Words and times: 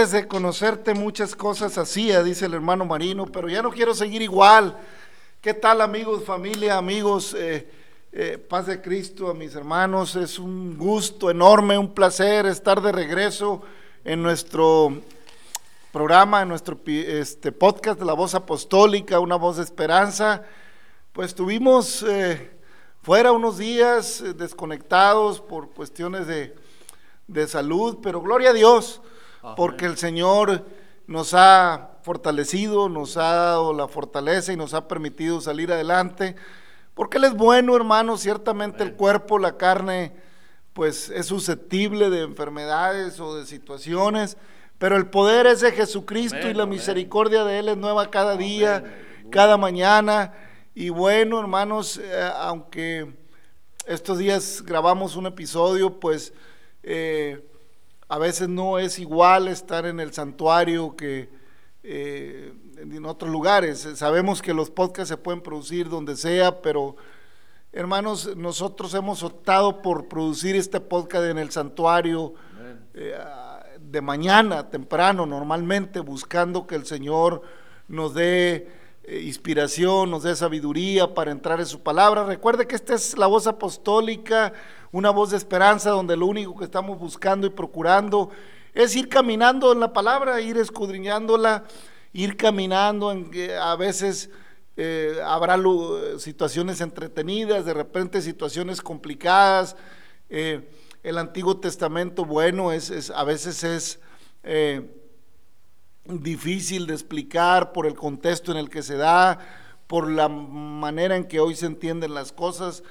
De 0.00 0.26
conocerte 0.26 0.94
muchas 0.94 1.36
cosas 1.36 1.76
hacía, 1.76 2.22
dice 2.22 2.46
el 2.46 2.54
hermano 2.54 2.86
Marino, 2.86 3.26
pero 3.26 3.50
ya 3.50 3.60
no 3.60 3.70
quiero 3.70 3.94
seguir 3.94 4.22
igual. 4.22 4.74
¿Qué 5.42 5.52
tal 5.52 5.82
amigos, 5.82 6.24
familia, 6.24 6.78
amigos? 6.78 7.34
Eh, 7.34 7.70
eh, 8.10 8.38
paz 8.38 8.64
de 8.64 8.80
Cristo 8.80 9.28
a 9.28 9.34
mis 9.34 9.54
hermanos. 9.54 10.16
Es 10.16 10.38
un 10.38 10.78
gusto 10.78 11.30
enorme, 11.30 11.76
un 11.76 11.92
placer 11.92 12.46
estar 12.46 12.80
de 12.80 12.92
regreso 12.92 13.60
en 14.02 14.22
nuestro 14.22 15.02
programa, 15.92 16.40
en 16.40 16.48
nuestro 16.48 16.80
este, 16.86 17.52
podcast 17.52 17.98
de 17.98 18.06
la 18.06 18.14
voz 18.14 18.34
apostólica, 18.34 19.20
una 19.20 19.36
voz 19.36 19.58
de 19.58 19.64
esperanza. 19.64 20.44
Pues 21.12 21.34
tuvimos 21.34 22.02
eh, 22.04 22.50
fuera 23.02 23.32
unos 23.32 23.58
días 23.58 24.24
desconectados 24.34 25.42
por 25.42 25.68
cuestiones 25.68 26.26
de, 26.26 26.56
de 27.26 27.46
salud, 27.46 27.98
pero 28.02 28.22
gloria 28.22 28.48
a 28.48 28.54
Dios, 28.54 29.02
porque 29.56 29.86
el 29.86 29.96
Señor 29.96 30.64
nos 31.06 31.34
ha 31.34 31.98
fortalecido, 32.02 32.88
nos 32.88 33.16
ha 33.16 33.34
dado 33.34 33.72
la 33.72 33.88
fortaleza 33.88 34.52
y 34.52 34.56
nos 34.56 34.74
ha 34.74 34.88
permitido 34.88 35.40
salir 35.40 35.72
adelante, 35.72 36.36
porque 36.94 37.18
Él 37.18 37.24
es 37.24 37.34
bueno, 37.34 37.76
hermano, 37.76 38.16
ciertamente 38.16 38.82
el 38.82 38.94
cuerpo, 38.94 39.38
la 39.38 39.56
carne, 39.56 40.12
pues 40.72 41.10
es 41.10 41.26
susceptible 41.26 42.10
de 42.10 42.22
enfermedades 42.22 43.18
o 43.20 43.36
de 43.36 43.46
situaciones, 43.46 44.36
pero 44.78 44.96
el 44.96 45.08
poder 45.08 45.46
es 45.46 45.60
de 45.60 45.72
Jesucristo 45.72 46.48
y 46.48 46.54
la 46.54 46.66
misericordia 46.66 47.44
de 47.44 47.58
Él 47.58 47.68
es 47.68 47.76
nueva 47.76 48.10
cada 48.10 48.36
día, 48.36 48.84
cada 49.30 49.56
mañana. 49.56 50.32
Y 50.74 50.88
bueno, 50.88 51.38
hermanos, 51.38 52.00
eh, 52.02 52.30
aunque 52.36 53.12
estos 53.86 54.18
días 54.18 54.62
grabamos 54.64 55.16
un 55.16 55.26
episodio, 55.26 55.98
pues 56.00 56.32
eh, 56.82 57.49
a 58.10 58.18
veces 58.18 58.48
no 58.48 58.80
es 58.80 58.98
igual 58.98 59.46
estar 59.46 59.86
en 59.86 60.00
el 60.00 60.12
santuario 60.12 60.96
que 60.96 61.30
eh, 61.84 62.52
en 62.76 63.06
otros 63.06 63.30
lugares. 63.30 63.88
Sabemos 63.94 64.42
que 64.42 64.52
los 64.52 64.68
podcasts 64.68 65.10
se 65.10 65.16
pueden 65.16 65.40
producir 65.40 65.88
donde 65.88 66.16
sea, 66.16 66.60
pero 66.60 66.96
hermanos, 67.70 68.36
nosotros 68.36 68.94
hemos 68.94 69.22
optado 69.22 69.80
por 69.80 70.08
producir 70.08 70.56
este 70.56 70.80
podcast 70.80 71.26
en 71.26 71.38
el 71.38 71.52
santuario 71.52 72.34
eh, 72.94 73.16
de 73.80 74.00
mañana, 74.00 74.68
temprano, 74.68 75.24
normalmente, 75.24 76.00
buscando 76.00 76.66
que 76.66 76.74
el 76.74 76.86
Señor 76.86 77.42
nos 77.86 78.12
dé 78.12 78.72
eh, 79.04 79.20
inspiración, 79.20 80.10
nos 80.10 80.24
dé 80.24 80.34
sabiduría 80.34 81.14
para 81.14 81.30
entrar 81.30 81.60
en 81.60 81.66
su 81.66 81.80
palabra. 81.80 82.24
Recuerde 82.24 82.66
que 82.66 82.74
esta 82.74 82.94
es 82.94 83.16
la 83.16 83.28
voz 83.28 83.46
apostólica, 83.46 84.52
una 84.92 85.10
voz 85.10 85.30
de 85.30 85.36
esperanza 85.36 85.90
donde 85.90 86.16
lo 86.16 86.26
único 86.26 86.56
que 86.56 86.64
estamos 86.64 86.98
buscando 86.98 87.46
y 87.46 87.50
procurando 87.50 88.30
es 88.74 88.94
ir 88.96 89.08
caminando 89.08 89.72
en 89.72 89.80
la 89.80 89.92
palabra, 89.92 90.40
ir 90.40 90.56
escudriñándola, 90.56 91.64
ir 92.12 92.36
caminando, 92.36 93.12
en, 93.12 93.30
a 93.60 93.76
veces 93.76 94.30
eh, 94.76 95.20
habrá 95.24 95.56
situaciones 96.18 96.80
entretenidas, 96.80 97.64
de 97.64 97.74
repente 97.74 98.22
situaciones 98.22 98.80
complicadas. 98.80 99.76
eh, 100.28 100.68
el 101.02 101.16
Antiguo 101.18 101.56
Testamento, 101.58 102.24
bueno, 102.26 102.72
es, 102.72 102.90
es- 102.90 103.10
a 103.10 103.24
veces 103.24 103.64
es 103.64 104.00
eh, 104.42 104.82
difícil 106.04 106.86
de 106.86 106.94
explicar 106.94 107.72
por 107.72 107.86
el 107.86 107.94
contexto 107.94 108.52
en 108.52 108.58
el 108.58 108.68
que 108.68 108.82
se 108.82 108.96
da, 108.96 109.38
por 109.86 110.10
la 110.10 110.28
manera 110.28 111.16
en 111.16 111.24
que 111.24 111.40
hoy 111.40 111.54
se 111.56 111.66
entienden 111.66 112.14
las 112.14 112.32
cosas. 112.32 112.82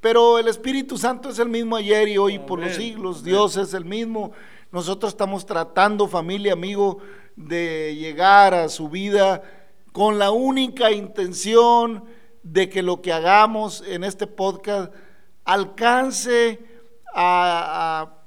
Pero 0.00 0.38
el 0.38 0.48
Espíritu 0.48 0.98
Santo 0.98 1.30
es 1.30 1.38
el 1.38 1.48
mismo 1.48 1.76
ayer 1.76 2.08
y 2.08 2.18
hoy 2.18 2.38
por 2.38 2.58
los 2.58 2.74
siglos. 2.74 3.18
amén. 3.18 3.24
Dios 3.26 3.56
es 3.56 3.74
el 3.74 3.84
mismo. 3.84 4.32
Nosotros 4.70 5.12
estamos 5.12 5.46
tratando, 5.46 6.08
familia, 6.08 6.54
amigo, 6.54 6.98
de 7.36 7.94
llegar 7.96 8.54
a 8.54 8.68
su 8.68 8.88
vida 8.88 9.42
con 9.92 10.18
la 10.18 10.30
única 10.30 10.90
intención 10.90 12.04
de 12.42 12.68
que 12.68 12.82
lo 12.82 13.02
que 13.02 13.12
hagamos 13.12 13.84
en 13.86 14.04
este 14.04 14.26
podcast 14.26 14.92
alcance 15.44 16.58
a, 17.14 18.00
a, 18.02 18.22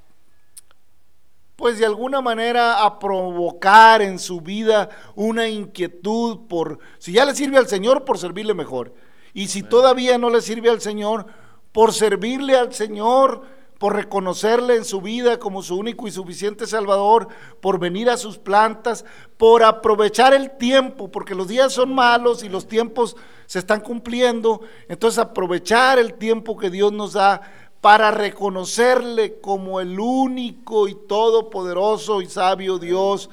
pues 1.55 1.79
de 1.79 1.85
alguna 1.85 2.21
manera 2.21 2.83
a 2.83 2.99
provocar 2.99 4.01
en 4.01 4.19
su 4.19 4.41
vida 4.41 4.89
una 5.15 5.47
inquietud 5.47 6.47
por, 6.47 6.79
si 6.99 7.13
ya 7.13 7.25
le 7.25 7.35
sirve 7.35 7.57
al 7.57 7.67
Señor, 7.67 8.05
por 8.05 8.17
servirle 8.17 8.53
mejor. 8.53 8.93
Y 9.35 9.49
si 9.49 9.63
todavía 9.63 10.17
no 10.17 10.29
le 10.29 10.41
sirve 10.41 10.69
al 10.69 10.79
Señor, 10.79 11.25
por 11.73 11.93
servirle 11.93 12.55
al 12.55 12.73
Señor, 12.73 13.41
por 13.77 13.93
reconocerle 13.93 14.77
en 14.77 14.85
su 14.85 15.01
vida 15.01 15.39
como 15.39 15.61
su 15.61 15.77
único 15.77 16.07
y 16.07 16.11
suficiente 16.11 16.65
Salvador, 16.65 17.27
por 17.59 17.77
venir 17.77 18.09
a 18.09 18.15
sus 18.15 18.37
plantas, 18.37 19.03
por 19.35 19.61
aprovechar 19.61 20.33
el 20.33 20.51
tiempo, 20.51 21.11
porque 21.11 21.35
los 21.35 21.49
días 21.49 21.73
son 21.73 21.93
malos 21.93 22.45
y 22.45 22.49
los 22.49 22.65
tiempos 22.65 23.17
se 23.45 23.59
están 23.59 23.81
cumpliendo. 23.81 24.61
Entonces 24.87 25.19
aprovechar 25.19 25.99
el 25.99 26.13
tiempo 26.13 26.55
que 26.55 26.69
Dios 26.69 26.93
nos 26.93 27.11
da 27.11 27.41
para 27.81 28.11
reconocerle 28.11 29.41
como 29.41 29.81
el 29.81 29.99
único 29.99 30.87
y 30.87 30.95
todopoderoso 30.95 32.21
y 32.21 32.27
sabio 32.27 32.79
Dios 32.79 33.29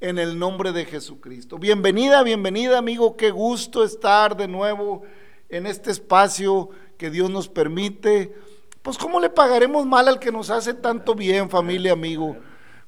en 0.00 0.18
el 0.18 0.36
nombre 0.36 0.72
de 0.72 0.86
Jesucristo. 0.86 1.56
Bienvenida, 1.56 2.24
bienvenida 2.24 2.78
amigo, 2.78 3.16
qué 3.16 3.30
gusto 3.30 3.84
estar 3.84 4.36
de 4.36 4.48
nuevo 4.48 5.04
en 5.50 5.66
este 5.66 5.90
espacio 5.90 6.70
que 6.96 7.10
Dios 7.10 7.28
nos 7.28 7.48
permite 7.48 8.34
Pues 8.82 8.96
¿cómo 8.96 9.20
le 9.20 9.28
pagaremos 9.28 9.84
mal 9.84 10.08
al 10.08 10.18
que 10.18 10.32
nos 10.32 10.48
hace 10.48 10.72
tanto 10.72 11.14
bien, 11.14 11.50
familia, 11.50 11.92
amigo? 11.92 12.36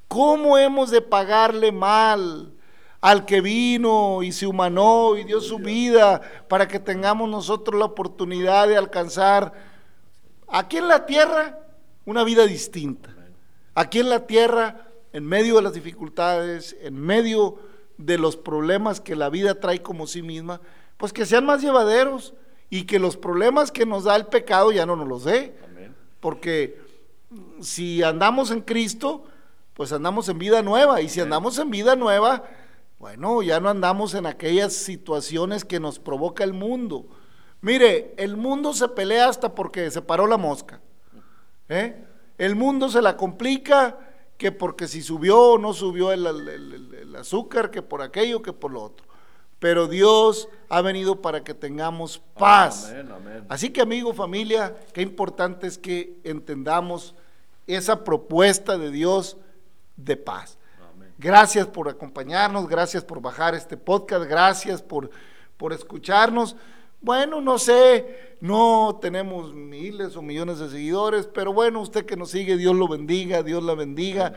¿Cómo 0.09 0.57
hemos 0.57 0.91
de 0.91 1.03
pagarle 1.03 1.73
mal 1.73 2.53
al 3.01 3.25
que 3.27 3.41
vino 3.41 4.23
y 4.23 4.33
se 4.33 4.47
humanó 4.47 5.17
y 5.17 5.25
dio 5.25 5.41
su 5.41 5.59
vida 5.59 6.21
para 6.49 6.69
que 6.69 6.79
tengamos 6.79 7.29
nosotros 7.29 7.79
la 7.79 7.87
oportunidad 7.87 8.69
de 8.69 8.77
alcanzar 8.77 9.53
aquí 10.49 10.79
en 10.79 10.89
la 10.89 11.05
tierra 11.05 11.59
una 12.07 12.25
vida 12.25 12.47
distinta? 12.47 13.15
Aquí 13.75 14.01
en 14.01 14.09
la 14.11 14.27
tierra, 14.27 14.89
en 15.13 15.27
medio 15.27 15.57
de 15.57 15.63
las 15.63 15.73
dificultades, 15.73 16.77
en 16.81 16.95
medio 16.95 17.57
de 17.99 18.19
los 18.19 18.37
problemas 18.37 19.01
que 19.01 19.17
la 19.17 19.31
vida 19.31 19.61
trae 19.61 19.83
como 19.83 20.07
sí 20.07 20.23
misma, 20.23 20.61
pues 20.97 21.13
que 21.13 21.27
sean 21.27 21.45
más 21.45 21.63
llevaderos 21.63 22.35
y 22.73 22.85
que 22.85 22.99
los 22.99 23.19
problemas 23.19 23.71
que 23.71 23.85
nos 23.85 24.05
da 24.05 24.17
el 24.17 24.25
pecado 24.25 24.73
ya 24.73 24.87
no 24.87 24.97
nos 24.97 25.07
los 25.07 25.25
dé. 25.25 25.55
Porque 26.21 26.81
si 27.61 28.03
andamos 28.03 28.51
en 28.51 28.63
Cristo, 28.63 29.27
pues 29.75 29.93
andamos 29.93 30.31
en 30.31 30.39
vida 30.39 30.63
nueva. 30.63 31.03
Y 31.03 31.11
si 31.11 31.21
andamos 31.21 31.59
en 31.59 31.69
vida 31.69 31.97
nueva, 31.97 32.45
bueno, 32.99 33.43
ya 33.43 33.61
no 33.61 33.69
andamos 33.69 34.15
en 34.15 34.25
aquellas 34.25 34.73
situaciones 34.73 35.67
que 35.67 35.81
nos 35.81 35.99
provoca 35.99 36.45
el 36.45 36.55
mundo. 36.55 37.05
Mire, 37.61 38.15
el 38.17 38.39
mundo 38.39 38.73
se 38.73 38.89
pelea 38.89 39.29
hasta 39.29 39.55
porque 39.55 39.91
se 39.91 40.01
paró 40.01 40.27
la 40.27 40.39
mosca. 40.39 40.81
¿eh? 41.69 42.03
El 42.39 42.57
mundo 42.57 42.89
se 42.89 43.03
la 43.03 43.19
complica 43.19 43.99
que 44.39 44.51
porque 44.51 44.89
si 44.89 45.03
subió 45.03 45.39
o 45.39 45.59
no 45.59 45.75
subió 45.75 46.11
el, 46.11 46.27
el 46.27 47.17
azúcar, 47.17 47.71
que 47.71 47.83
por 47.83 48.01
aquello, 48.01 48.41
que 48.41 48.55
por 48.55 48.71
lo 48.71 48.83
otro 48.83 49.12
pero 49.63 49.87
Dios 49.87 50.49
ha 50.69 50.83
venido 50.83 51.23
para 51.23 51.45
que 51.45 51.55
tengamos 51.55 52.21
paz. 52.37 52.93
Así 53.49 53.71
que 53.71 53.81
amigo, 53.81 54.13
familia, 54.13 54.75
qué 54.93 55.03
importante 55.03 55.69
es 55.69 55.79
que 55.79 56.19
entendamos 56.25 57.15
esa 57.69 58.03
propuesta 58.03 58.77
de 58.77 58.91
Dios 58.91 59.37
de 59.97 60.17
paz. 60.17 60.59
Gracias 61.17 61.69
por 61.69 61.89
acompañarnos, 61.89 62.67
gracias 62.67 63.05
por 63.05 63.23
bajar 63.23 63.55
este 63.55 63.77
podcast, 63.77 64.25
gracias 64.25 64.83
por, 64.83 65.11
por 65.57 65.73
escucharnos. 65.73 66.57
Bueno, 67.01 67.41
no 67.41 67.57
sé, 67.57 68.35
no 68.41 68.99
tenemos 69.01 69.55
miles 69.55 70.17
o 70.17 70.23
millones 70.23 70.59
de 70.59 70.71
seguidores, 70.71 71.29
pero 71.33 71.53
bueno, 71.53 71.83
usted 71.83 72.05
que 72.05 72.17
nos 72.17 72.31
sigue, 72.31 72.57
Dios 72.57 72.75
lo 72.75 72.89
bendiga, 72.89 73.45
Dios 73.45 73.63
la 73.63 73.77
bendiga. 73.77 74.33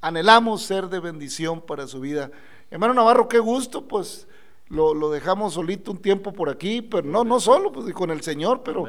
Anhelamos 0.00 0.62
ser 0.62 0.86
de 0.86 1.00
bendición 1.00 1.60
para 1.60 1.88
su 1.88 1.98
vida. 1.98 2.30
Hermano 2.70 2.94
Navarro, 2.94 3.28
qué 3.28 3.40
gusto, 3.40 3.88
pues 3.88 4.28
lo, 4.68 5.10
dejamos 5.10 5.54
solito 5.54 5.92
un 5.92 5.98
tiempo 5.98 6.32
por 6.32 6.48
aquí, 6.48 6.82
pero 6.82 7.06
no, 7.06 7.24
no 7.24 7.38
solo, 7.38 7.70
pues 7.72 7.92
con 7.94 8.10
el 8.10 8.22
Señor, 8.22 8.62
pero 8.64 8.84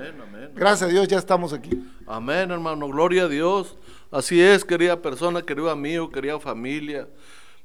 gracias 0.56 0.89
a 0.89 0.91
Dios 0.91 1.07
ya 1.07 1.18
estamos 1.18 1.53
aquí. 1.53 1.83
Amén, 2.07 2.50
hermano, 2.51 2.88
gloria 2.88 3.24
a 3.24 3.27
Dios. 3.27 3.77
Así 4.09 4.41
es, 4.41 4.65
querida 4.65 5.01
persona, 5.01 5.41
querido 5.41 5.69
amigo, 5.69 6.09
querida 6.09 6.39
familia. 6.39 7.07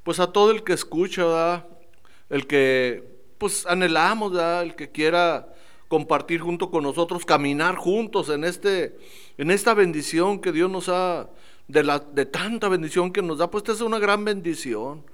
Pues 0.03 0.21
a 0.21 0.27
todo 0.31 0.51
el 0.51 0.63
que 0.63 0.73
escucha, 0.73 1.25
¿verdad? 1.25 1.67
el 2.29 2.47
que 2.47 3.05
pues 3.39 3.67
anhelamos, 3.67 4.33
¿verdad? 4.33 4.63
el 4.63 4.75
que 4.75 4.91
quiera 4.91 5.49
compartir 5.89 6.41
junto 6.41 6.71
con 6.71 6.83
nosotros, 6.83 7.25
caminar 7.25 7.77
juntos 7.77 8.29
en 8.31 8.45
este 8.45 8.97
en 9.39 9.51
esta 9.51 9.75
bendición 9.75 10.41
que 10.41 10.53
Dios 10.53 10.71
nos 10.71 10.89
ha 10.89 11.29
de 11.69 11.85
la 11.85 11.99
de 11.99 12.27
tanta 12.27 12.69
bendición 12.69 13.13
que 13.13 13.23
nos 13.23 13.39
da, 13.39 13.51
pues 13.51 13.63
esta 13.63 13.73
es 13.73 13.81
una 13.81 13.99
gran 13.99 14.25
bendición 14.25 15.05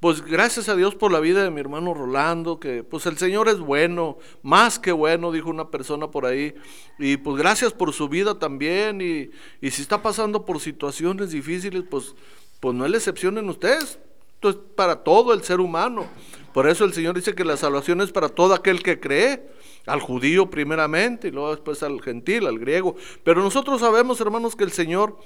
pues 0.00 0.22
gracias 0.22 0.68
a 0.68 0.76
Dios 0.76 0.94
por 0.94 1.12
la 1.12 1.20
vida 1.20 1.42
de 1.42 1.50
mi 1.50 1.60
hermano 1.60 1.94
Rolando, 1.94 2.60
que 2.60 2.84
pues 2.84 3.06
el 3.06 3.16
Señor 3.16 3.48
es 3.48 3.58
bueno, 3.58 4.18
más 4.42 4.78
que 4.78 4.92
bueno, 4.92 5.32
dijo 5.32 5.48
una 5.48 5.70
persona 5.70 6.10
por 6.10 6.26
ahí, 6.26 6.54
y 6.98 7.16
pues 7.16 7.36
gracias 7.36 7.72
por 7.72 7.92
su 7.92 8.08
vida 8.08 8.38
también, 8.38 9.00
y, 9.00 9.30
si 9.70 9.82
está 9.82 10.02
pasando 10.02 10.44
por 10.44 10.60
situaciones 10.60 11.30
difíciles, 11.30 11.84
pues, 11.88 12.14
pues 12.60 12.74
no 12.74 12.84
es 12.84 12.90
la 12.90 12.98
excepción 12.98 13.38
en 13.38 13.48
ustedes, 13.48 13.98
esto 14.34 14.50
es 14.50 14.56
para 14.74 15.02
todo 15.02 15.32
el 15.32 15.42
ser 15.42 15.60
humano. 15.60 16.06
Por 16.52 16.68
eso 16.68 16.84
el 16.84 16.92
Señor 16.92 17.14
dice 17.14 17.34
que 17.34 17.44
la 17.44 17.56
salvación 17.56 18.00
es 18.02 18.12
para 18.12 18.28
todo 18.28 18.52
aquel 18.52 18.82
que 18.82 19.00
cree, 19.00 19.50
al 19.86 20.00
judío 20.00 20.50
primeramente, 20.50 21.28
y 21.28 21.30
luego 21.30 21.50
después 21.50 21.82
al 21.82 22.02
gentil, 22.02 22.46
al 22.46 22.58
griego. 22.58 22.94
Pero 23.22 23.42
nosotros 23.42 23.80
sabemos, 23.80 24.20
hermanos, 24.20 24.54
que 24.54 24.64
el 24.64 24.72
Señor, 24.72 25.18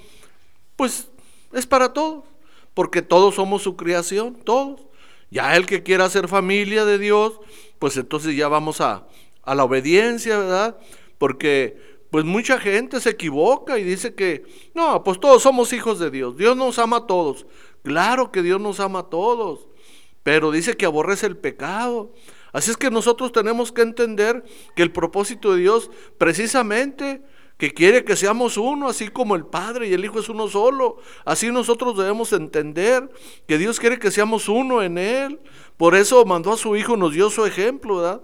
pues, 0.75 1.09
es 1.51 1.67
para 1.67 1.91
todos 1.91 2.23
porque 2.73 3.01
todos 3.01 3.35
somos 3.35 3.61
su 3.61 3.75
creación, 3.75 4.35
todos. 4.43 4.81
Ya 5.31 5.55
el 5.55 5.65
que 5.65 5.83
quiera 5.83 6.09
ser 6.09 6.27
familia 6.27 6.85
de 6.85 6.97
Dios, 6.97 7.39
pues 7.77 7.95
entonces 7.97 8.35
ya 8.35 8.47
vamos 8.47 8.81
a, 8.81 9.07
a 9.43 9.55
la 9.55 9.63
obediencia, 9.63 10.37
¿verdad? 10.37 10.77
Porque 11.17 11.77
pues 12.09 12.25
mucha 12.25 12.59
gente 12.59 12.99
se 12.99 13.11
equivoca 13.11 13.77
y 13.77 13.83
dice 13.83 14.15
que, 14.15 14.43
no, 14.73 15.03
pues 15.03 15.19
todos 15.19 15.43
somos 15.43 15.73
hijos 15.73 15.99
de 15.99 16.09
Dios, 16.09 16.37
Dios 16.37 16.57
nos 16.57 16.79
ama 16.79 16.97
a 16.97 17.07
todos. 17.07 17.45
Claro 17.83 18.31
que 18.31 18.41
Dios 18.41 18.59
nos 18.59 18.79
ama 18.79 18.99
a 18.99 19.09
todos, 19.09 19.67
pero 20.23 20.51
dice 20.51 20.75
que 20.75 20.85
aborrece 20.85 21.27
el 21.27 21.37
pecado. 21.37 22.11
Así 22.51 22.71
es 22.71 22.77
que 22.77 22.89
nosotros 22.89 23.31
tenemos 23.31 23.71
que 23.71 23.83
entender 23.83 24.43
que 24.75 24.81
el 24.81 24.91
propósito 24.91 25.53
de 25.53 25.61
Dios 25.61 25.91
precisamente 26.17 27.21
que 27.59 27.73
quiere 27.73 28.05
que 28.05 28.15
seamos 28.15 28.55
uno, 28.55 28.87
así 28.87 29.09
como 29.09 29.35
el 29.35 29.45
Padre 29.45 29.89
y 29.89 29.93
el 29.93 30.05
Hijo 30.05 30.21
es 30.21 30.29
uno 30.29 30.47
solo. 30.47 30.95
Así 31.25 31.51
nosotros 31.51 31.97
debemos 31.97 32.31
entender 32.31 33.11
que 33.47 33.57
Dios 33.57 33.81
quiere 33.81 33.99
que 33.99 34.11
seamos 34.11 34.47
uno 34.47 34.81
en 34.81 34.97
Él. 34.97 35.41
Por 35.75 35.93
eso 35.93 36.23
mandó 36.23 36.53
a 36.53 36.57
su 36.57 36.77
Hijo, 36.77 36.95
nos 36.95 37.11
dio 37.13 37.29
su 37.29 37.45
ejemplo, 37.45 37.97
¿verdad? 37.97 38.21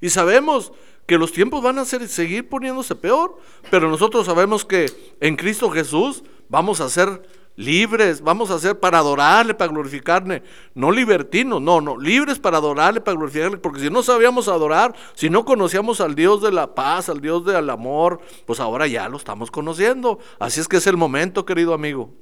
Y 0.00 0.10
sabemos 0.10 0.72
que 1.04 1.18
los 1.18 1.32
tiempos 1.32 1.64
van 1.64 1.80
a 1.80 1.84
ser, 1.84 2.06
seguir 2.06 2.48
poniéndose 2.48 2.94
peor, 2.94 3.36
pero 3.72 3.90
nosotros 3.90 4.24
sabemos 4.24 4.64
que 4.64 4.86
en 5.18 5.34
Cristo 5.34 5.68
Jesús 5.68 6.22
vamos 6.48 6.80
a 6.80 6.88
ser 6.88 7.22
libres, 7.56 8.20
vamos 8.20 8.50
a 8.50 8.58
ser 8.58 8.78
para 8.78 8.98
adorarle, 8.98 9.54
para 9.54 9.72
glorificarle, 9.72 10.42
no 10.74 10.92
libertinos, 10.92 11.60
no, 11.60 11.80
no, 11.80 11.98
libres 11.98 12.38
para 12.38 12.58
adorarle, 12.58 13.00
para 13.00 13.16
glorificarle, 13.16 13.56
porque 13.56 13.80
si 13.80 13.90
no 13.90 14.02
sabíamos 14.02 14.46
adorar, 14.48 14.94
si 15.14 15.30
no 15.30 15.44
conocíamos 15.44 16.00
al 16.00 16.14
Dios 16.14 16.42
de 16.42 16.52
la 16.52 16.74
paz, 16.74 17.08
al 17.08 17.20
Dios 17.20 17.44
del 17.44 17.70
amor, 17.70 18.20
pues 18.44 18.60
ahora 18.60 18.86
ya 18.86 19.08
lo 19.08 19.16
estamos 19.16 19.50
conociendo. 19.50 20.18
Así 20.38 20.60
es 20.60 20.68
que 20.68 20.76
es 20.76 20.86
el 20.86 20.96
momento, 20.96 21.46
querido 21.46 21.72
amigo. 21.72 22.14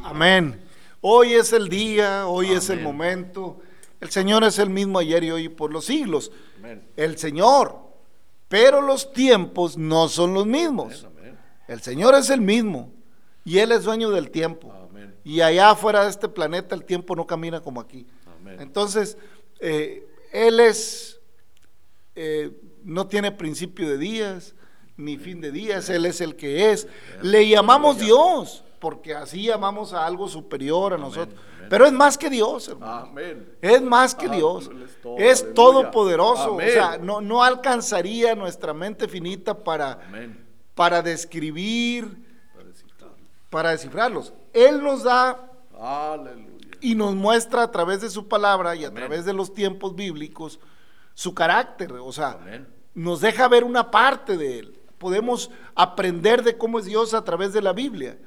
Amén. 0.00 0.62
Hoy 1.00 1.34
es 1.34 1.52
el 1.52 1.68
día, 1.68 2.26
hoy 2.26 2.52
es 2.52 2.70
el 2.70 2.82
momento. 2.82 3.58
El 4.00 4.10
Señor 4.10 4.44
es 4.44 4.58
el 4.58 4.70
mismo 4.70 4.98
ayer 4.98 5.24
y 5.24 5.30
hoy 5.30 5.48
por 5.48 5.72
los 5.72 5.86
siglos. 5.86 6.30
El 6.96 7.18
Señor. 7.18 7.90
Pero 8.48 8.80
los 8.82 9.12
tiempos 9.12 9.76
no 9.76 10.08
son 10.08 10.34
los 10.34 10.46
mismos. 10.46 11.06
El 11.68 11.80
Señor 11.80 12.14
es 12.14 12.30
el 12.30 12.40
mismo. 12.40 12.92
Y 13.44 13.58
Él 13.58 13.72
es 13.72 13.84
dueño 13.84 14.10
del 14.10 14.30
tiempo. 14.30 14.72
Y 15.24 15.40
allá 15.40 15.70
afuera 15.70 16.04
de 16.04 16.10
este 16.10 16.28
planeta 16.28 16.74
el 16.74 16.84
tiempo 16.84 17.14
no 17.14 17.26
camina 17.26 17.60
como 17.60 17.80
aquí. 17.80 18.06
Entonces, 18.58 19.16
eh, 19.60 20.06
Él 20.32 20.60
es, 20.60 21.20
eh, 22.14 22.50
no 22.84 23.06
tiene 23.06 23.32
principio 23.32 23.88
de 23.88 23.98
días, 23.98 24.54
ni 24.96 25.16
fin 25.16 25.40
de 25.40 25.50
días, 25.50 25.88
Él 25.88 26.06
es 26.06 26.20
el 26.20 26.36
que 26.36 26.72
es. 26.72 26.88
Le 27.22 27.48
llamamos 27.48 27.98
Dios, 27.98 28.64
porque 28.78 29.14
así 29.14 29.44
llamamos 29.44 29.92
a 29.92 30.06
algo 30.06 30.28
superior 30.28 30.94
a 30.94 30.98
nosotros. 30.98 31.38
Pero 31.68 31.86
es 31.86 31.92
más 31.92 32.18
que 32.18 32.28
Dios, 32.28 32.68
hermano. 32.68 33.14
Es 33.60 33.80
más 33.80 34.14
que 34.14 34.28
Dios. 34.28 34.70
Es 35.18 35.54
todopoderoso. 35.54 36.56
O 36.56 36.60
sea, 36.60 36.98
no, 36.98 37.20
no 37.20 37.44
alcanzaría 37.44 38.34
nuestra 38.34 38.74
mente 38.74 39.06
finita 39.06 39.62
para, 39.62 40.00
para 40.74 41.00
describir 41.00 42.29
para 43.50 43.70
descifrarlos. 43.70 44.32
Él 44.52 44.82
nos 44.82 45.02
da 45.02 45.50
y 46.80 46.94
nos 46.94 47.14
muestra 47.14 47.64
a 47.64 47.70
través 47.70 48.00
de 48.00 48.10
su 48.10 48.28
palabra 48.28 48.74
y 48.76 48.84
a 48.84 48.94
través 48.94 49.24
de 49.24 49.32
los 49.32 49.52
tiempos 49.52 49.94
bíblicos 49.94 50.60
su 51.14 51.34
carácter, 51.34 51.92
o 51.92 52.12
sea, 52.12 52.38
nos 52.94 53.20
deja 53.20 53.48
ver 53.48 53.64
una 53.64 53.90
parte 53.90 54.36
de 54.36 54.60
él. 54.60 54.78
Podemos 54.96 55.50
aprender 55.74 56.42
de 56.42 56.56
cómo 56.56 56.78
es 56.78 56.86
Dios 56.86 57.12
a 57.12 57.24
través 57.24 57.52
de 57.52 57.60
la 57.60 57.72
Biblia, 57.72 58.18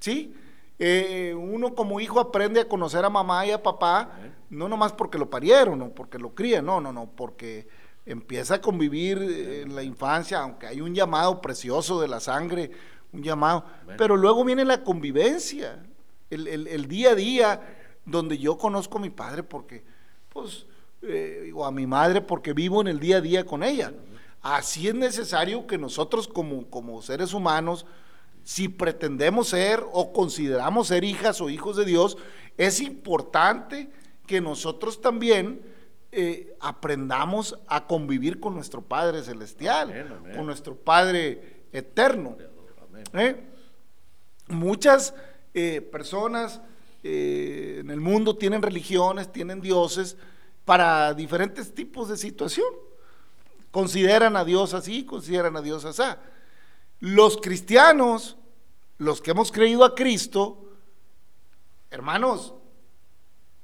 ¿sí? 0.00 0.34
Eh, 0.78 1.34
uno 1.38 1.74
como 1.74 2.00
hijo 2.00 2.18
aprende 2.18 2.60
a 2.60 2.68
conocer 2.68 3.04
a 3.04 3.10
mamá 3.10 3.46
y 3.46 3.50
a 3.50 3.62
papá, 3.62 4.10
no 4.48 4.68
nomás 4.68 4.92
porque 4.92 5.18
lo 5.18 5.28
parieron 5.28 5.82
o 5.82 5.90
porque 5.90 6.18
lo 6.18 6.34
crían, 6.34 6.64
no, 6.64 6.80
no, 6.80 6.92
no, 6.92 7.10
porque 7.10 7.68
empieza 8.06 8.54
a 8.56 8.60
convivir 8.60 9.18
en 9.18 9.74
la 9.74 9.82
infancia, 9.82 10.40
aunque 10.40 10.66
hay 10.66 10.80
un 10.80 10.94
llamado 10.94 11.40
precioso 11.40 12.00
de 12.00 12.08
la 12.08 12.18
sangre, 12.18 12.70
un 13.12 13.22
llamado. 13.22 13.64
Pero 13.96 14.16
luego 14.16 14.44
viene 14.44 14.64
la 14.64 14.82
convivencia, 14.82 15.82
el, 16.30 16.88
día 16.88 17.10
a 17.10 17.14
día, 17.14 17.76
donde 18.04 18.38
yo 18.38 18.56
conozco 18.56 18.98
a 18.98 19.00
mi 19.00 19.10
padre 19.10 19.42
porque, 19.42 19.82
pues, 20.28 20.66
eh, 21.02 21.50
o 21.54 21.64
a 21.64 21.72
mi 21.72 21.86
madre 21.86 22.20
porque 22.20 22.52
vivo 22.52 22.80
en 22.80 22.88
el 22.88 23.00
día 23.00 23.18
a 23.18 23.20
día 23.20 23.44
con 23.44 23.62
ella. 23.62 23.92
Así 24.42 24.88
es 24.88 24.94
necesario 24.94 25.66
que 25.66 25.76
nosotros 25.76 26.26
como, 26.26 26.66
como 26.68 27.02
seres 27.02 27.34
humanos, 27.34 27.84
si 28.42 28.68
pretendemos 28.68 29.48
ser 29.48 29.84
o 29.92 30.12
consideramos 30.12 30.88
ser 30.88 31.04
hijas 31.04 31.40
o 31.40 31.50
hijos 31.50 31.76
de 31.76 31.84
Dios, 31.84 32.16
es 32.56 32.80
importante 32.80 33.90
que 34.26 34.40
nosotros 34.40 35.00
también 35.00 35.60
eh, 36.12 36.56
aprendamos 36.60 37.58
a 37.68 37.86
convivir 37.86 38.40
con 38.40 38.54
nuestro 38.54 38.82
Padre 38.82 39.22
Celestial, 39.22 40.20
con 40.34 40.46
nuestro 40.46 40.74
Padre 40.74 41.62
eterno. 41.72 42.36
¿Eh? 43.12 43.36
Muchas 44.48 45.14
eh, 45.54 45.80
personas 45.80 46.60
eh, 47.02 47.78
en 47.80 47.90
el 47.90 48.00
mundo 48.00 48.36
tienen 48.36 48.62
religiones, 48.62 49.32
tienen 49.32 49.60
dioses 49.60 50.16
para 50.64 51.14
diferentes 51.14 51.74
tipos 51.74 52.08
de 52.08 52.16
situación. 52.16 52.68
Consideran 53.70 54.36
a 54.36 54.44
Dios 54.44 54.74
así, 54.74 55.04
consideran 55.04 55.56
a 55.56 55.62
Dios 55.62 55.84
así. 55.84 56.02
Los 56.98 57.36
cristianos, 57.38 58.36
los 58.98 59.20
que 59.20 59.30
hemos 59.30 59.50
creído 59.52 59.84
a 59.84 59.94
Cristo, 59.94 60.70
hermanos, 61.90 62.54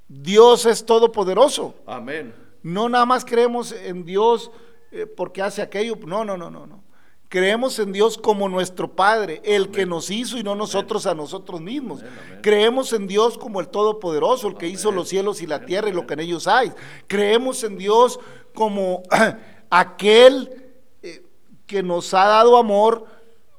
Dios 0.07 0.65
es 0.65 0.85
todopoderoso. 0.85 1.75
Amén. 1.85 2.33
No 2.63 2.89
nada 2.89 3.05
más 3.05 3.23
creemos 3.25 3.71
en 3.71 4.03
Dios 4.05 4.51
eh, 4.91 5.05
porque 5.05 5.41
hace 5.41 5.61
aquello. 5.61 5.97
No, 6.05 6.25
no, 6.25 6.37
no, 6.37 6.49
no, 6.49 6.65
no. 6.65 6.83
Creemos 7.29 7.77
en 7.79 7.91
Dios 7.91 8.17
como 8.17 8.47
nuestro 8.47 8.95
Padre, 8.95 9.41
el 9.43 9.69
que 9.69 9.85
nos 9.85 10.09
hizo 10.09 10.37
y 10.37 10.43
no 10.43 10.55
nosotros 10.55 11.05
a 11.07 11.13
nosotros 11.13 11.59
mismos. 11.59 12.01
Creemos 12.41 12.93
en 12.93 13.05
Dios 13.05 13.37
como 13.37 13.59
el 13.59 13.67
Todopoderoso, 13.67 14.47
el 14.47 14.55
que 14.55 14.69
hizo 14.69 14.91
los 14.91 15.09
cielos 15.09 15.41
y 15.41 15.47
la 15.47 15.65
tierra 15.65 15.89
y 15.89 15.93
lo 15.93 16.07
que 16.07 16.13
en 16.13 16.21
ellos 16.21 16.47
hay. 16.47 16.71
Creemos 17.07 17.63
en 17.63 17.77
Dios 17.77 18.19
como 18.53 19.03
aquel 19.69 20.71
eh, 21.01 21.25
que 21.65 21.83
nos 21.83 22.13
ha 22.13 22.27
dado 22.27 22.55
amor, 22.55 23.05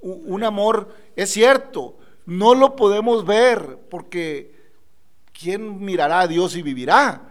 un 0.00 0.44
amor, 0.44 0.94
es 1.14 1.30
cierto, 1.30 1.96
no 2.24 2.54
lo 2.54 2.74
podemos 2.74 3.26
ver 3.26 3.78
porque 3.90 4.54
¿quién 5.38 5.84
mirará 5.84 6.20
a 6.20 6.26
Dios 6.26 6.56
y 6.56 6.62
vivirá? 6.62 7.22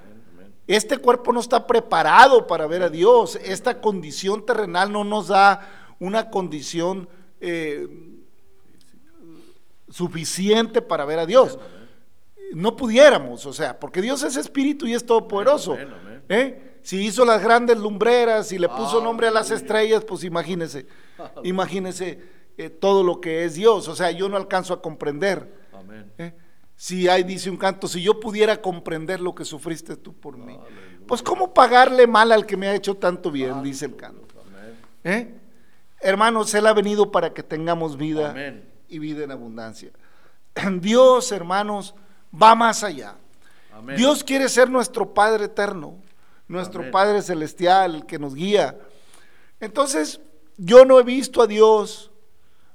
Este 0.68 0.98
cuerpo 0.98 1.32
no 1.32 1.40
está 1.40 1.66
preparado 1.66 2.46
para 2.46 2.68
ver 2.68 2.84
a 2.84 2.90
Dios. 2.90 3.40
Esta 3.42 3.80
condición 3.80 4.46
terrenal 4.46 4.92
no 4.92 5.06
nos 5.06 5.30
da 5.30 5.77
una 6.00 6.30
condición 6.30 7.08
eh, 7.40 7.88
suficiente 9.90 10.82
para 10.82 11.06
ver 11.06 11.20
a 11.20 11.26
Dios. 11.26 11.58
No 12.54 12.76
pudiéramos, 12.76 13.46
o 13.46 13.54
sea, 13.54 13.80
porque 13.80 14.02
Dios 14.02 14.24
es 14.24 14.38
espíritu 14.38 14.88
y 14.88 14.94
es 14.94 15.06
todopoderoso. 15.06 15.78
¿eh? 16.30 16.80
Si 16.82 17.06
hizo 17.06 17.26
las 17.26 17.44
grandes 17.44 17.78
lumbreras 17.78 18.52
y 18.52 18.60
le 18.60 18.70
puso 18.70 19.02
nombre 19.02 19.28
a 19.28 19.32
las 19.32 19.52
estrellas, 19.52 20.06
pues 20.06 20.24
imagínese, 20.24 20.88
imagínese 21.44 22.22
eh, 22.58 22.70
todo 22.70 23.04
lo 23.04 23.20
que 23.20 23.44
es 23.44 23.56
Dios. 23.56 23.88
O 23.88 23.96
sea, 23.96 24.12
yo 24.12 24.30
no 24.30 24.38
alcanzo 24.38 24.74
a 24.74 24.82
comprender. 24.82 25.68
Si 26.76 27.10
hay, 27.10 27.24
dice 27.24 27.50
un 27.50 27.58
canto, 27.58 27.88
si 27.88 28.04
yo 28.04 28.20
pudiera 28.20 28.62
comprender 28.62 29.20
lo 29.20 29.34
que 29.34 29.44
sufriste 29.44 29.98
tú 29.98 30.14
por 30.14 30.38
mí, 30.38 30.60
pues 31.08 31.24
cómo 31.24 31.52
pagarle 31.52 32.06
mal 32.06 32.32
al 32.32 32.46
que 32.46 32.56
me 32.56 32.68
ha 32.68 32.76
hecho 32.76 32.96
tanto 32.96 33.32
bien, 33.32 33.64
dice 33.64 33.86
el 33.86 33.96
canto. 33.96 34.36
¿Eh? 35.04 35.37
Hermanos, 36.00 36.54
Él 36.54 36.68
ha 36.68 36.74
venido 36.74 37.12
para 37.12 37.34
que 37.34 37.44
tengamos 37.44 37.98
vida 37.98 38.36
y 38.88 39.00
vida 39.00 39.24
en 39.24 39.32
abundancia. 39.32 39.92
Dios, 40.80 41.32
hermanos, 41.32 41.96
va 42.34 42.56
más 42.56 42.84
allá. 42.84 43.16
Dios 43.96 44.24
quiere 44.24 44.50
ser 44.50 44.70
nuestro 44.70 45.14
Padre 45.14 45.46
eterno, 45.46 45.96
nuestro 46.48 46.90
Padre 46.90 47.22
celestial, 47.22 47.96
el 47.96 48.06
que 48.06 48.18
nos 48.18 48.34
guía. 48.34 48.76
Entonces, 49.60 50.20
yo 50.58 50.84
no 50.84 51.00
he 51.00 51.04
visto 51.04 51.42
a 51.42 51.48
Dios, 51.48 52.10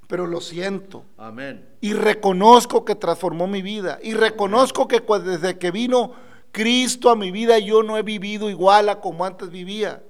pero 0.07 0.27
lo 0.27 0.39
siento. 0.39 1.03
Amén. 1.17 1.67
Y 1.81 1.93
reconozco 1.93 2.85
que 2.85 2.95
transformó 2.95 3.47
mi 3.47 3.61
vida. 3.61 3.99
Y 4.01 4.13
reconozco 4.13 4.87
que 4.87 5.03
desde 5.23 5.57
que 5.57 5.71
vino 5.71 6.13
Cristo 6.51 7.09
a 7.09 7.15
mi 7.15 7.31
vida, 7.31 7.59
yo 7.59 7.83
no 7.83 7.97
he 7.97 8.03
vivido 8.03 8.49
igual 8.49 8.87
a 8.89 9.01
como 9.01 9.25
antes 9.25 9.49
vivía. 9.49 10.01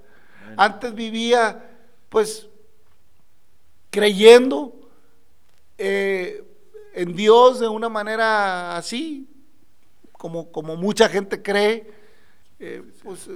Antes 0.57 0.93
vivía, 0.93 1.71
pues, 2.09 2.49
creyendo 3.93 4.73
eh, 5.77 6.43
en 6.95 7.15
Dios 7.15 7.59
de 7.59 7.67
una 7.67 7.89
manera 7.89 8.75
así, 8.75 9.29
como, 10.13 10.51
como 10.51 10.75
mucha 10.75 11.07
gente 11.07 11.43
cree, 11.43 11.93
eh, 12.59 12.81
pues 13.03 13.29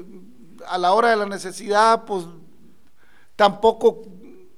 a 0.65 0.79
la 0.79 0.93
hora 0.93 1.11
de 1.11 1.15
la 1.15 1.27
necesidad, 1.27 2.05
pues 2.05 2.25
tampoco 3.35 4.01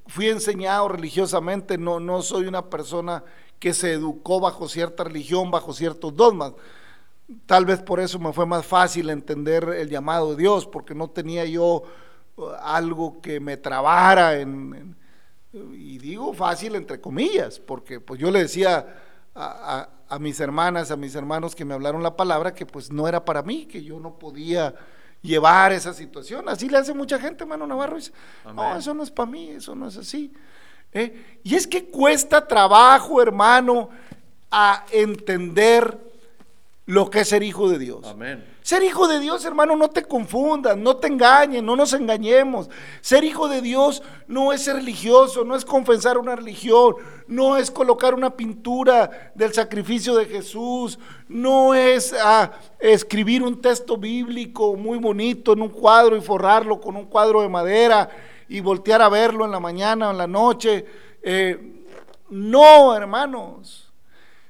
fui 0.08 0.30
enseñado 0.30 0.88
religiosamente, 0.88 1.78
no, 1.78 2.00
no 2.00 2.22
soy 2.22 2.48
una 2.48 2.70
persona 2.70 3.22
que 3.60 3.74
se 3.74 3.92
educó 3.92 4.40
bajo 4.40 4.70
cierta 4.70 5.04
religión, 5.04 5.52
bajo 5.52 5.74
ciertos 5.74 6.16
dogmas. 6.16 6.54
Tal 7.46 7.66
vez 7.66 7.82
por 7.82 8.00
eso 8.00 8.20
me 8.20 8.32
fue 8.32 8.46
más 8.46 8.66
fácil 8.66 9.10
entender 9.10 9.68
el 9.78 9.90
llamado 9.90 10.30
de 10.30 10.38
Dios, 10.38 10.66
porque 10.66 10.96
no 10.96 11.10
tenía 11.10 11.44
yo 11.44 11.84
uh, 12.38 12.46
algo 12.62 13.20
que 13.20 13.42
me 13.42 13.58
trabara 13.58 14.40
en, 14.40 14.96
y 15.52 15.98
digo 15.98 16.34
fácil 16.34 16.76
entre 16.76 17.02
comillas, 17.02 17.60
porque 17.60 18.00
pues 18.00 18.20
yo 18.20 18.30
le 18.30 18.40
decía 18.40 18.86
a, 19.36 20.20
mis 20.20 20.40
hermanas, 20.40 20.92
a 20.92 20.96
mis 20.96 21.16
hermanos 21.16 21.56
que 21.56 21.66
me 21.66 21.74
hablaron 21.74 22.04
la 22.04 22.16
palabra, 22.16 22.54
que 22.54 22.66
pues 22.66 22.92
no 22.92 23.08
era 23.08 23.24
para 23.24 23.42
mí, 23.42 23.66
que 23.66 23.84
yo 23.84 24.00
no 24.00 24.20
podía 24.20 24.76
llevar 25.22 25.72
esa 25.72 25.94
situación. 25.94 26.48
Así 26.50 26.70
le 26.70 26.78
hace 26.78 26.94
mucha 26.94 27.20
gente, 27.20 27.44
hermano 27.44 27.66
Navarro, 27.66 27.96
dice, 27.96 28.12
no, 28.54 28.76
eso 28.76 28.94
no 28.94 29.04
es 29.04 29.12
para 29.12 29.30
mí, 29.30 29.50
eso 29.50 29.76
no 29.76 29.88
es 29.88 29.98
así. 29.98 30.34
¿eh? 30.92 31.40
Y 31.44 31.56
es 31.56 31.66
que 31.68 31.90
cuesta 31.90 32.46
trabajo, 32.46 33.22
hermano, 33.22 33.90
a 34.52 34.86
entender 34.92 36.09
lo 36.90 37.12
que 37.12 37.20
es 37.20 37.30
ser 37.30 37.44
hijo 37.44 37.70
de 37.70 37.78
Dios. 37.78 38.04
Amén. 38.04 38.44
Ser 38.64 38.82
hijo 38.82 39.08
de 39.08 39.20
Dios, 39.20 39.46
hermano, 39.46 39.76
no 39.76 39.92
te 39.92 40.06
confundas, 40.06 40.76
no 40.76 40.98
te 40.98 41.06
engañes, 41.06 41.62
no 41.62 41.76
nos 41.76 41.94
engañemos. 41.94 42.68
Ser 43.02 43.24
hijo 43.24 43.48
de 43.48 43.62
Dios 43.62 44.02
no 44.28 44.52
es 44.52 44.64
ser 44.64 44.78
religioso, 44.78 45.46
no 45.46 45.56
es 45.56 45.64
confesar 45.64 46.18
una 46.18 46.36
religión, 46.36 46.96
no 47.28 47.58
es 47.58 47.70
colocar 47.70 48.16
una 48.16 48.36
pintura 48.36 49.32
del 49.36 49.54
sacrificio 49.54 50.16
de 50.16 50.26
Jesús, 50.26 50.98
no 51.28 51.76
es 51.76 52.12
ah, 52.20 52.54
escribir 52.80 53.44
un 53.44 53.62
texto 53.62 53.96
bíblico 53.96 54.76
muy 54.76 54.98
bonito 54.98 55.54
en 55.54 55.62
un 55.62 55.70
cuadro 55.70 56.18
y 56.18 56.22
forrarlo 56.22 56.82
con 56.82 56.96
un 56.96 57.06
cuadro 57.06 57.44
de 57.44 57.50
madera 57.50 58.10
y 58.48 58.62
voltear 58.62 59.04
a 59.04 59.10
verlo 59.10 59.46
en 59.46 59.52
la 59.52 59.60
mañana 59.60 60.08
o 60.08 60.12
en 60.12 60.18
la 60.18 60.28
noche. 60.28 60.88
Eh, 61.22 61.86
no, 62.32 62.96
hermanos. 62.96 63.89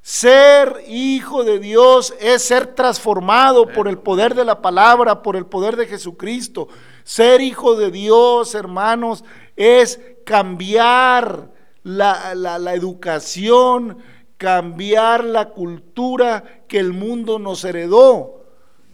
Ser 0.10 0.86
hijo 0.88 1.44
de 1.44 1.60
Dios 1.60 2.16
es 2.20 2.42
ser 2.42 2.74
transformado 2.74 3.68
por 3.68 3.88
el 3.88 4.00
poder 4.00 4.34
de 4.34 4.44
la 4.44 4.60
palabra, 4.60 5.22
por 5.22 5.36
el 5.36 5.46
poder 5.46 5.76
de 5.76 5.86
Jesucristo. 5.86 6.68
Ser 7.04 7.42
hijo 7.42 7.76
de 7.76 7.92
Dios, 7.92 8.56
hermanos, 8.56 9.24
es 9.56 10.02
cambiar 10.26 11.52
la, 11.84 12.74
educación, 12.74 14.00
cambiar 14.38 15.24
la 15.24 15.50
cultura 15.50 16.64
que 16.68 16.80
el 16.80 16.92
mundo 16.92 17.38
nos 17.38 17.64
heredó, 17.64 18.46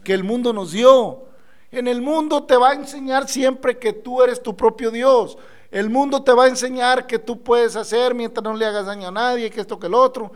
que 0.04 0.12
el 0.12 0.22
mundo 0.22 0.52
nos 0.52 0.72
dio. 0.72 1.24
En 1.70 1.88
el 1.88 2.02
mundo 2.02 2.44
te 2.44 2.58
va 2.58 2.72
a 2.72 2.74
enseñar 2.74 3.26
siempre 3.26 3.78
que 3.78 3.94
tú 3.94 4.22
eres 4.22 4.42
tu 4.42 4.54
propio 4.54 4.90
Dios. 4.90 5.38
El 5.70 5.88
mundo 5.88 6.22
te 6.22 6.34
va 6.34 6.44
a 6.44 6.48
enseñar 6.48 7.06
que 7.06 7.18
tú 7.18 7.42
puedes 7.42 7.74
hacer 7.74 8.14
mientras 8.14 8.44
no 8.44 8.52
le 8.52 8.66
hagas 8.66 8.84
daño 8.84 9.08
a 9.08 9.12
nadie, 9.12 9.48
que 9.48 9.62
esto, 9.62 9.78
que 9.78 9.86
el 9.86 9.94
otro. 9.94 10.30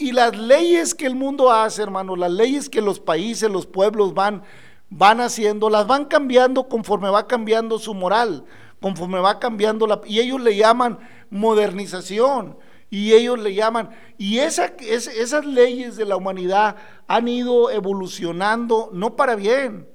Y 0.00 0.12
las 0.12 0.36
leyes 0.36 0.94
que 0.94 1.06
el 1.06 1.16
mundo 1.16 1.50
hace, 1.50 1.82
hermano, 1.82 2.14
las 2.14 2.30
leyes 2.30 2.70
que 2.70 2.80
los 2.80 3.00
países, 3.00 3.50
los 3.50 3.66
pueblos 3.66 4.14
van, 4.14 4.44
van 4.90 5.20
haciendo, 5.20 5.68
las 5.68 5.88
van 5.88 6.04
cambiando 6.04 6.68
conforme 6.68 7.10
va 7.10 7.26
cambiando 7.26 7.80
su 7.80 7.94
moral, 7.94 8.44
conforme 8.80 9.18
va 9.18 9.40
cambiando 9.40 9.88
la... 9.88 10.00
Y 10.06 10.20
ellos 10.20 10.40
le 10.40 10.54
llaman 10.54 11.00
modernización, 11.30 12.56
y 12.90 13.12
ellos 13.12 13.40
le 13.40 13.54
llaman... 13.54 13.90
Y 14.16 14.38
esa, 14.38 14.66
esas 14.78 15.44
leyes 15.44 15.96
de 15.96 16.04
la 16.04 16.16
humanidad 16.16 16.76
han 17.08 17.26
ido 17.26 17.68
evolucionando, 17.68 18.90
no 18.92 19.16
para 19.16 19.34
bien, 19.34 19.88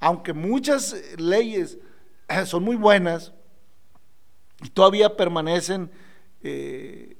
aunque 0.00 0.32
muchas 0.32 0.96
leyes 1.18 1.76
son 2.46 2.64
muy 2.64 2.76
buenas, 2.76 3.34
y 4.62 4.70
todavía 4.70 5.14
permanecen... 5.14 5.90
Eh, 6.42 7.18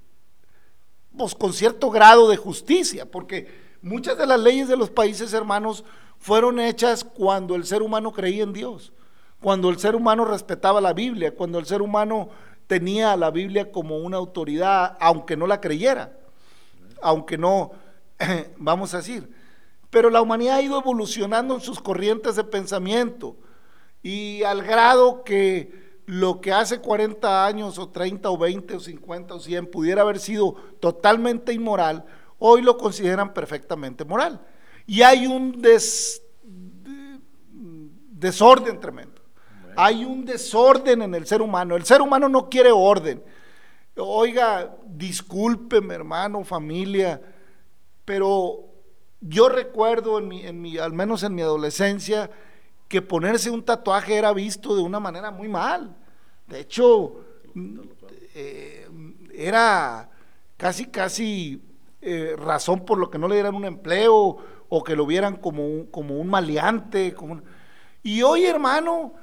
pues, 1.17 1.35
con 1.35 1.53
cierto 1.53 1.91
grado 1.91 2.29
de 2.29 2.37
justicia, 2.37 3.11
porque 3.11 3.77
muchas 3.83 4.17
de 4.19 4.27
las 4.27 4.41
leyes 4.41 4.69
de 4.69 4.77
los 4.77 4.91
países 4.91 5.33
hermanos 5.33 5.85
fueron 6.19 6.61
hechas 6.61 7.05
cuando 7.05 7.55
el 7.55 7.65
ser 7.65 7.83
humano 7.83 8.13
creía 8.13 8.45
en 8.45 8.53
Dios, 8.53 8.93
cuando 9.41 9.71
el 9.71 9.79
ser 9.79 9.97
humano 9.97 10.25
respetaba 10.25 10.81
la 10.81 10.93
Biblia, 10.93 11.35
cuando 11.35 11.59
el 11.59 11.67
ser 11.67 11.83
humano 11.83 12.29
tenía 12.67 13.17
la 13.17 13.31
Biblia 13.31 13.71
como 13.73 13.99
una 13.99 14.17
autoridad, 14.17 14.97
aunque 15.01 15.37
no 15.37 15.47
la 15.47 15.61
creyera, 15.61 16.17
aunque 17.03 17.37
no, 17.37 17.73
vamos 18.57 18.95
a 18.95 18.99
decir. 18.99 19.29
Pero 19.91 20.09
la 20.09 20.23
humanidad 20.23 20.57
ha 20.57 20.63
ido 20.63 20.79
evolucionando 20.79 21.55
en 21.55 21.61
sus 21.61 21.81
corrientes 21.81 22.37
de 22.37 22.45
pensamiento 22.45 23.37
y 24.03 24.43
al 24.45 24.63
grado 24.63 25.23
que 25.23 25.82
lo 26.13 26.43
que 26.43 26.53
hace 26.53 26.79
40 26.79 27.47
años 27.47 27.79
o 27.79 27.89
30 27.89 28.29
o 28.29 28.37
20 28.37 28.75
o 28.75 28.81
50 28.81 29.35
o 29.35 29.41
100 29.41 29.71
pudiera 29.71 30.03
haber 30.03 30.19
sido 30.19 30.53
totalmente 30.79 31.55
inmoral, 31.55 32.05
hoy 32.39 32.61
lo 32.61 32.77
consideran 32.77 33.33
perfectamente 33.33 34.05
moral. 34.05 34.45
Y 34.87 35.01
hay 35.01 35.27
un 35.27 35.59
desorden 38.11 38.79
tremendo. 38.79 39.23
Hay 39.75 40.05
un 40.05 40.27
desorden 40.27 41.01
en 41.01 41.15
el 41.15 41.27
ser 41.27 41.41
humano. 41.41 41.77
El 41.77 41.87
ser 41.87 42.03
humano 42.03 42.29
no 42.29 42.51
quiere 42.51 42.71
orden. 42.71 43.25
Oiga, 43.97 44.77
discúlpeme, 44.87 45.95
hermano, 45.95 46.45
familia, 46.45 47.23
pero 48.05 48.67
yo 49.19 49.49
recuerdo 49.49 50.19
en 50.19 50.29
mi, 50.29 50.47
en 50.47 50.61
mi, 50.61 50.77
al 50.77 50.93
menos 50.93 51.23
en 51.23 51.35
mi 51.35 51.41
adolescencia, 51.41 52.31
que 52.87 53.01
ponerse 53.01 53.49
un 53.49 53.65
tatuaje 53.65 54.15
era 54.15 54.35
visto 54.35 54.77
de 54.77 54.83
una 54.83 55.01
manera 55.01 55.31
muy 55.31 55.49
mal. 55.49 55.97
De 56.53 56.61
hecho, 56.61 57.15
eh, 58.35 58.87
era 59.33 60.11
casi, 60.59 60.85
casi 60.85 61.63
eh, 62.03 62.37
razón 62.37 62.85
por 62.85 62.99
lo 62.99 63.11
que 63.11 63.17
no 63.17 63.27
le 63.27 63.37
dieran 63.37 63.55
un 63.55 63.65
empleo 63.65 64.37
o 64.69 64.85
que 64.85 64.95
lo 64.95 65.07
vieran 65.07 65.37
como 65.37 65.67
un, 65.67 65.87
como 65.87 66.21
un 66.21 66.29
maleante. 66.29 67.17
Y 68.03 68.21
hoy, 68.21 68.45
hermano, 68.45 69.15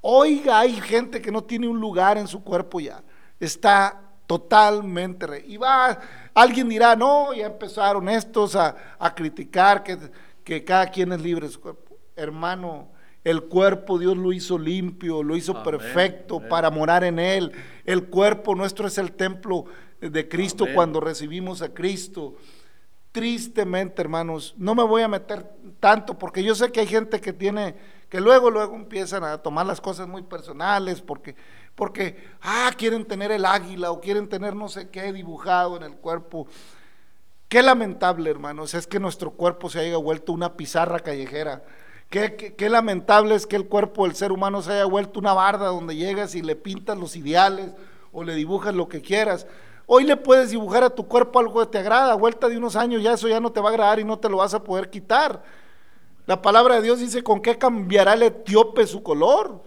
oiga, 0.00 0.58
hay 0.58 0.80
gente 0.80 1.22
que 1.22 1.30
no 1.30 1.44
tiene 1.44 1.68
un 1.68 1.78
lugar 1.78 2.18
en 2.18 2.26
su 2.26 2.42
cuerpo 2.42 2.80
ya. 2.80 3.04
Está 3.38 4.00
totalmente... 4.26 5.28
Re 5.28 5.44
y 5.46 5.58
va, 5.58 5.96
alguien 6.34 6.68
dirá, 6.68 6.96
no, 6.96 7.32
ya 7.34 7.46
empezaron 7.46 8.08
estos 8.08 8.56
a, 8.56 8.74
criticar 9.14 9.84
que, 9.84 9.96
que, 10.42 10.64
cada 10.64 10.88
quien 10.88 11.12
es 11.12 11.20
libre 11.20 11.46
de 11.46 11.52
su 11.52 11.60
cuerpo. 11.60 11.96
Hermano, 12.16 12.88
el 13.28 13.42
cuerpo 13.42 13.98
Dios 13.98 14.16
lo 14.16 14.32
hizo 14.32 14.58
limpio, 14.58 15.22
lo 15.22 15.36
hizo 15.36 15.62
perfecto 15.62 16.40
para 16.48 16.70
morar 16.70 17.04
en 17.04 17.18
él. 17.18 17.52
El 17.84 18.06
cuerpo 18.06 18.54
nuestro 18.54 18.86
es 18.86 18.96
el 18.96 19.12
templo 19.12 19.66
de 20.00 20.26
Cristo 20.30 20.66
cuando 20.74 20.98
recibimos 20.98 21.60
a 21.60 21.74
Cristo. 21.74 22.36
Tristemente, 23.12 24.00
hermanos, 24.00 24.54
no 24.56 24.74
me 24.74 24.82
voy 24.82 25.02
a 25.02 25.08
meter 25.08 25.46
tanto 25.78 26.16
porque 26.16 26.42
yo 26.42 26.54
sé 26.54 26.72
que 26.72 26.80
hay 26.80 26.86
gente 26.86 27.20
que 27.20 27.34
tiene, 27.34 27.74
que 28.08 28.18
luego, 28.18 28.50
luego 28.50 28.74
empiezan 28.74 29.22
a 29.24 29.36
tomar 29.36 29.66
las 29.66 29.82
cosas 29.82 30.08
muy 30.08 30.22
personales 30.22 31.02
porque, 31.02 31.36
porque, 31.74 32.16
ah, 32.40 32.70
quieren 32.78 33.04
tener 33.04 33.30
el 33.30 33.44
águila 33.44 33.90
o 33.90 34.00
quieren 34.00 34.26
tener 34.26 34.56
no 34.56 34.70
sé 34.70 34.88
qué 34.88 35.12
dibujado 35.12 35.76
en 35.76 35.82
el 35.82 35.96
cuerpo. 35.96 36.46
Qué 37.46 37.62
lamentable, 37.62 38.30
hermanos, 38.30 38.72
es 38.72 38.86
que 38.86 38.98
nuestro 38.98 39.32
cuerpo 39.32 39.68
se 39.68 39.80
haya 39.80 39.98
vuelto 39.98 40.32
una 40.32 40.56
pizarra 40.56 41.00
callejera. 41.00 41.62
Qué, 42.10 42.68
lamentable 42.70 43.34
es 43.34 43.46
que 43.46 43.56
el 43.56 43.66
cuerpo 43.68 44.04
del 44.04 44.16
ser 44.16 44.32
humano 44.32 44.62
se 44.62 44.72
haya 44.72 44.86
vuelto 44.86 45.20
una 45.20 45.34
barda 45.34 45.66
donde 45.66 45.94
llegas 45.94 46.34
y 46.34 46.40
le 46.40 46.56
pintas 46.56 46.96
los 46.96 47.16
ideales 47.16 47.72
o 48.12 48.24
le 48.24 48.34
dibujas 48.34 48.74
lo 48.74 48.88
que 48.88 49.02
quieras. 49.02 49.46
Hoy 49.86 50.04
le 50.04 50.16
puedes 50.16 50.50
dibujar 50.50 50.84
a 50.84 50.90
tu 50.90 51.06
cuerpo 51.06 51.38
algo 51.38 51.60
que 51.60 51.66
te 51.66 51.78
agrada, 51.78 52.12
a 52.12 52.16
vuelta 52.16 52.48
de 52.48 52.56
unos 52.56 52.76
años 52.76 53.02
ya 53.02 53.12
eso 53.12 53.28
ya 53.28 53.40
no 53.40 53.52
te 53.52 53.60
va 53.60 53.68
a 53.68 53.72
agradar 53.72 54.00
y 54.00 54.04
no 54.04 54.18
te 54.18 54.30
lo 54.30 54.38
vas 54.38 54.54
a 54.54 54.64
poder 54.64 54.88
quitar. 54.88 55.42
La 56.24 56.40
palabra 56.40 56.76
de 56.76 56.82
Dios 56.82 56.98
dice, 56.98 57.22
¿con 57.22 57.40
qué 57.40 57.58
cambiará 57.58 58.14
el 58.14 58.22
etíope 58.22 58.86
su 58.86 59.02
color? 59.02 59.62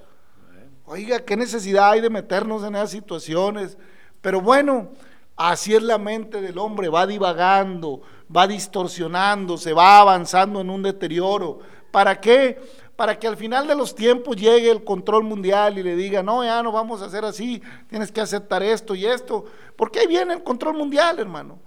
Oiga, 0.86 1.20
¿qué 1.20 1.38
necesidad 1.38 1.92
hay 1.92 2.02
de 2.02 2.10
meternos 2.10 2.64
en 2.64 2.76
esas 2.76 2.90
situaciones? 2.90 3.78
Pero 4.20 4.42
bueno, 4.42 4.90
así 5.36 5.76
es 5.76 5.84
la 5.84 6.00
mente 6.00 6.42
del 6.42 6.58
hombre, 6.58 6.90
va 6.90 7.06
divagando, 7.06 8.02
va 8.36 8.48
distorsionándose, 8.48 9.74
va 9.74 10.00
avanzando 10.00 10.60
en 10.62 10.72
un 10.72 10.82
deterioro. 10.82 11.60
¿Para 11.92 12.20
qué? 12.20 12.58
para 13.02 13.18
que 13.18 13.26
al 13.26 13.36
final 13.36 13.66
de 13.66 13.74
los 13.74 13.96
tiempos 13.96 14.36
llegue 14.36 14.70
el 14.70 14.84
control 14.84 15.24
mundial 15.24 15.76
y 15.76 15.82
le 15.82 15.96
diga, 15.96 16.22
no, 16.22 16.44
ya 16.44 16.62
no 16.62 16.72
vamos 16.72 17.02
a 17.02 17.06
hacer 17.06 17.26
así, 17.26 17.60
tienes 17.88 18.12
que 18.12 18.22
aceptar 18.22 18.62
esto 18.62 18.94
y 18.94 19.08
esto, 19.08 19.46
porque 19.76 20.02
ahí 20.02 20.06
viene 20.06 20.36
el 20.36 20.44
control 20.44 20.78
mundial, 20.78 21.18
hermano. 21.18 21.58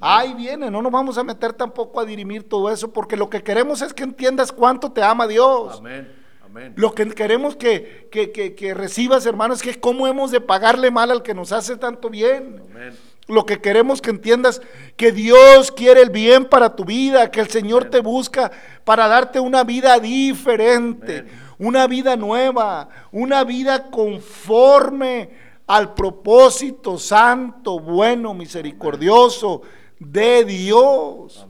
Ahí 0.00 0.34
viene, 0.34 0.70
no 0.70 0.82
nos 0.82 0.92
vamos 0.92 1.18
a 1.18 1.24
meter 1.24 1.52
tampoco 1.52 1.98
a 1.98 2.04
dirimir 2.04 2.48
todo 2.48 2.70
eso, 2.70 2.92
porque 2.92 3.16
lo 3.16 3.28
que 3.28 3.42
queremos 3.42 3.82
es 3.82 3.92
que 3.92 4.04
entiendas 4.04 4.52
cuánto 4.52 4.92
te 4.92 5.02
ama 5.02 5.26
Dios. 5.26 5.78
Amén. 5.78 6.12
Amén. 6.44 6.74
Lo 6.76 6.94
que 6.94 7.08
queremos 7.08 7.56
que, 7.56 8.08
que, 8.12 8.30
que, 8.30 8.54
que 8.54 8.72
recibas, 8.72 9.26
hermano, 9.26 9.54
es 9.54 9.62
que 9.62 9.80
cómo 9.80 10.06
hemos 10.06 10.30
de 10.30 10.40
pagarle 10.40 10.92
mal 10.92 11.10
al 11.10 11.24
que 11.24 11.34
nos 11.34 11.50
hace 11.50 11.76
tanto 11.76 12.08
bien. 12.08 12.62
Amén. 12.70 12.96
Lo 13.26 13.46
que 13.46 13.60
queremos 13.60 14.02
que 14.02 14.10
entiendas, 14.10 14.60
que 14.96 15.10
Dios 15.10 15.72
quiere 15.72 16.02
el 16.02 16.10
bien 16.10 16.44
para 16.44 16.76
tu 16.76 16.84
vida, 16.84 17.30
que 17.30 17.40
el 17.40 17.48
Señor 17.48 17.86
te 17.86 18.00
busca 18.00 18.50
para 18.84 19.08
darte 19.08 19.40
una 19.40 19.64
vida 19.64 19.98
diferente, 19.98 21.26
una 21.58 21.86
vida 21.86 22.16
nueva, 22.16 22.88
una 23.12 23.44
vida 23.44 23.90
conforme 23.90 25.30
al 25.66 25.94
propósito 25.94 26.98
santo, 26.98 27.80
bueno, 27.80 28.34
misericordioso 28.34 29.62
de 29.98 30.44
Dios. 30.44 31.46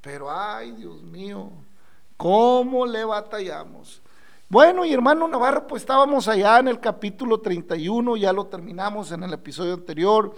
Pero 0.00 0.30
ay, 0.30 0.72
Dios 0.72 1.02
mío, 1.02 1.50
¿cómo 2.16 2.86
le 2.86 3.04
batallamos? 3.04 4.00
Bueno, 4.48 4.84
y 4.84 4.92
hermano 4.92 5.26
Navarro, 5.26 5.66
pues 5.66 5.82
estábamos 5.82 6.28
allá 6.28 6.60
en 6.60 6.68
el 6.68 6.78
capítulo 6.78 7.40
31, 7.40 8.16
ya 8.16 8.32
lo 8.32 8.46
terminamos 8.46 9.10
en 9.10 9.24
el 9.24 9.32
episodio 9.32 9.74
anterior 9.74 10.32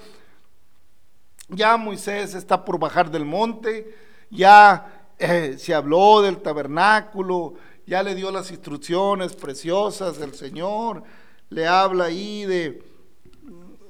ya 1.48 1.76
Moisés 1.76 2.34
está 2.34 2.64
por 2.64 2.78
bajar 2.78 3.10
del 3.10 3.24
monte, 3.24 3.94
ya 4.30 5.10
eh, 5.18 5.56
se 5.58 5.74
habló 5.74 6.22
del 6.22 6.38
tabernáculo, 6.38 7.54
ya 7.86 8.02
le 8.02 8.14
dio 8.14 8.30
las 8.30 8.50
instrucciones 8.50 9.34
preciosas 9.34 10.18
del 10.18 10.34
Señor, 10.34 11.04
le 11.50 11.66
habla 11.66 12.06
ahí 12.06 12.44
de, 12.44 12.82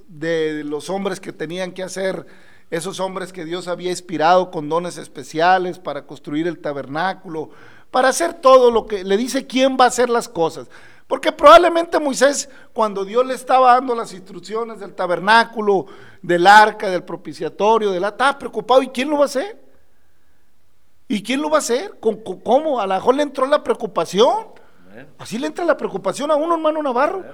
de 0.08 0.64
los 0.64 0.90
hombres 0.90 1.18
que 1.18 1.32
tenían 1.32 1.72
que 1.72 1.82
hacer, 1.82 2.26
esos 2.70 2.98
hombres 3.00 3.32
que 3.32 3.44
Dios 3.44 3.68
había 3.68 3.90
inspirado 3.90 4.50
con 4.50 4.68
dones 4.68 4.98
especiales 4.98 5.78
para 5.78 6.06
construir 6.06 6.48
el 6.48 6.58
tabernáculo, 6.58 7.50
para 7.90 8.08
hacer 8.08 8.34
todo 8.34 8.70
lo 8.70 8.86
que 8.86 9.04
le 9.04 9.16
dice 9.16 9.46
quién 9.46 9.76
va 9.80 9.84
a 9.84 9.88
hacer 9.88 10.10
las 10.10 10.28
cosas. 10.28 10.68
Porque 11.06 11.30
probablemente 11.30 12.00
Moisés, 12.00 12.48
cuando 12.72 13.04
Dios 13.04 13.24
le 13.24 13.34
estaba 13.34 13.74
dando 13.74 13.94
las 13.94 14.12
instrucciones 14.12 14.80
del 14.80 14.94
tabernáculo, 14.94 15.86
del 16.20 16.46
arca, 16.46 16.88
del 16.90 17.04
propiciatorio, 17.04 17.92
de 17.92 18.00
la, 18.00 18.08
estaba 18.08 18.38
preocupado. 18.38 18.82
¿Y 18.82 18.88
quién 18.88 19.08
lo 19.10 19.18
va 19.18 19.22
a 19.22 19.26
hacer? 19.26 19.64
¿Y 21.06 21.22
quién 21.22 21.40
lo 21.40 21.48
va 21.48 21.58
a 21.58 21.60
hacer? 21.60 21.98
¿Cómo? 22.00 22.80
A 22.80 22.86
lo 22.86 22.94
mejor 22.94 23.14
le 23.14 23.22
entró 23.22 23.46
la 23.46 23.62
preocupación. 23.62 24.48
Así 25.18 25.38
le 25.38 25.46
entra 25.46 25.64
la 25.64 25.76
preocupación 25.76 26.30
a 26.30 26.36
uno, 26.36 26.54
hermano 26.54 26.82
Navarro. 26.82 27.24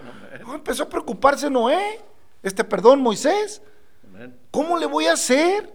empezó 0.53 0.83
a 0.83 0.89
preocuparse 0.89 1.49
Noé, 1.49 2.01
este, 2.43 2.65
perdón, 2.65 3.01
Moisés. 3.01 3.63
¿Cómo 4.51 4.77
le 4.77 4.85
voy 4.85 5.07
a 5.07 5.15
hacer? 5.15 5.73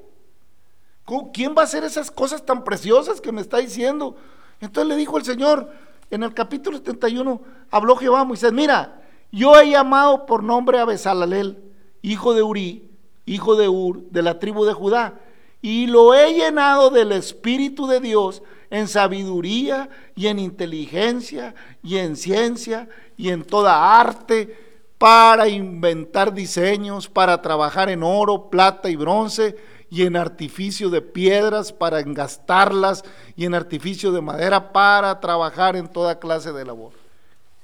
¿Quién 1.33 1.55
va 1.57 1.61
a 1.61 1.65
hacer 1.65 1.83
esas 1.83 2.11
cosas 2.11 2.45
tan 2.45 2.63
preciosas 2.63 3.21
que 3.21 3.31
me 3.31 3.41
está 3.41 3.57
diciendo? 3.57 4.15
Entonces 4.59 4.89
le 4.89 4.95
dijo 4.95 5.17
el 5.17 5.23
Señor, 5.23 5.71
en 6.09 6.23
el 6.23 6.33
capítulo 6.33 6.77
71, 6.77 7.41
habló 7.69 7.95
Jehová 7.95 8.21
a 8.21 8.25
Moisés, 8.25 8.53
mira, 8.53 9.01
yo 9.31 9.59
he 9.59 9.69
llamado 9.69 10.25
por 10.25 10.43
nombre 10.43 10.79
a 10.79 10.85
Besalalel, 10.85 11.57
hijo 12.01 12.33
de 12.33 12.43
Uri, 12.43 12.89
hijo 13.25 13.55
de 13.55 13.67
Ur, 13.67 14.09
de 14.09 14.21
la 14.21 14.39
tribu 14.39 14.65
de 14.65 14.73
Judá, 14.73 15.19
y 15.61 15.87
lo 15.87 16.13
he 16.13 16.33
llenado 16.33 16.89
del 16.89 17.11
Espíritu 17.11 17.87
de 17.87 17.99
Dios 17.99 18.41
en 18.69 18.87
sabiduría 18.87 19.89
y 20.15 20.27
en 20.27 20.39
inteligencia 20.39 21.55
y 21.83 21.97
en 21.97 22.15
ciencia 22.15 22.87
y 23.17 23.29
en 23.29 23.43
toda 23.43 23.99
arte 23.99 24.67
para 24.97 25.47
inventar 25.47 26.33
diseños, 26.33 27.07
para 27.07 27.41
trabajar 27.41 27.89
en 27.89 28.03
oro, 28.03 28.49
plata 28.49 28.89
y 28.89 28.95
bronce 28.95 29.55
y 29.89 30.03
en 30.03 30.15
artificio 30.15 30.89
de 30.89 31.01
piedras 31.01 31.71
para 31.71 31.99
engastarlas 31.99 33.03
y 33.35 33.45
en 33.45 33.53
artificio 33.53 34.11
de 34.11 34.21
madera 34.21 34.71
para 34.73 35.19
trabajar 35.19 35.75
en 35.75 35.87
toda 35.87 36.19
clase 36.19 36.51
de 36.51 36.65
labor. 36.65 36.91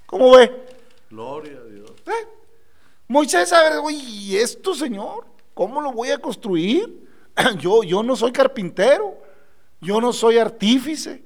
¿Cómo 0.06 0.32
ve? 0.32 0.52
Gloria 1.10 1.60
a 1.60 1.66
Dios. 1.66 1.92
¿Eh? 2.06 2.28
Moisés, 3.08 3.52
a 3.52 3.62
ver, 3.62 3.74
¿y 3.92 4.38
esto, 4.38 4.74
Señor? 4.74 5.26
¿Cómo 5.54 5.82
lo 5.82 5.92
voy 5.92 6.12
a 6.12 6.18
construir? 6.18 7.08
yo, 7.60 7.84
yo 7.84 8.02
no 8.04 8.16
soy 8.16 8.32
carpintero, 8.32 9.16
yo 9.82 10.00
no 10.00 10.14
soy 10.14 10.38
artífice. 10.38 11.24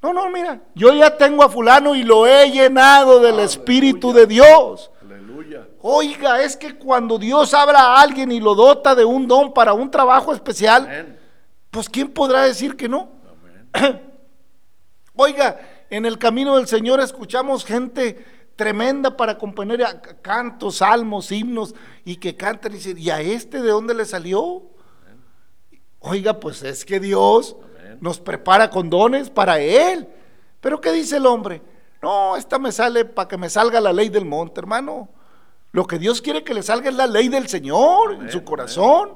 No, 0.00 0.12
no, 0.12 0.30
mira, 0.30 0.60
yo 0.74 0.92
ya 0.94 1.16
tengo 1.16 1.42
a 1.42 1.48
fulano 1.48 1.94
y 1.94 2.04
lo 2.04 2.26
he 2.26 2.50
llenado 2.50 3.20
del 3.20 3.40
Espíritu 3.40 4.12
de 4.12 4.26
Dios. 4.26 4.90
Oiga, 5.80 6.42
es 6.42 6.56
que 6.56 6.76
cuando 6.76 7.18
Dios 7.18 7.54
habla 7.54 7.80
a 7.80 8.00
alguien 8.00 8.32
y 8.32 8.40
lo 8.40 8.54
dota 8.54 8.94
de 8.94 9.04
un 9.04 9.28
don 9.28 9.52
para 9.52 9.72
un 9.72 9.90
trabajo 9.90 10.32
especial, 10.32 11.18
pues 11.70 11.88
¿quién 11.88 12.08
podrá 12.08 12.42
decir 12.42 12.76
que 12.76 12.88
no? 12.88 13.10
Oiga, 15.14 15.58
en 15.90 16.04
el 16.04 16.18
camino 16.18 16.56
del 16.56 16.66
Señor 16.66 17.00
escuchamos 17.00 17.64
gente 17.64 18.24
tremenda 18.56 19.16
para 19.16 19.38
componer 19.38 19.84
cantos, 20.20 20.78
salmos, 20.78 21.30
himnos 21.30 21.74
y 22.04 22.16
que 22.16 22.34
cantan 22.36 22.72
y 22.72 22.76
dicen, 22.76 22.98
¿y 22.98 23.10
a 23.10 23.20
este 23.20 23.62
de 23.62 23.70
dónde 23.70 23.94
le 23.94 24.04
salió? 24.04 24.64
Oiga, 26.00 26.40
pues 26.40 26.62
es 26.62 26.84
que 26.84 26.98
Dios 26.98 27.56
nos 28.00 28.18
prepara 28.18 28.68
con 28.68 28.90
dones 28.90 29.30
para 29.30 29.60
Él. 29.60 30.08
Pero 30.60 30.80
¿qué 30.80 30.90
dice 30.92 31.18
el 31.18 31.26
hombre? 31.26 31.62
No, 32.02 32.36
esta 32.36 32.58
me 32.58 32.72
sale 32.72 33.04
para 33.04 33.28
que 33.28 33.36
me 33.36 33.48
salga 33.48 33.80
la 33.80 33.92
ley 33.92 34.08
del 34.08 34.24
monte, 34.24 34.60
hermano. 34.60 35.08
Lo 35.72 35.86
que 35.86 35.98
Dios 35.98 36.22
quiere 36.22 36.44
que 36.44 36.54
le 36.54 36.62
salga 36.62 36.88
es 36.90 36.96
la 36.96 37.06
ley 37.06 37.28
del 37.28 37.48
Señor 37.48 38.14
en 38.14 38.30
su 38.30 38.44
corazón. 38.44 39.10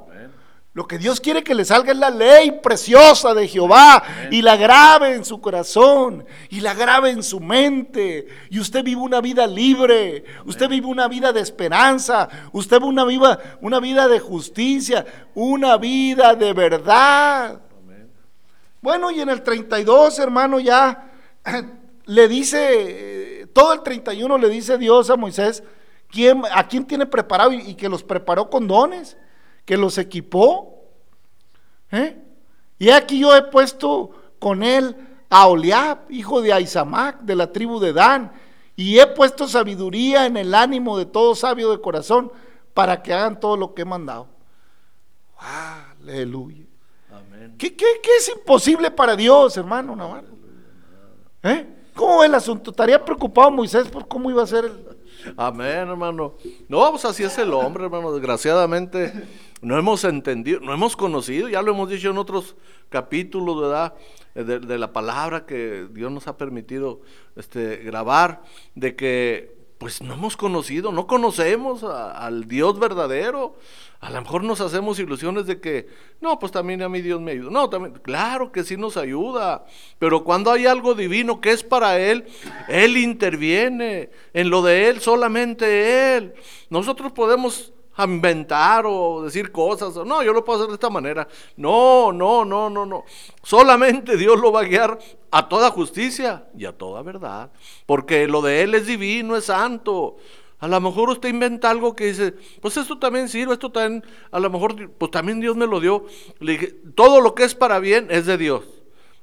Lo 0.74 0.86
que 0.86 0.96
Dios 0.96 1.20
quiere 1.20 1.44
que 1.44 1.54
le 1.54 1.66
salga 1.66 1.92
es 1.92 1.98
la 1.98 2.08
ley 2.08 2.60
preciosa 2.62 3.34
de 3.34 3.46
Jehová 3.46 4.02
y 4.30 4.40
la 4.40 4.56
grabe 4.56 5.14
en 5.14 5.22
su 5.22 5.38
corazón 5.38 6.24
y 6.48 6.60
la 6.60 6.72
grabe 6.72 7.10
en 7.10 7.22
su 7.22 7.40
mente. 7.40 8.26
Y 8.48 8.58
usted 8.58 8.82
vive 8.82 9.02
una 9.02 9.20
vida 9.20 9.46
libre, 9.46 10.24
usted 10.46 10.70
vive 10.70 10.86
una 10.86 11.08
vida 11.08 11.30
de 11.30 11.40
esperanza, 11.40 12.26
usted 12.52 12.78
vive 12.78 12.88
una 12.88 13.04
vida, 13.04 13.58
una 13.60 13.80
vida 13.80 14.08
de 14.08 14.18
justicia, 14.18 15.04
una 15.34 15.76
vida 15.76 16.34
de 16.34 16.54
verdad. 16.54 17.60
Bueno, 18.80 19.10
y 19.10 19.20
en 19.20 19.28
el 19.28 19.42
32, 19.42 20.18
hermano, 20.20 20.58
ya 20.58 21.12
le 22.06 22.28
dice, 22.28 23.46
todo 23.52 23.74
el 23.74 23.82
31 23.82 24.38
le 24.38 24.48
dice 24.48 24.78
Dios 24.78 25.10
a 25.10 25.16
Moisés, 25.16 25.62
¿quién, 26.12 26.42
¿a 26.52 26.68
quién 26.68 26.84
tiene 26.84 27.06
preparado? 27.06 27.52
Y, 27.52 27.70
y 27.70 27.74
que 27.74 27.88
los 27.88 28.04
preparó 28.04 28.48
con 28.48 28.68
dones 28.68 29.16
que 29.64 29.76
los 29.76 29.98
equipó. 29.98 30.84
¿eh? 31.90 32.22
Y 32.78 32.90
aquí 32.90 33.18
yo 33.20 33.34
he 33.34 33.42
puesto 33.42 34.10
con 34.38 34.62
él 34.62 34.96
a 35.30 35.46
Oliab, 35.46 36.10
hijo 36.10 36.42
de 36.42 36.52
Aizamac, 36.52 37.20
de 37.22 37.34
la 37.34 37.50
tribu 37.50 37.80
de 37.80 37.92
Dan, 37.92 38.32
y 38.76 38.98
he 38.98 39.06
puesto 39.06 39.48
sabiduría 39.48 40.26
en 40.26 40.36
el 40.36 40.54
ánimo 40.54 40.98
de 40.98 41.06
todo 41.06 41.34
sabio 41.34 41.70
de 41.70 41.80
corazón 41.80 42.30
para 42.74 43.02
que 43.02 43.14
hagan 43.14 43.38
todo 43.38 43.56
lo 43.56 43.74
que 43.74 43.82
he 43.82 43.86
mandado. 43.86 44.28
Aleluya. 45.38 46.66
¿Qué, 47.58 47.74
qué, 47.76 47.86
qué 48.02 48.16
es 48.18 48.28
imposible 48.28 48.90
para 48.90 49.16
Dios, 49.16 49.56
hermano 49.56 49.94
Navarro? 49.94 50.28
¿Eh? 51.42 51.66
¿Cómo 51.94 52.20
ve 52.20 52.26
el 52.26 52.34
asunto? 52.34 52.70
¿Estaría 52.70 53.04
preocupado 53.04 53.50
Moisés 53.50 53.88
por 53.88 54.08
cómo 54.08 54.30
iba 54.30 54.42
a 54.42 54.46
ser 54.46 54.64
el... 54.64 54.91
Amén, 55.36 55.88
hermano. 55.88 56.34
No, 56.68 56.90
pues 56.90 57.04
así 57.04 57.22
es 57.22 57.36
el 57.38 57.52
hombre, 57.52 57.84
hermano. 57.84 58.12
Desgraciadamente 58.12 59.12
no 59.60 59.78
hemos 59.78 60.04
entendido, 60.04 60.60
no 60.60 60.72
hemos 60.72 60.96
conocido, 60.96 61.48
ya 61.48 61.62
lo 61.62 61.72
hemos 61.72 61.88
dicho 61.88 62.10
en 62.10 62.18
otros 62.18 62.56
capítulos, 62.88 63.60
¿verdad? 63.60 63.94
Eh, 64.34 64.44
de, 64.44 64.58
de 64.58 64.78
la 64.78 64.92
palabra 64.92 65.46
que 65.46 65.88
Dios 65.92 66.10
nos 66.10 66.26
ha 66.26 66.36
permitido 66.36 67.00
este, 67.36 67.76
grabar, 67.78 68.42
de 68.74 68.96
que 68.96 69.61
pues 69.82 70.00
no 70.00 70.14
hemos 70.14 70.36
conocido, 70.36 70.92
no 70.92 71.08
conocemos 71.08 71.82
al 71.82 72.46
Dios 72.46 72.78
verdadero. 72.78 73.56
A 73.98 74.10
lo 74.10 74.22
mejor 74.22 74.44
nos 74.44 74.60
hacemos 74.60 75.00
ilusiones 75.00 75.46
de 75.46 75.60
que, 75.60 75.88
no, 76.20 76.38
pues 76.38 76.52
también 76.52 76.82
a 76.82 76.88
mí 76.88 77.02
Dios 77.02 77.20
me 77.20 77.32
ayuda. 77.32 77.50
No, 77.50 77.68
también, 77.68 77.94
claro 78.00 78.52
que 78.52 78.62
sí 78.62 78.76
nos 78.76 78.96
ayuda. 78.96 79.66
Pero 79.98 80.22
cuando 80.22 80.52
hay 80.52 80.66
algo 80.66 80.94
divino 80.94 81.40
que 81.40 81.50
es 81.50 81.64
para 81.64 81.98
Él, 81.98 82.26
Él 82.68 82.96
interviene. 82.96 84.10
En 84.32 84.50
lo 84.50 84.62
de 84.62 84.88
Él, 84.88 85.00
solamente 85.00 86.16
Él. 86.16 86.34
Nosotros 86.70 87.10
podemos 87.10 87.71
inventar 87.98 88.84
o 88.86 89.22
decir 89.22 89.52
cosas. 89.52 89.94
No, 90.06 90.22
yo 90.22 90.32
lo 90.32 90.44
puedo 90.44 90.60
hacer 90.60 90.68
de 90.68 90.74
esta 90.74 90.90
manera. 90.90 91.28
No, 91.56 92.12
no, 92.12 92.44
no, 92.44 92.70
no, 92.70 92.86
no. 92.86 93.04
Solamente 93.42 94.16
Dios 94.16 94.40
lo 94.40 94.52
va 94.52 94.60
a 94.60 94.64
guiar 94.64 94.98
a 95.30 95.48
toda 95.48 95.70
justicia 95.70 96.46
y 96.56 96.64
a 96.64 96.76
toda 96.76 97.02
verdad. 97.02 97.50
Porque 97.86 98.26
lo 98.26 98.42
de 98.42 98.62
Él 98.62 98.74
es 98.74 98.86
divino, 98.86 99.36
es 99.36 99.46
santo. 99.46 100.16
A 100.58 100.68
lo 100.68 100.80
mejor 100.80 101.10
usted 101.10 101.28
inventa 101.28 101.70
algo 101.70 101.96
que 101.96 102.06
dice, 102.06 102.34
pues 102.60 102.76
esto 102.76 102.98
también 102.98 103.28
sirve, 103.28 103.54
esto 103.54 103.72
también, 103.72 104.04
a 104.30 104.38
lo 104.38 104.48
mejor, 104.48 104.90
pues 104.92 105.10
también 105.10 105.40
Dios 105.40 105.56
me 105.56 105.66
lo 105.66 105.80
dio. 105.80 106.06
Le 106.38 106.56
todo 106.94 107.20
lo 107.20 107.34
que 107.34 107.42
es 107.42 107.54
para 107.54 107.80
bien 107.80 108.06
es 108.10 108.26
de 108.26 108.38
Dios. 108.38 108.64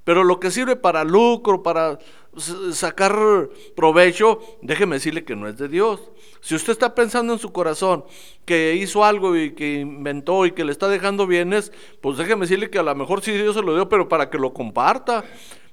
Pero 0.10 0.24
lo 0.24 0.39
que 0.39 0.50
sirve 0.50 0.76
para 0.76 1.04
lucro, 1.04 1.62
para 1.62 2.00
sacar 2.74 3.15
provecho, 3.76 4.39
déjeme 4.63 4.95
decirle 4.95 5.24
que 5.24 5.36
no 5.36 5.48
es 5.48 5.60
de 5.60 5.67
Dios. 5.67 6.02
Si 6.41 6.56
usted 6.56 6.74
está 6.74 6.95
pensando 6.95 7.32
en 7.32 7.38
su 7.38 7.54
corazón 7.54 8.06
que 8.43 8.74
hizo 8.74 9.06
algo 9.06 9.38
y 9.38 9.54
que 9.54 9.82
inventó 9.82 10.48
y 10.48 10.54
que 10.54 10.65
le 10.65 10.72
está 10.72 10.88
dejando 10.88 11.28
bienes, 11.28 11.72
pues 12.02 12.17
déjeme 12.17 12.48
decirle 12.48 12.72
que 12.72 12.80
a 12.80 12.82
lo 12.82 12.95
mejor 12.95 13.22
sí 13.22 13.34
Dios 13.34 13.54
se 13.54 13.62
lo 13.62 13.76
dio, 13.76 13.88
pero 13.88 14.10
para 14.10 14.32
que 14.32 14.39
lo 14.39 14.52
comparta. 14.52 15.24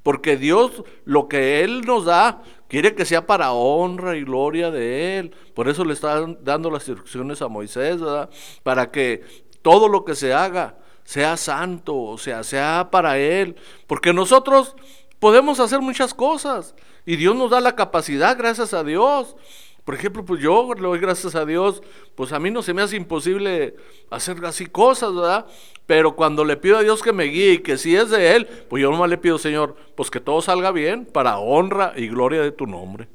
Porque 0.03 0.37
Dios, 0.37 0.85
lo 1.07 1.29
que 1.29 1.65
Él 1.65 1.87
nos 1.87 2.05
da, 2.05 2.43
quiere 2.69 2.95
que 2.95 3.07
sea 3.07 3.27
para 3.27 3.53
honra 3.53 4.19
y 4.19 4.25
gloria 4.25 4.71
de 4.71 5.19
Él. 5.19 5.35
Por 5.55 5.67
eso 5.67 5.83
le 5.83 5.95
está 5.95 6.27
dando 6.43 6.71
las 6.71 6.87
instrucciones 6.87 7.41
a 7.41 7.49
Moisés, 7.49 8.03
¿verdad? 8.03 8.29
Para 8.63 8.91
que 8.91 9.25
todo 9.63 9.89
lo 9.89 10.05
que 10.05 10.15
se 10.15 10.35
haga 10.35 10.77
sea 11.07 11.37
santo, 11.39 11.97
o 11.97 12.19
sea, 12.19 12.45
sea 12.45 12.89
para 12.91 13.17
Él. 13.19 13.57
Porque 13.87 14.13
nosotros 14.13 14.77
podemos 15.19 15.61
hacer 15.61 15.81
muchas 15.81 16.13
cosas 16.13 16.75
y 17.07 17.17
Dios 17.17 17.35
nos 17.35 17.51
da 17.51 17.61
la 17.61 17.77
capacidad, 17.77 18.37
gracias 18.37 18.75
a 18.75 18.85
Dios. 18.85 19.37
Por 19.85 19.95
ejemplo, 19.95 20.25
pues 20.25 20.43
yo 20.43 20.75
le 20.75 20.83
doy 20.83 20.99
gracias 20.99 21.37
a 21.37 21.47
Dios, 21.47 21.81
pues 22.17 22.33
a 22.33 22.41
mí 22.41 22.51
no 22.51 22.61
se 22.61 22.75
me 22.75 22.83
hace 22.83 22.97
imposible 22.97 23.77
hacer 24.11 24.45
así 24.45 24.67
cosas, 24.67 25.15
¿verdad? 25.15 25.47
Pero 25.87 26.17
cuando 26.17 26.45
le 26.45 26.57
pido 26.57 26.79
a 26.79 26.83
Dios 26.83 27.05
que 27.05 27.13
me 27.13 27.25
guíe 27.25 27.53
y 27.53 27.59
que 27.59 27.79
si 27.79 27.95
es 27.95 28.11
de 28.11 28.35
Él, 28.35 28.47
pues 28.69 28.83
yo 28.83 28.91
nomás 28.91 29.09
le 29.09 29.17
pido, 29.17 29.39
Señor, 29.39 29.77
pues 29.95 30.11
que 30.11 30.19
todo 30.19 30.43
salga 30.43 30.73
bien 30.73 31.07
para 31.07 31.39
honra 31.39 31.93
y 31.95 32.09
gloria 32.09 32.43
de 32.43 32.51
tu 32.51 32.67
nombre. 32.67 33.09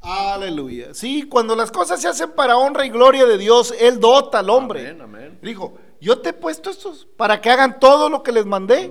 Aleluya. 0.00 0.94
Sí, 0.94 1.24
cuando 1.24 1.56
las 1.56 1.72
cosas 1.72 2.00
se 2.00 2.06
hacen 2.06 2.30
para 2.30 2.56
honra 2.56 2.86
y 2.86 2.90
gloria 2.90 3.26
de 3.26 3.36
Dios, 3.36 3.74
Él 3.80 3.98
dota 3.98 4.38
al 4.38 4.50
hombre. 4.50 4.88
Amén, 4.88 5.00
amén. 5.02 5.38
Dijo, 5.42 5.76
yo 6.00 6.18
te 6.20 6.30
he 6.30 6.32
puesto 6.32 6.70
estos 6.70 7.06
para 7.16 7.40
que 7.40 7.50
hagan 7.50 7.80
todo 7.80 8.08
lo 8.08 8.22
que 8.22 8.32
les 8.32 8.46
mandé. 8.46 8.90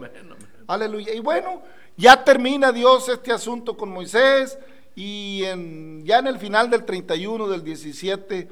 Aleluya. 0.67 1.13
Y 1.13 1.19
bueno, 1.19 1.63
ya 1.95 2.23
termina 2.23 2.71
Dios 2.71 3.07
este 3.09 3.31
asunto 3.31 3.77
con 3.77 3.89
Moisés 3.89 4.57
y 4.95 5.43
en, 5.45 6.03
ya 6.05 6.19
en 6.19 6.27
el 6.27 6.37
final 6.39 6.69
del 6.69 6.83
31 6.85 7.47
del 7.47 7.63
17 7.63 8.49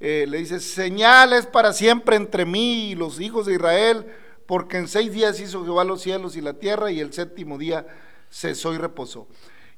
eh, 0.00 0.26
le 0.28 0.38
dice, 0.38 0.58
señales 0.60 1.46
para 1.46 1.72
siempre 1.72 2.16
entre 2.16 2.44
mí 2.44 2.90
y 2.90 2.94
los 2.94 3.20
hijos 3.20 3.46
de 3.46 3.54
Israel, 3.54 4.06
porque 4.46 4.78
en 4.78 4.88
seis 4.88 5.12
días 5.12 5.38
hizo 5.40 5.62
Jehová 5.64 5.84
los 5.84 6.00
cielos 6.02 6.34
y 6.36 6.40
la 6.40 6.54
tierra 6.54 6.90
y 6.90 6.98
el 7.00 7.12
séptimo 7.12 7.58
día 7.58 7.86
cesó 8.30 8.72
y 8.74 8.78
reposó. 8.78 9.28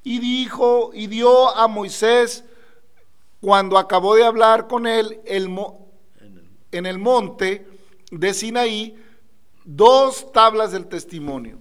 Y 0.03 0.19
dijo 0.19 0.91
y 0.93 1.07
dio 1.07 1.55
a 1.55 1.67
Moisés, 1.67 2.43
cuando 3.41 3.77
acabó 3.77 4.15
de 4.15 4.23
hablar 4.25 4.67
con 4.67 4.87
él, 4.87 5.19
el, 5.25 5.49
mo- 5.49 5.91
en 6.71 6.85
el 6.85 6.97
monte 6.97 7.67
de 8.19 8.33
Sinaí, 8.33 8.95
dos 9.63 10.31
tablas 10.31 10.71
del 10.71 10.87
testimonio, 10.87 11.59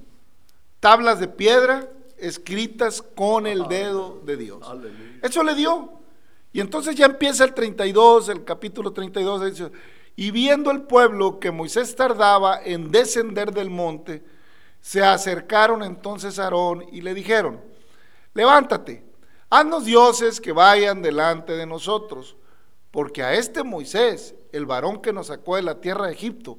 tablas 0.81 1.21
de 1.21 1.29
piedra 1.29 1.89
escritas 2.19 3.03
con 3.03 3.47
el 3.47 3.67
dedo 3.69 4.21
de 4.25 4.37
Dios. 4.37 4.67
Eso 5.23 5.43
le 5.43 5.55
dio. 5.55 6.01
Y 6.53 6.61
entonces 6.61 6.95
ya 6.95 7.07
empieza 7.07 7.45
el 7.45 7.53
32, 7.53 8.29
el 8.29 8.45
capítulo 8.45 8.93
32, 8.93 9.45
dice, 9.45 9.73
y 10.17 10.31
viendo 10.31 10.71
el 10.71 10.83
pueblo 10.83 11.41
que 11.41 11.51
Moisés 11.51 11.97
tardaba 11.97 12.61
en 12.63 12.91
descender 12.91 13.53
del 13.53 13.71
monte, 13.71 14.23
se 14.81 15.03
acercaron 15.03 15.83
entonces 15.83 16.39
a 16.39 16.45
Aarón 16.45 16.85
y 16.93 17.01
le 17.01 17.15
dijeron, 17.15 17.61
levántate, 18.35 19.05
haznos 19.51 19.85
dioses 19.85 20.41
que 20.41 20.53
vayan 20.53 21.03
delante 21.03 21.55
de 21.55 21.67
nosotros, 21.67 22.37
porque 22.91 23.23
a 23.25 23.35
este 23.35 23.65
Moisés, 23.65 24.37
el 24.55 24.67
varón 24.67 25.03
que 25.03 25.13
nos 25.13 25.27
sacó 25.27 25.57
de 25.57 25.63
la 25.63 25.81
tierra 25.81 26.07
de 26.07 26.13
Egipto, 26.13 26.59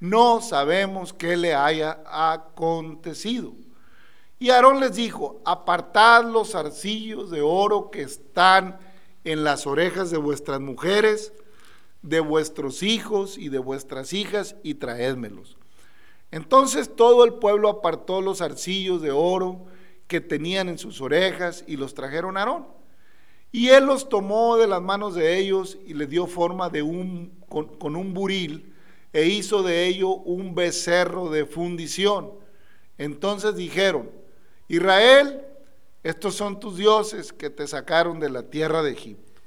no 0.00 0.40
sabemos 0.40 1.12
qué 1.12 1.36
le 1.36 1.54
haya 1.54 2.02
acontecido. 2.06 3.52
Y 4.38 4.50
Aarón 4.50 4.80
les 4.80 4.96
dijo, 4.96 5.40
apartad 5.44 6.24
los 6.24 6.54
arcillos 6.54 7.30
de 7.30 7.42
oro 7.42 7.90
que 7.90 8.02
están 8.02 8.78
en 9.24 9.44
las 9.44 9.66
orejas 9.66 10.10
de 10.10 10.18
vuestras 10.18 10.60
mujeres, 10.60 11.32
de 12.02 12.18
vuestros 12.18 12.82
hijos 12.82 13.38
y 13.38 13.48
de 13.48 13.58
vuestras 13.58 14.12
hijas, 14.12 14.56
y 14.64 14.74
traédmelos. 14.74 15.56
Entonces 16.32 16.96
todo 16.96 17.24
el 17.24 17.34
pueblo 17.34 17.68
apartó 17.68 18.20
los 18.20 18.40
arcillos 18.40 19.02
de 19.02 19.12
oro 19.12 19.66
que 20.08 20.20
tenían 20.20 20.68
en 20.68 20.78
sus 20.78 21.00
orejas 21.00 21.62
y 21.66 21.76
los 21.76 21.94
trajeron 21.94 22.36
a 22.36 22.40
Aarón. 22.40 22.81
Y 23.52 23.68
él 23.68 23.84
los 23.84 24.08
tomó 24.08 24.56
de 24.56 24.66
las 24.66 24.80
manos 24.80 25.14
de 25.14 25.38
ellos 25.38 25.78
y 25.86 25.92
les 25.92 26.08
dio 26.08 26.26
forma 26.26 26.70
de 26.70 26.82
un, 26.82 27.38
con, 27.48 27.76
con 27.76 27.94
un 27.94 28.14
buril 28.14 28.74
e 29.12 29.26
hizo 29.26 29.62
de 29.62 29.86
ello 29.86 30.08
un 30.08 30.54
becerro 30.54 31.28
de 31.28 31.44
fundición. 31.44 32.32
Entonces 32.96 33.54
dijeron, 33.54 34.10
Israel, 34.68 35.42
estos 36.02 36.34
son 36.34 36.58
tus 36.58 36.78
dioses 36.78 37.32
que 37.32 37.50
te 37.50 37.66
sacaron 37.66 38.18
de 38.18 38.30
la 38.30 38.44
tierra 38.44 38.82
de 38.82 38.92
Egipto. 38.92 39.42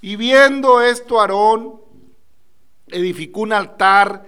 Y 0.00 0.16
viendo 0.16 0.80
esto, 0.82 1.20
Aarón 1.20 1.80
edificó 2.86 3.40
un 3.40 3.52
altar 3.52 4.26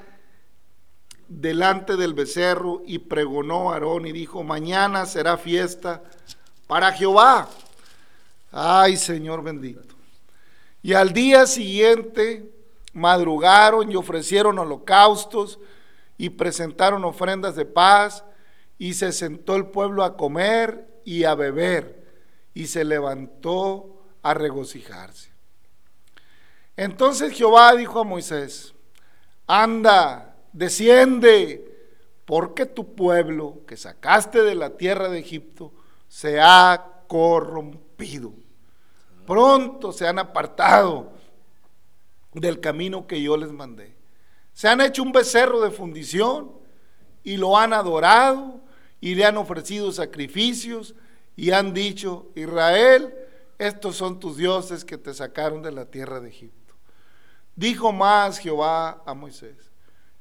delante 1.28 1.96
del 1.96 2.14
becerro 2.14 2.82
y 2.84 2.98
pregonó 2.98 3.70
a 3.70 3.74
Aarón 3.74 4.06
y 4.06 4.12
dijo, 4.12 4.42
mañana 4.42 5.06
será 5.06 5.36
fiesta 5.36 6.02
para 6.66 6.92
Jehová. 6.92 7.48
Ay, 8.50 8.96
Señor 8.96 9.42
bendito. 9.42 9.94
Y 10.82 10.94
al 10.94 11.12
día 11.12 11.46
siguiente 11.46 12.50
madrugaron 12.92 13.90
y 13.90 13.96
ofrecieron 13.96 14.58
holocaustos 14.58 15.58
y 16.16 16.30
presentaron 16.30 17.04
ofrendas 17.04 17.54
de 17.54 17.64
paz 17.64 18.24
y 18.78 18.94
se 18.94 19.12
sentó 19.12 19.56
el 19.56 19.66
pueblo 19.66 20.04
a 20.04 20.16
comer 20.16 20.88
y 21.04 21.24
a 21.24 21.34
beber 21.34 22.04
y 22.54 22.66
se 22.66 22.84
levantó 22.84 24.02
a 24.22 24.34
regocijarse. 24.34 25.30
Entonces 26.76 27.32
Jehová 27.32 27.74
dijo 27.76 28.00
a 28.00 28.04
Moisés, 28.04 28.74
anda 29.46 30.30
desciende, 30.52 31.66
porque 32.24 32.66
tu 32.66 32.94
pueblo 32.94 33.62
que 33.66 33.76
sacaste 33.76 34.42
de 34.42 34.54
la 34.54 34.76
tierra 34.76 35.08
de 35.08 35.18
Egipto 35.18 35.72
se 36.08 36.40
ha 36.40 37.02
corrompido. 37.08 37.89
Pronto 39.26 39.92
se 39.92 40.06
han 40.06 40.18
apartado 40.18 41.12
del 42.32 42.60
camino 42.60 43.06
que 43.06 43.22
yo 43.22 43.36
les 43.36 43.52
mandé. 43.52 43.96
Se 44.52 44.68
han 44.68 44.80
hecho 44.80 45.02
un 45.02 45.12
becerro 45.12 45.60
de 45.60 45.70
fundición 45.70 46.52
y 47.22 47.36
lo 47.36 47.56
han 47.56 47.72
adorado 47.72 48.60
y 49.00 49.14
le 49.14 49.24
han 49.24 49.36
ofrecido 49.36 49.92
sacrificios 49.92 50.94
y 51.36 51.52
han 51.52 51.72
dicho, 51.72 52.30
Israel, 52.34 53.14
estos 53.58 53.96
son 53.96 54.20
tus 54.20 54.36
dioses 54.36 54.84
que 54.84 54.98
te 54.98 55.14
sacaron 55.14 55.62
de 55.62 55.72
la 55.72 55.86
tierra 55.86 56.20
de 56.20 56.28
Egipto. 56.28 56.74
Dijo 57.56 57.92
más 57.92 58.38
Jehová 58.38 59.02
a 59.06 59.14
Moisés, 59.14 59.70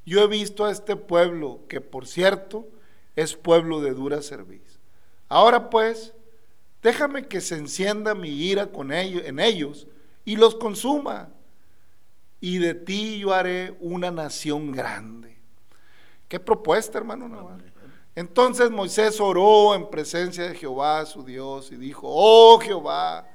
yo 0.06 0.22
he 0.22 0.28
visto 0.28 0.66
a 0.66 0.72
este 0.72 0.96
pueblo 0.96 1.62
que 1.68 1.82
por 1.82 2.08
cierto 2.08 2.68
es 3.16 3.36
pueblo 3.36 3.82
de 3.82 3.94
dura 3.94 4.22
cerviz. 4.22 4.80
Ahora 5.28 5.70
pues, 5.70 6.14
déjame 6.82 7.28
que 7.28 7.42
se 7.42 7.56
encienda 7.56 8.16
mi 8.16 8.30
ira 8.30 8.68
con 8.68 8.92
ellos, 8.92 9.24
en 9.26 9.40
ellos 9.40 9.88
y 10.26 10.36
los 10.36 10.56
consuma 10.56 11.30
y 12.42 12.58
de 12.58 12.74
ti 12.74 13.20
yo 13.20 13.34
haré 13.34 13.78
una 13.82 14.12
nación 14.12 14.72
grande. 14.72 15.38
Qué 16.28 16.40
propuesta, 16.40 16.98
hermano 16.98 17.28
Navarro. 17.28 17.64
Entonces 18.16 18.70
Moisés 18.70 19.20
oró 19.20 19.76
en 19.76 19.90
presencia 19.90 20.44
de 20.44 20.56
Jehová, 20.56 21.06
su 21.06 21.24
Dios, 21.24 21.72
y 21.72 21.76
dijo, 21.76 22.08
oh 22.10 22.60
Jehová, 22.60 23.28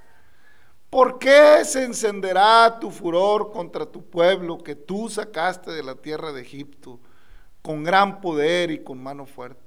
¿por 0.91 1.19
qué 1.19 1.65
se 1.65 1.85
encenderá 1.85 2.79
tu 2.81 2.91
furor 2.91 3.51
contra 3.51 3.87
tu 3.87 4.05
pueblo 4.05 4.59
que 4.59 4.75
tú 4.75 5.09
sacaste 5.09 5.71
de 5.71 5.83
la 5.83 5.95
tierra 5.95 6.33
de 6.33 6.43
Egipto 6.43 7.01
con 7.63 7.83
gran 7.83 8.21
poder 8.21 8.71
y 8.71 8.83
con 8.83 9.03
mano 9.03 9.27
fuerte? 9.27 9.64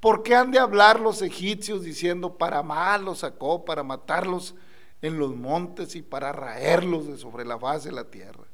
¿Por 0.00 0.22
qué 0.22 0.34
han 0.36 0.52
de 0.52 0.58
hablar 0.58 1.00
los 1.00 1.22
egipcios 1.22 1.82
diciendo, 1.82 2.36
para 2.36 2.62
mal 2.62 3.04
los 3.04 3.20
sacó, 3.20 3.64
para 3.64 3.82
matarlos 3.82 4.54
en 5.02 5.18
los 5.18 5.34
montes 5.34 5.96
y 5.96 6.02
para 6.02 6.32
raerlos 6.32 7.08
de 7.08 7.16
sobre 7.16 7.44
la 7.44 7.58
faz 7.58 7.84
de 7.84 7.92
la 7.92 8.04
tierra? 8.04 8.44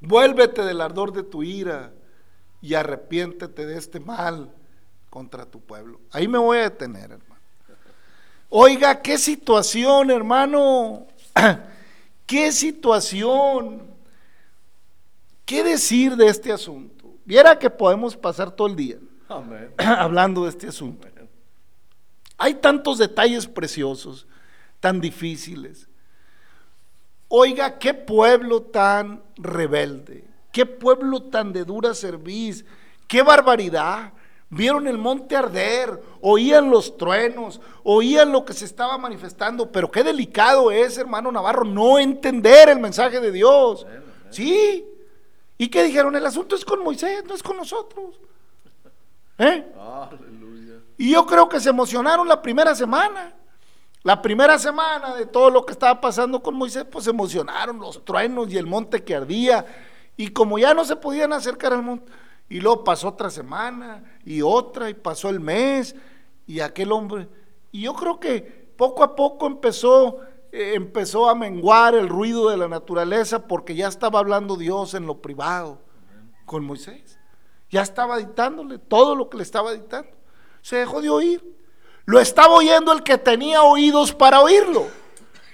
Vuélvete 0.00 0.62
del 0.62 0.80
ardor 0.80 1.12
de 1.12 1.22
tu 1.22 1.42
ira 1.42 1.92
y 2.62 2.74
arrepiéntete 2.74 3.66
de 3.66 3.76
este 3.76 4.00
mal 4.00 4.50
contra 5.10 5.44
tu 5.44 5.60
pueblo. 5.60 6.00
Ahí 6.10 6.26
me 6.26 6.38
voy 6.38 6.58
a 6.58 6.62
detener, 6.62 7.12
hermano. 7.12 7.42
Oiga, 8.48 9.02
qué 9.02 9.18
situación, 9.18 10.10
hermano. 10.10 11.06
qué 12.26 12.50
situación. 12.50 13.94
¿Qué 15.44 15.62
decir 15.62 16.16
de 16.16 16.28
este 16.28 16.50
asunto? 16.50 17.14
Viera 17.24 17.58
que 17.58 17.68
podemos 17.68 18.16
pasar 18.16 18.50
todo 18.50 18.68
el 18.68 18.76
día 18.76 18.98
hablando 19.78 20.44
de 20.44 20.50
este 20.50 20.68
asunto. 20.68 21.08
Hay 22.38 22.54
tantos 22.54 22.98
detalles 22.98 23.46
preciosos, 23.46 24.26
tan 24.80 25.00
difíciles. 25.00 25.88
Oiga, 27.28 27.78
qué 27.78 27.94
pueblo 27.94 28.62
tan 28.62 29.22
rebelde, 29.36 30.24
qué 30.52 30.66
pueblo 30.66 31.24
tan 31.24 31.52
de 31.52 31.64
dura 31.64 31.94
cerviz, 31.94 32.64
qué 33.08 33.22
barbaridad. 33.22 34.12
Vieron 34.48 34.86
el 34.86 34.96
monte 34.96 35.34
arder, 35.34 36.00
oían 36.20 36.70
los 36.70 36.96
truenos, 36.96 37.60
oían 37.82 38.30
lo 38.30 38.44
que 38.44 38.52
se 38.52 38.64
estaba 38.64 38.96
manifestando, 38.96 39.72
pero 39.72 39.90
qué 39.90 40.04
delicado 40.04 40.70
es, 40.70 40.98
hermano 40.98 41.32
Navarro, 41.32 41.64
no 41.64 41.98
entender 41.98 42.68
el 42.68 42.78
mensaje 42.78 43.18
de 43.18 43.32
Dios. 43.32 43.86
Sí. 44.30 44.84
¿Y 45.58 45.68
qué 45.68 45.82
dijeron? 45.82 46.14
El 46.14 46.26
asunto 46.26 46.54
es 46.54 46.64
con 46.64 46.84
Moisés, 46.84 47.24
no 47.24 47.34
es 47.34 47.42
con 47.42 47.56
nosotros. 47.56 48.20
¿Eh? 49.38 49.66
Y 50.98 51.12
yo 51.12 51.26
creo 51.26 51.48
que 51.48 51.60
se 51.60 51.70
emocionaron 51.70 52.26
la 52.26 52.40
primera 52.40 52.74
semana. 52.74 53.34
La 54.02 54.22
primera 54.22 54.58
semana 54.58 55.14
de 55.14 55.26
todo 55.26 55.50
lo 55.50 55.66
que 55.66 55.72
estaba 55.72 56.00
pasando 56.00 56.40
con 56.40 56.54
Moisés, 56.54 56.84
pues 56.84 57.04
se 57.04 57.10
emocionaron 57.10 57.80
los 57.80 58.04
truenos 58.04 58.48
y 58.52 58.56
el 58.56 58.66
monte 58.66 59.02
que 59.02 59.16
ardía. 59.16 59.66
Y 60.16 60.28
como 60.28 60.58
ya 60.58 60.74
no 60.74 60.84
se 60.84 60.96
podían 60.96 61.32
acercar 61.32 61.72
al 61.72 61.82
monte, 61.82 62.12
y 62.48 62.60
luego 62.60 62.84
pasó 62.84 63.08
otra 63.08 63.30
semana 63.30 64.04
y 64.24 64.42
otra, 64.42 64.88
y 64.88 64.94
pasó 64.94 65.28
el 65.28 65.40
mes, 65.40 65.96
y 66.46 66.60
aquel 66.60 66.92
hombre. 66.92 67.28
Y 67.72 67.82
yo 67.82 67.94
creo 67.94 68.20
que 68.20 68.40
poco 68.76 69.02
a 69.02 69.16
poco 69.16 69.46
empezó, 69.46 70.20
eh, 70.52 70.74
empezó 70.74 71.28
a 71.28 71.34
menguar 71.34 71.94
el 71.94 72.08
ruido 72.08 72.48
de 72.50 72.56
la 72.56 72.68
naturaleza 72.68 73.46
porque 73.46 73.74
ya 73.74 73.88
estaba 73.88 74.20
hablando 74.20 74.56
Dios 74.56 74.94
en 74.94 75.06
lo 75.06 75.20
privado 75.20 75.80
con 76.44 76.64
Moisés. 76.64 77.15
Ya 77.76 77.82
estaba 77.82 78.16
dictándole 78.16 78.78
todo 78.78 79.14
lo 79.14 79.28
que 79.28 79.36
le 79.36 79.42
estaba 79.42 79.70
dictando. 79.70 80.08
Se 80.62 80.76
dejó 80.76 81.02
de 81.02 81.10
oír. 81.10 81.44
Lo 82.06 82.18
estaba 82.18 82.54
oyendo 82.54 82.90
el 82.90 83.02
que 83.02 83.18
tenía 83.18 83.64
oídos 83.64 84.14
para 84.14 84.40
oírlo. 84.40 84.86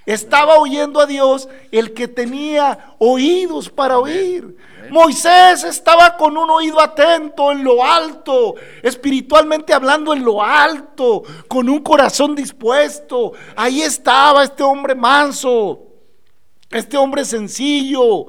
Estaba 0.07 0.57
oyendo 0.59 1.01
a 1.01 1.07
Dios 1.07 1.49
el 1.73 1.95
que 1.95 2.07
tenía 2.07 2.95
oídos 3.01 3.69
para 3.69 3.99
oír. 3.99 4.57
Moisés 4.89 5.65
estaba 5.65 6.17
con 6.17 6.37
un 6.37 6.49
oído 6.49 6.81
atento 6.81 7.51
en 7.51 7.65
lo 7.65 7.85
alto, 7.85 8.55
espiritualmente 8.85 9.75
hablando 9.75 10.13
en 10.13 10.25
lo 10.25 10.41
alto, 10.41 11.25
con 11.49 11.69
un 11.69 11.81
corazón 11.81 12.37
dispuesto. 12.37 13.33
Ahí 13.57 13.83
estaba 13.83 14.45
este 14.45 14.63
hombre 14.63 14.95
manso, 14.95 15.89
este 16.71 16.97
hombre 16.97 17.25
sencillo, 17.25 18.29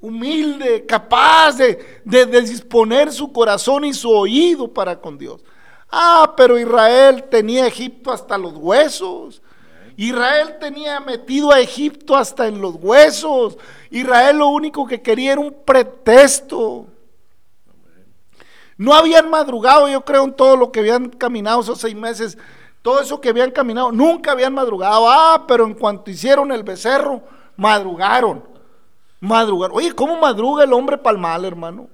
humilde, 0.00 0.86
capaz 0.86 1.56
de, 1.58 2.02
de 2.04 2.40
disponer 2.42 3.12
su 3.12 3.32
corazón 3.32 3.84
y 3.84 3.92
su 3.92 4.10
oído 4.10 4.68
para 4.68 5.00
con 5.00 5.18
Dios. 5.18 5.42
Ah, 5.90 6.34
pero 6.36 6.58
Israel 6.58 7.24
tenía 7.24 7.66
Egipto 7.66 8.12
hasta 8.12 8.38
los 8.38 8.54
huesos. 8.54 9.42
Israel 9.96 10.56
tenía 10.58 11.00
metido 11.00 11.50
a 11.52 11.60
Egipto 11.60 12.16
hasta 12.16 12.46
en 12.46 12.60
los 12.60 12.76
huesos. 12.76 13.58
Israel 13.90 14.38
lo 14.38 14.48
único 14.48 14.86
que 14.86 15.02
quería 15.02 15.32
era 15.32 15.40
un 15.40 15.54
pretexto. 15.64 16.86
No 18.78 18.94
habían 18.94 19.28
madrugado, 19.28 19.88
yo 19.88 20.02
creo, 20.04 20.24
en 20.24 20.32
todo 20.32 20.56
lo 20.56 20.72
que 20.72 20.80
habían 20.80 21.10
caminado 21.10 21.60
esos 21.60 21.80
seis 21.80 21.94
meses. 21.94 22.38
Todo 22.80 23.02
eso 23.02 23.20
que 23.20 23.28
habían 23.28 23.50
caminado, 23.50 23.92
nunca 23.92 24.32
habían 24.32 24.54
madrugado. 24.54 25.10
Ah, 25.10 25.44
pero 25.46 25.66
en 25.66 25.74
cuanto 25.74 26.10
hicieron 26.10 26.50
el 26.50 26.62
becerro, 26.62 27.22
madrugaron. 27.56 28.42
Madrugaron. 29.20 29.76
Oye, 29.76 29.92
¿cómo 29.92 30.18
madruga 30.18 30.64
el 30.64 30.72
hombre 30.72 30.98
palmal, 30.98 31.44
hermano? 31.44 31.88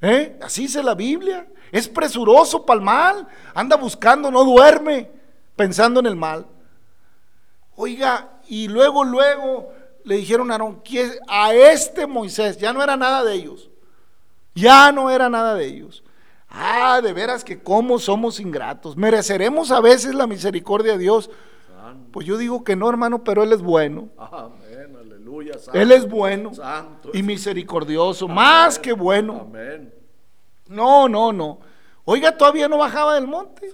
¿Eh? 0.00 0.38
Así 0.42 0.62
dice 0.62 0.82
la 0.82 0.94
Biblia. 0.94 1.48
Es 1.72 1.88
presuroso 1.88 2.64
para 2.64 2.78
el 2.78 2.84
mal. 2.84 3.26
Anda 3.54 3.76
buscando, 3.76 4.30
no 4.30 4.44
duerme, 4.44 5.10
pensando 5.56 6.00
en 6.00 6.06
el 6.06 6.16
mal. 6.16 6.46
Oiga, 7.76 8.38
y 8.46 8.68
luego, 8.68 9.02
luego 9.04 9.72
le 10.04 10.16
dijeron 10.16 10.50
a 10.50 10.54
Aarón, 10.54 10.82
a 11.26 11.54
este 11.54 12.06
Moisés, 12.06 12.58
ya 12.58 12.72
no 12.72 12.82
era 12.82 12.96
nada 12.96 13.24
de 13.24 13.34
ellos. 13.34 13.70
Ya 14.54 14.92
no 14.92 15.10
era 15.10 15.28
nada 15.28 15.54
de 15.54 15.64
ellos. 15.64 16.04
Ah, 16.48 17.00
de 17.02 17.12
veras 17.12 17.42
que 17.42 17.60
cómo 17.60 17.98
somos 17.98 18.38
ingratos. 18.38 18.96
¿Mereceremos 18.96 19.72
a 19.72 19.80
veces 19.80 20.14
la 20.14 20.26
misericordia 20.26 20.92
de 20.92 20.98
Dios? 20.98 21.30
Pues 22.12 22.26
yo 22.26 22.38
digo 22.38 22.62
que 22.62 22.76
no, 22.76 22.88
hermano, 22.88 23.24
pero 23.24 23.42
Él 23.42 23.52
es 23.52 23.60
bueno. 23.60 24.08
Amén, 24.16 24.52
aleluya. 25.50 25.82
Él 25.82 25.92
es 25.92 26.08
bueno 26.08 26.52
y 27.12 27.22
misericordioso, 27.22 28.28
más 28.28 28.78
que 28.78 28.92
bueno. 28.92 29.42
Amén. 29.42 29.94
No, 30.66 31.08
no, 31.08 31.32
no. 31.32 31.60
Oiga, 32.04 32.36
todavía 32.36 32.68
no 32.68 32.78
bajaba 32.78 33.14
del 33.14 33.26
monte. 33.26 33.72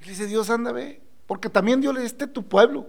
Y 0.00 0.08
dice, 0.08 0.26
Dios, 0.26 0.50
anda, 0.50 0.72
ve. 0.72 1.02
Porque 1.26 1.48
también 1.48 1.80
Dios 1.80 1.94
le 1.94 2.00
dice, 2.00 2.12
este 2.12 2.24
es 2.24 2.32
tu 2.32 2.42
pueblo. 2.42 2.86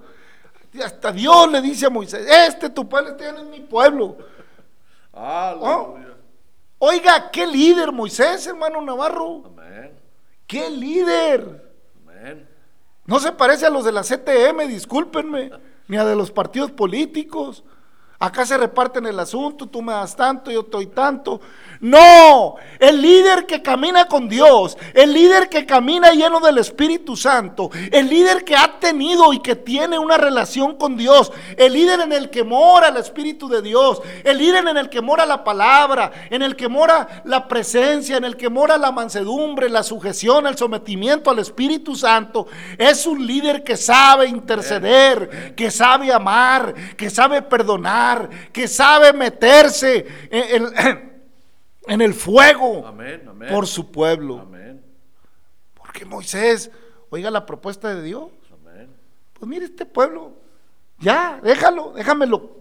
hasta 0.84 1.12
Dios 1.12 1.52
le 1.52 1.62
dice 1.62 1.86
a 1.86 1.90
Moisés, 1.90 2.26
este 2.30 2.70
tu 2.70 2.88
pueblo, 2.88 3.12
este 3.12 3.30
es 3.30 3.44
mi 3.46 3.62
pueblo. 3.62 4.18
Oh. 5.14 5.98
Oiga, 6.80 7.30
qué 7.32 7.46
líder 7.48 7.92
Moisés, 7.92 8.46
hermano 8.48 8.82
Navarro. 8.82 9.44
Amén. 9.46 9.98
Qué 10.48 10.70
líder. 10.70 11.72
Amén. 12.02 12.48
No 13.06 13.20
se 13.20 13.32
parece 13.32 13.66
a 13.66 13.70
los 13.70 13.86
de 13.86 13.92
la 13.92 14.02
CTM, 14.02 14.68
discúlpenme, 14.68 15.52
ni 15.88 15.98
a 15.98 16.06
de 16.06 16.16
los 16.16 16.32
partidos 16.32 16.72
políticos. 16.72 17.64
Acá 18.20 18.46
se 18.46 18.58
reparten 18.58 19.06
el 19.06 19.20
asunto, 19.20 19.68
tú 19.68 19.82
me 19.82 19.92
das 19.92 20.16
tanto, 20.16 20.50
yo 20.50 20.64
te 20.64 20.72
doy 20.72 20.88
tanto. 20.88 21.42
No, 21.84 22.56
el 22.80 23.02
líder 23.02 23.46
que 23.46 23.62
camina 23.62 24.06
con 24.06 24.30
Dios, 24.30 24.78
el 24.94 25.12
líder 25.12 25.50
que 25.50 25.66
camina 25.66 26.12
lleno 26.14 26.40
del 26.40 26.58
Espíritu 26.60 27.18
Santo, 27.18 27.70
el 27.92 28.08
líder 28.10 28.46
que 28.46 28.56
ha 28.56 28.80
tenido 28.80 29.34
y 29.34 29.40
que 29.40 29.58
tiene 29.58 30.00
una 30.00 30.18
relación 30.18 30.78
con 30.78 30.96
Dios, 30.96 31.34
el 31.58 31.74
líder 31.74 32.00
en 32.00 32.14
el 32.14 32.30
que 32.30 32.46
mora 32.46 32.88
el 32.88 32.96
Espíritu 32.96 33.50
de 33.50 33.62
Dios, 33.62 34.02
el 34.24 34.38
líder 34.38 34.66
en 34.66 34.78
el 34.78 34.90
que 34.90 35.02
mora 35.02 35.26
la 35.26 35.44
palabra, 35.44 36.10
en 36.30 36.42
el 36.42 36.56
que 36.56 36.70
mora 36.70 37.22
la 37.26 37.50
presencia, 37.50 38.16
en 38.16 38.24
el 38.24 38.38
que 38.38 38.48
mora 38.50 38.78
la 38.78 38.94
mansedumbre, 38.94 39.68
la 39.70 39.84
sujeción, 39.84 40.48
el 40.48 40.58
sometimiento 40.58 41.30
al 41.32 41.40
Espíritu 41.40 41.98
Santo, 41.98 42.48
es 42.78 43.06
un 43.06 43.28
líder 43.28 43.62
que 43.62 43.76
sabe 43.76 44.28
interceder, 44.28 45.54
que 45.54 45.70
sabe 45.70 46.14
amar, 46.14 46.74
que 46.96 47.10
sabe 47.10 47.42
perdonar 47.42 48.30
que 48.54 48.68
sabe 48.68 49.12
meterse 49.14 50.06
en, 50.30 50.74
en- 50.78 51.13
en 51.88 52.02
el 52.02 52.14
fuego 52.14 52.86
Amén, 52.86 53.26
amén. 53.30 53.50
por 53.50 53.68
su 53.68 53.92
pueblo. 53.92 54.40
Amén, 54.40 54.84
Porque 55.74 56.06
Moisés, 56.06 56.72
oiga 57.10 57.30
la 57.30 57.46
propuesta 57.46 57.94
de 57.94 58.02
Dios. 58.04 58.30
Pues 59.34 59.50
mire 59.50 59.66
este 59.66 59.86
pueblo, 59.86 60.32
ya, 61.00 61.40
déjalo, 61.44 61.92
déjamelo, 61.94 62.52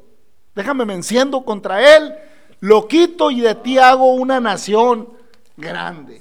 déjame 0.55 0.85
me 0.85 0.95
enciendo 0.95 1.45
contra 1.45 1.97
él, 1.97 2.13
lo 2.59 2.89
quito 2.89 3.31
y 3.31 3.41
de 3.41 3.55
ti 3.55 3.79
hago 3.79 4.15
una 4.15 4.41
nación 4.41 5.09
grande. 5.57 6.21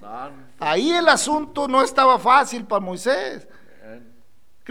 Ahí 0.60 0.92
el 0.92 1.10
asunto 1.10 1.68
no 1.68 1.82
estaba 1.82 2.20
fácil 2.20 2.66
para 2.66 2.80
Moisés. 2.80 3.48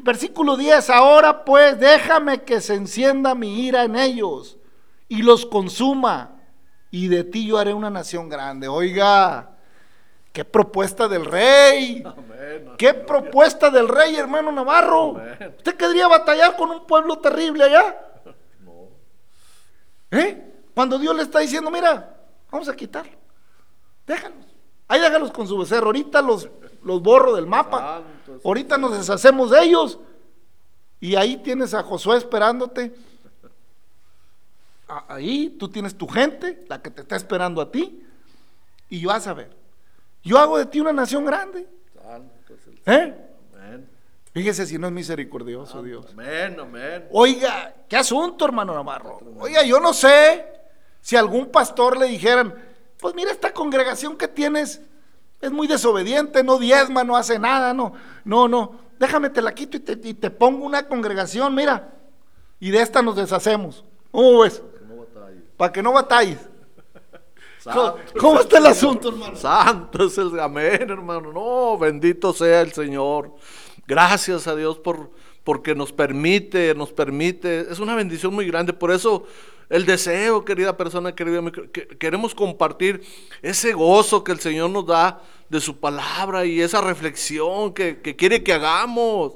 Versículo 0.02 0.56
10, 0.56 0.88
ahora 0.90 1.44
pues 1.44 1.78
déjame 1.78 2.42
que 2.42 2.60
se 2.60 2.74
encienda 2.74 3.34
mi 3.34 3.66
ira 3.66 3.82
en 3.82 3.96
ellos 3.96 4.56
y 5.08 5.22
los 5.22 5.44
consuma 5.44 6.39
y 6.90 7.08
de 7.08 7.24
ti 7.24 7.46
yo 7.46 7.58
haré 7.58 7.72
una 7.72 7.90
nación 7.90 8.28
grande. 8.28 8.68
Oiga, 8.68 9.50
qué 10.32 10.44
propuesta 10.44 11.08
del 11.08 11.24
rey. 11.24 12.02
Amén. 12.06 12.72
¿Qué 12.76 12.94
propuesta 12.94 13.70
del 13.70 13.88
rey, 13.88 14.16
hermano 14.16 14.50
Navarro? 14.50 15.16
Amén. 15.16 15.54
¿Usted 15.56 15.76
querría 15.76 16.08
batallar 16.08 16.56
con 16.56 16.70
un 16.70 16.86
pueblo 16.86 17.18
terrible 17.18 17.64
allá? 17.64 18.06
No. 18.60 18.88
¿Eh? 20.10 20.50
Cuando 20.74 20.98
Dios 20.98 21.16
le 21.16 21.22
está 21.22 21.40
diciendo, 21.40 21.70
mira, 21.70 22.16
vamos 22.50 22.68
a 22.68 22.76
quitarlo. 22.76 23.12
Déjalos. 24.06 24.44
Ahí 24.88 25.00
déjalos 25.00 25.30
con 25.30 25.46
su 25.46 25.56
becerro. 25.56 25.86
Ahorita 25.86 26.20
los, 26.20 26.48
los 26.82 27.00
borro 27.00 27.34
del 27.34 27.46
mapa. 27.46 28.02
Ahorita 28.44 28.76
nos 28.76 28.98
deshacemos 28.98 29.50
de 29.50 29.62
ellos. 29.62 29.98
Y 30.98 31.14
ahí 31.14 31.36
tienes 31.36 31.74
a 31.74 31.82
Josué 31.82 32.18
esperándote. 32.18 32.92
Ahí 35.08 35.56
tú 35.58 35.68
tienes 35.68 35.96
tu 35.96 36.06
gente, 36.08 36.64
la 36.68 36.82
que 36.82 36.90
te 36.90 37.02
está 37.02 37.16
esperando 37.16 37.60
a 37.60 37.70
ti. 37.70 38.02
Y 38.88 39.04
vas 39.04 39.26
a 39.26 39.34
ver. 39.34 39.56
Yo 40.22 40.38
hago 40.38 40.58
de 40.58 40.66
ti 40.66 40.80
una 40.80 40.92
nación 40.92 41.24
grande. 41.24 41.68
Santo 41.94 42.54
es 42.54 42.66
el 42.66 42.80
¿Eh? 42.86 43.30
Fíjese 44.32 44.64
si 44.66 44.78
no 44.78 44.86
es 44.86 44.92
misericordioso 44.92 45.82
Dios. 45.82 46.06
Amén, 46.12 46.56
amén. 46.60 47.08
Oiga, 47.10 47.74
qué 47.88 47.96
asunto, 47.96 48.44
hermano 48.44 48.74
Navarro. 48.74 49.18
Oiga, 49.38 49.64
yo 49.64 49.80
no 49.80 49.92
sé 49.92 50.46
si 51.00 51.16
algún 51.16 51.50
pastor 51.50 51.98
le 51.98 52.06
dijeran, 52.06 52.54
pues 52.98 53.14
mira, 53.14 53.32
esta 53.32 53.52
congregación 53.52 54.16
que 54.16 54.28
tienes 54.28 54.82
es 55.40 55.50
muy 55.50 55.66
desobediente, 55.66 56.44
no 56.44 56.58
diezma, 56.58 57.02
no 57.02 57.16
hace 57.16 57.38
nada, 57.40 57.74
no, 57.74 57.92
no, 58.24 58.46
no. 58.46 58.78
Déjame 59.00 59.30
te 59.30 59.42
la 59.42 59.52
quito 59.52 59.78
y 59.78 59.80
te, 59.80 60.08
y 60.08 60.14
te 60.14 60.30
pongo 60.30 60.64
una 60.64 60.86
congregación, 60.86 61.52
mira, 61.54 61.94
y 62.60 62.70
de 62.70 62.82
esta 62.82 63.02
nos 63.02 63.16
deshacemos. 63.16 63.84
¿Cómo 64.12 64.40
ves? 64.40 64.62
Para 65.60 65.74
que 65.74 65.82
no 65.82 65.92
batalles. 65.92 66.38
¿Cómo, 68.18 68.40
está 68.40 68.56
el 68.56 68.64
asunto, 68.64 69.10
hermano? 69.10 69.36
Santo 69.36 70.06
es 70.06 70.16
el 70.16 70.40
amén, 70.40 70.88
hermano. 70.88 71.30
No, 71.34 71.76
bendito 71.76 72.32
sea 72.32 72.62
el 72.62 72.72
Señor. 72.72 73.34
Gracias 73.86 74.46
a 74.46 74.56
Dios 74.56 74.78
por 74.78 75.10
porque 75.44 75.74
nos 75.74 75.92
permite, 75.92 76.74
nos 76.74 76.92
permite. 76.92 77.70
Es 77.70 77.78
una 77.78 77.94
bendición 77.94 78.32
muy 78.32 78.46
grande. 78.46 78.72
Por 78.72 78.90
eso 78.90 79.26
el 79.68 79.84
deseo, 79.84 80.46
querida 80.46 80.78
persona, 80.78 81.14
querida, 81.14 81.42
que 81.70 81.88
queremos 81.88 82.34
compartir 82.34 83.02
ese 83.42 83.74
gozo 83.74 84.24
que 84.24 84.32
el 84.32 84.40
Señor 84.40 84.70
nos 84.70 84.86
da 84.86 85.20
de 85.50 85.60
su 85.60 85.78
palabra 85.78 86.46
y 86.46 86.62
esa 86.62 86.80
reflexión 86.80 87.74
que, 87.74 88.00
que 88.00 88.16
quiere 88.16 88.42
que 88.42 88.54
hagamos. 88.54 89.34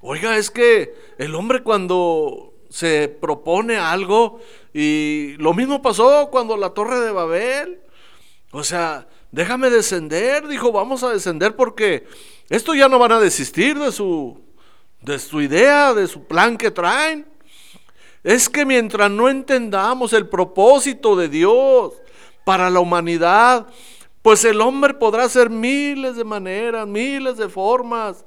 Oiga, 0.00 0.38
es 0.38 0.50
que 0.50 0.94
el 1.18 1.34
hombre 1.34 1.62
cuando 1.62 2.51
se 2.72 3.08
propone 3.08 3.76
algo, 3.76 4.40
y 4.72 5.34
lo 5.36 5.52
mismo 5.52 5.82
pasó 5.82 6.30
cuando 6.30 6.56
la 6.56 6.70
torre 6.70 7.00
de 7.00 7.12
Babel, 7.12 7.82
o 8.50 8.64
sea, 8.64 9.06
déjame 9.30 9.68
descender, 9.68 10.48
dijo, 10.48 10.72
vamos 10.72 11.02
a 11.02 11.10
descender 11.10 11.54
porque 11.54 12.06
esto 12.48 12.74
ya 12.74 12.88
no 12.88 12.98
van 12.98 13.12
a 13.12 13.20
desistir 13.20 13.78
de 13.78 13.92
su, 13.92 14.40
de 15.02 15.18
su 15.18 15.42
idea, 15.42 15.92
de 15.92 16.08
su 16.08 16.24
plan 16.24 16.56
que 16.56 16.70
traen. 16.70 17.26
Es 18.24 18.48
que 18.48 18.64
mientras 18.64 19.10
no 19.10 19.28
entendamos 19.28 20.14
el 20.14 20.26
propósito 20.26 21.14
de 21.14 21.28
Dios 21.28 21.92
para 22.46 22.70
la 22.70 22.80
humanidad, 22.80 23.66
pues 24.22 24.46
el 24.46 24.62
hombre 24.62 24.94
podrá 24.94 25.24
hacer 25.24 25.50
miles 25.50 26.16
de 26.16 26.24
maneras, 26.24 26.86
miles 26.86 27.36
de 27.36 27.50
formas. 27.50 28.24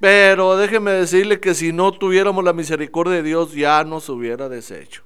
Pero 0.00 0.56
déjeme 0.56 0.92
decirle 0.92 1.40
que 1.40 1.54
si 1.54 1.72
no 1.72 1.92
tuviéramos 1.92 2.42
la 2.42 2.54
misericordia 2.54 3.16
de 3.16 3.22
Dios, 3.22 3.52
ya 3.52 3.84
nos 3.84 4.08
hubiera 4.08 4.48
deshecho. 4.48 5.02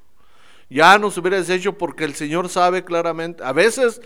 Ya 0.71 0.99
nos 0.99 1.19
hubiera 1.19 1.37
deshecho 1.37 1.77
porque 1.77 2.05
el 2.05 2.15
Señor 2.15 2.49
sabe 2.49 2.85
claramente, 2.85 3.43
a 3.45 3.53
veces 3.53 4.01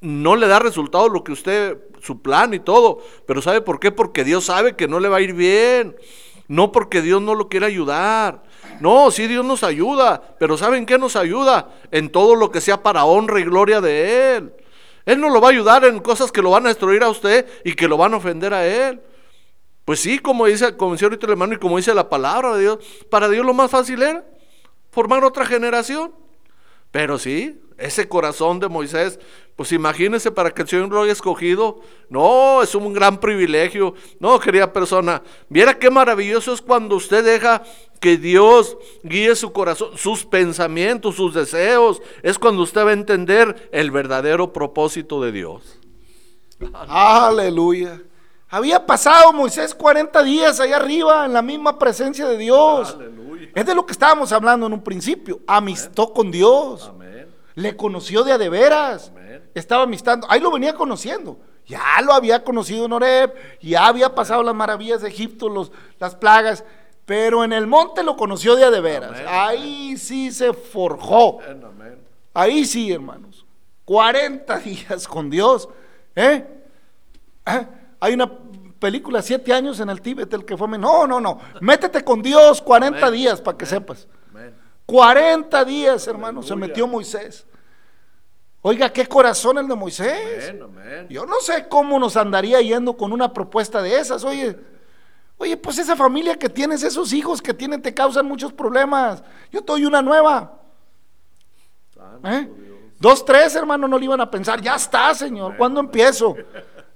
no 0.00 0.36
le 0.36 0.46
da 0.46 0.60
resultado 0.60 1.08
lo 1.08 1.24
que 1.24 1.32
usted, 1.32 1.78
su 2.00 2.22
plan 2.22 2.54
y 2.54 2.60
todo, 2.60 3.00
pero 3.26 3.42
¿sabe 3.42 3.60
por 3.60 3.80
qué? 3.80 3.90
Porque 3.90 4.22
Dios 4.22 4.44
sabe 4.44 4.76
que 4.76 4.86
no 4.86 5.00
le 5.00 5.08
va 5.08 5.16
a 5.16 5.20
ir 5.20 5.34
bien. 5.34 5.96
No 6.46 6.72
porque 6.72 7.02
Dios 7.02 7.20
no 7.20 7.34
lo 7.34 7.48
quiera 7.48 7.66
ayudar. 7.66 8.42
No, 8.80 9.10
sí 9.10 9.26
Dios 9.26 9.44
nos 9.44 9.62
ayuda, 9.62 10.36
pero 10.38 10.56
¿saben 10.56 10.86
qué 10.86 10.98
nos 10.98 11.14
ayuda? 11.14 11.68
En 11.90 12.10
todo 12.10 12.36
lo 12.36 12.50
que 12.50 12.62
sea 12.62 12.82
para 12.82 13.04
honra 13.04 13.40
y 13.40 13.44
gloria 13.44 13.80
de 13.80 14.36
Él. 14.36 14.52
Él 15.04 15.20
no 15.20 15.28
lo 15.30 15.40
va 15.40 15.48
a 15.48 15.50
ayudar 15.50 15.84
en 15.84 15.98
cosas 16.00 16.32
que 16.32 16.40
lo 16.40 16.50
van 16.50 16.64
a 16.64 16.68
destruir 16.68 17.02
a 17.02 17.10
usted 17.10 17.46
y 17.64 17.74
que 17.74 17.88
lo 17.88 17.96
van 17.96 18.14
a 18.14 18.16
ofender 18.16 18.54
a 18.54 18.66
Él. 18.66 19.00
Pues 19.88 20.00
sí, 20.00 20.18
como 20.18 20.44
dice, 20.44 20.76
como 20.76 20.96
ahorita 21.00 21.24
el 21.24 21.32
hermano 21.32 21.54
y 21.54 21.56
como 21.56 21.78
dice 21.78 21.94
la 21.94 22.10
palabra 22.10 22.54
de 22.54 22.60
Dios, 22.60 22.78
para 23.08 23.26
Dios 23.26 23.46
lo 23.46 23.54
más 23.54 23.70
fácil 23.70 24.02
era 24.02 24.22
formar 24.90 25.24
otra 25.24 25.46
generación. 25.46 26.12
Pero 26.90 27.18
sí, 27.18 27.58
ese 27.78 28.06
corazón 28.06 28.60
de 28.60 28.68
Moisés, 28.68 29.18
pues 29.56 29.72
imagínese 29.72 30.30
para 30.30 30.50
que 30.50 30.60
el 30.60 30.68
Señor 30.68 30.90
lo 30.90 31.00
haya 31.00 31.12
escogido. 31.12 31.80
No, 32.10 32.62
es 32.62 32.74
un 32.74 32.92
gran 32.92 33.18
privilegio. 33.18 33.94
No, 34.20 34.38
querida 34.38 34.74
persona, 34.74 35.22
viera 35.48 35.78
qué 35.78 35.88
maravilloso 35.88 36.52
es 36.52 36.60
cuando 36.60 36.96
usted 36.96 37.24
deja 37.24 37.62
que 37.98 38.18
Dios 38.18 38.76
guíe 39.02 39.34
su 39.36 39.54
corazón, 39.54 39.96
sus 39.96 40.22
pensamientos, 40.22 41.16
sus 41.16 41.32
deseos. 41.32 42.02
Es 42.22 42.38
cuando 42.38 42.60
usted 42.60 42.84
va 42.84 42.90
a 42.90 42.92
entender 42.92 43.70
el 43.72 43.90
verdadero 43.90 44.52
propósito 44.52 45.22
de 45.22 45.32
Dios. 45.32 45.78
Aleluya. 46.74 48.02
Había 48.50 48.86
pasado 48.86 49.32
Moisés 49.32 49.74
40 49.74 50.22
días 50.22 50.58
allá 50.58 50.76
arriba 50.76 51.26
en 51.26 51.34
la 51.34 51.42
misma 51.42 51.78
presencia 51.78 52.26
de 52.26 52.38
Dios. 52.38 52.94
Aleluya. 52.94 53.48
Es 53.54 53.66
de 53.66 53.74
lo 53.74 53.84
que 53.84 53.92
estábamos 53.92 54.32
hablando 54.32 54.66
en 54.66 54.72
un 54.72 54.82
principio. 54.82 55.40
Amistó 55.46 56.12
con 56.12 56.30
Dios. 56.30 56.88
Amén. 56.88 57.28
Le 57.54 57.76
conoció 57.76 58.24
de 58.24 58.32
a 58.32 58.38
de 58.38 58.48
veras. 58.48 59.10
Amén. 59.10 59.42
Estaba 59.54 59.82
amistando. 59.82 60.26
Ahí 60.30 60.40
lo 60.40 60.50
venía 60.50 60.74
conociendo. 60.74 61.38
Ya 61.66 62.00
lo 62.02 62.14
había 62.14 62.42
conocido 62.42 62.86
en 62.86 62.92
Oreb. 62.92 63.34
Ya 63.60 63.86
había 63.86 64.14
pasado 64.14 64.42
las 64.42 64.54
maravillas 64.54 65.02
de 65.02 65.08
Egipto, 65.08 65.50
los, 65.50 65.70
las 65.98 66.14
plagas. 66.14 66.64
Pero 67.04 67.44
en 67.44 67.52
el 67.52 67.66
monte 67.66 68.02
lo 68.02 68.16
conoció 68.16 68.56
de 68.56 68.64
a 68.64 68.70
de 68.70 68.80
veras. 68.80 69.18
Ahí 69.26 69.98
sí 69.98 70.32
se 70.32 70.54
forjó. 70.54 71.40
Ahí 72.32 72.64
sí, 72.64 72.90
hermanos. 72.90 73.44
40 73.84 74.58
días 74.60 75.06
con 75.06 75.28
Dios. 75.28 75.68
¿eh? 76.16 76.46
¿Eh? 77.46 77.66
Hay 78.00 78.14
una 78.14 78.30
película, 78.78 79.22
siete 79.22 79.52
años 79.52 79.80
en 79.80 79.90
el 79.90 80.00
Tíbet, 80.00 80.32
el 80.32 80.44
que 80.44 80.56
fue... 80.56 80.68
No, 80.78 81.06
no, 81.06 81.20
no. 81.20 81.38
Métete 81.60 82.04
con 82.04 82.22
Dios 82.22 82.62
40 82.62 82.98
Amén. 82.98 83.12
días 83.12 83.40
para 83.40 83.56
que 83.56 83.66
sepas. 83.66 84.06
Amén. 84.30 84.54
40 84.86 85.64
días, 85.64 86.06
hermano, 86.06 86.42
se 86.42 86.56
metió 86.56 86.86
Moisés. 86.86 87.46
Oiga, 88.62 88.92
qué 88.92 89.06
corazón 89.06 89.58
el 89.58 89.68
de 89.68 89.74
Moisés. 89.74 90.52
Yo 91.08 91.26
no 91.26 91.40
sé 91.40 91.68
cómo 91.68 91.98
nos 91.98 92.16
andaría 92.16 92.60
yendo 92.60 92.96
con 92.96 93.12
una 93.12 93.32
propuesta 93.32 93.80
de 93.80 93.98
esas. 93.98 94.24
Oye, 94.24 94.58
oye, 95.36 95.56
pues 95.56 95.78
esa 95.78 95.94
familia 95.94 96.36
que 96.36 96.48
tienes, 96.48 96.82
esos 96.82 97.12
hijos 97.12 97.40
que 97.40 97.54
tienen, 97.54 97.80
te 97.82 97.94
causan 97.94 98.26
muchos 98.26 98.52
problemas. 98.52 99.22
Yo 99.52 99.60
te 99.62 99.72
doy 99.72 99.84
una 99.84 100.02
nueva. 100.02 100.60
¿Eh? 102.24 102.50
Dos, 102.98 103.24
tres, 103.24 103.54
hermano, 103.54 103.86
no 103.86 103.98
le 103.98 104.06
iban 104.06 104.20
a 104.20 104.30
pensar. 104.30 104.60
Ya 104.60 104.74
está, 104.74 105.14
Señor. 105.14 105.56
¿Cuándo 105.56 105.80
empiezo? 105.80 106.34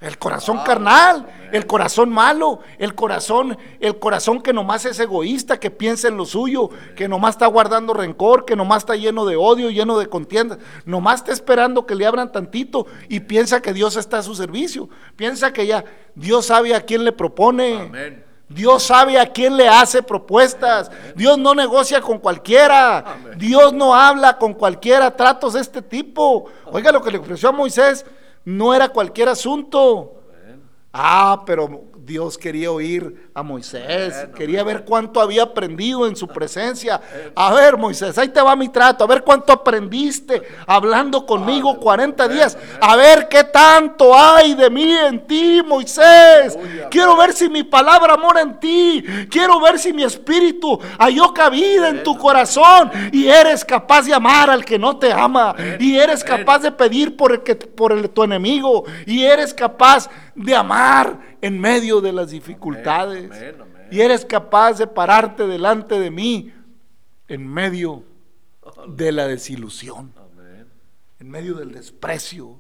El 0.03 0.19
corazón 0.19 0.59
carnal, 0.65 1.27
el 1.53 1.65
corazón 1.67 2.11
malo, 2.11 2.59
el 2.79 2.93
corazón, 2.95 3.57
el 3.79 4.01
corazón 4.01 4.43
que 4.43 4.53
nomás 4.53 4.85
es 4.85 4.99
egoísta, 4.99 5.61
que 5.61 5.71
piensa 5.71 6.09
en 6.09 6.17
lo 6.17 6.27
suyo, 6.27 6.71
que 6.97 7.07
nomás 7.07 7.37
está 7.37 7.47
guardando 7.47 7.95
rencor, 7.95 8.45
que 8.45 8.57
nomás 8.57 8.79
está 8.79 8.97
lleno 8.97 9.25
de 9.27 9.37
odio, 9.37 9.71
lleno 9.71 9.99
de 10.01 10.09
contiendas, 10.09 10.59
nomás 10.85 11.21
está 11.21 11.31
esperando 11.33 11.87
que 11.87 11.95
le 11.95 12.05
abran 12.05 12.33
tantito 12.33 12.87
y 13.09 13.21
piensa 13.21 13.63
que 13.63 13.73
Dios 13.73 13.95
está 13.97 14.19
a 14.19 14.23
su 14.25 14.35
servicio, 14.35 14.89
piensa 15.15 15.53
que 15.53 15.69
ya 15.69 15.85
Dios 16.17 16.47
sabe 16.47 16.75
a 16.75 16.81
quién 16.81 17.05
le 17.05 17.13
propone. 17.13 17.83
Amén. 17.83 18.25
Dios 18.49 18.83
sabe 18.83 19.19
a 19.19 19.33
quién 19.33 19.57
le 19.57 19.69
hace 19.69 20.03
propuestas. 20.03 20.91
Dios 21.15 21.39
no 21.39 21.55
negocia 21.55 22.03
con 22.03 22.19
cualquiera. 22.19 23.17
Dios 23.37 23.73
no 23.73 23.95
habla 23.95 24.37
con 24.37 24.53
cualquiera. 24.53 25.17
Tratos 25.17 25.55
de 25.55 25.61
este 25.61 25.81
tipo. 25.81 26.51
Oiga, 26.67 26.93
lo 26.93 27.01
que 27.01 27.11
le 27.11 27.17
ofreció 27.17 27.49
a 27.49 27.53
Moisés 27.53 28.05
no 28.45 28.75
era 28.75 28.89
cualquier 28.89 29.29
asunto. 29.29 30.15
Ah, 30.93 31.43
pero 31.47 31.92
Dios 32.13 32.37
quería 32.37 32.71
oír 32.71 33.31
a 33.33 33.43
Moisés, 33.43 34.27
quería 34.37 34.63
ver 34.63 34.85
cuánto 34.85 35.19
había 35.19 35.45
aprendido 35.45 36.07
en 36.07 36.15
su 36.15 36.29
presencia. 36.39 37.01
A 37.35 37.55
ver, 37.55 37.79
Moisés, 37.79 38.19
ahí 38.19 38.29
te 38.29 38.43
va 38.43 38.55
mi 38.55 38.69
trato, 38.69 39.03
a 39.03 39.07
ver 39.07 39.25
cuánto 39.25 39.51
aprendiste 39.51 40.43
hablando 40.67 41.25
conmigo 41.25 41.79
40 41.79 42.29
días, 42.29 42.59
a 42.83 42.97
ver 42.97 43.29
qué 43.29 43.45
tanto 43.45 44.15
hay 44.15 44.53
de 44.53 44.69
mí 44.69 44.93
en 44.93 45.27
ti, 45.27 45.63
Moisés. 45.67 46.59
Quiero 46.91 47.17
ver 47.17 47.33
si 47.33 47.49
mi 47.49 47.63
palabra 47.63 48.19
mora 48.19 48.43
en 48.43 48.61
ti, 48.61 49.03
quiero 49.31 49.59
ver 49.59 49.79
si 49.79 49.95
mi 49.95 50.03
espíritu 50.03 50.79
halló 50.99 51.33
cabida 51.33 51.89
en 51.89 52.03
tu 52.03 52.19
corazón. 52.19 52.91
Y 53.11 53.27
eres 53.27 53.65
capaz 53.65 54.03
de 54.03 54.13
amar 54.13 54.51
al 54.51 54.67
que 54.67 54.79
no 54.79 54.99
te 54.99 55.11
ama. 55.11 55.55
Y 55.79 55.97
eres 55.97 56.23
capaz 56.23 56.59
de 56.59 56.73
pedir 56.73 57.17
por 57.17 57.33
el 57.33 57.43
que 57.43 57.57
por 57.57 57.91
el, 57.91 58.11
tu 58.11 58.23
enemigo. 58.23 58.85
Y 59.07 59.23
eres 59.23 59.55
capaz 59.55 60.11
de 60.35 60.55
amar 60.55 61.32
en 61.43 61.61
medio 61.61 62.01
de 62.01 62.13
las 62.13 62.31
dificultades. 62.31 63.31
Y 63.91 64.01
eres 64.01 64.25
capaz 64.25 64.79
de 64.79 64.87
pararte 64.87 65.47
delante 65.47 65.99
de 65.99 66.11
mí 66.11 66.51
en 67.29 67.47
medio 67.47 68.05
de 68.89 69.13
la 69.13 69.27
desilusión, 69.27 70.15
en 71.19 71.29
medio 71.29 71.55
del 71.55 71.73
desprecio. 71.73 72.59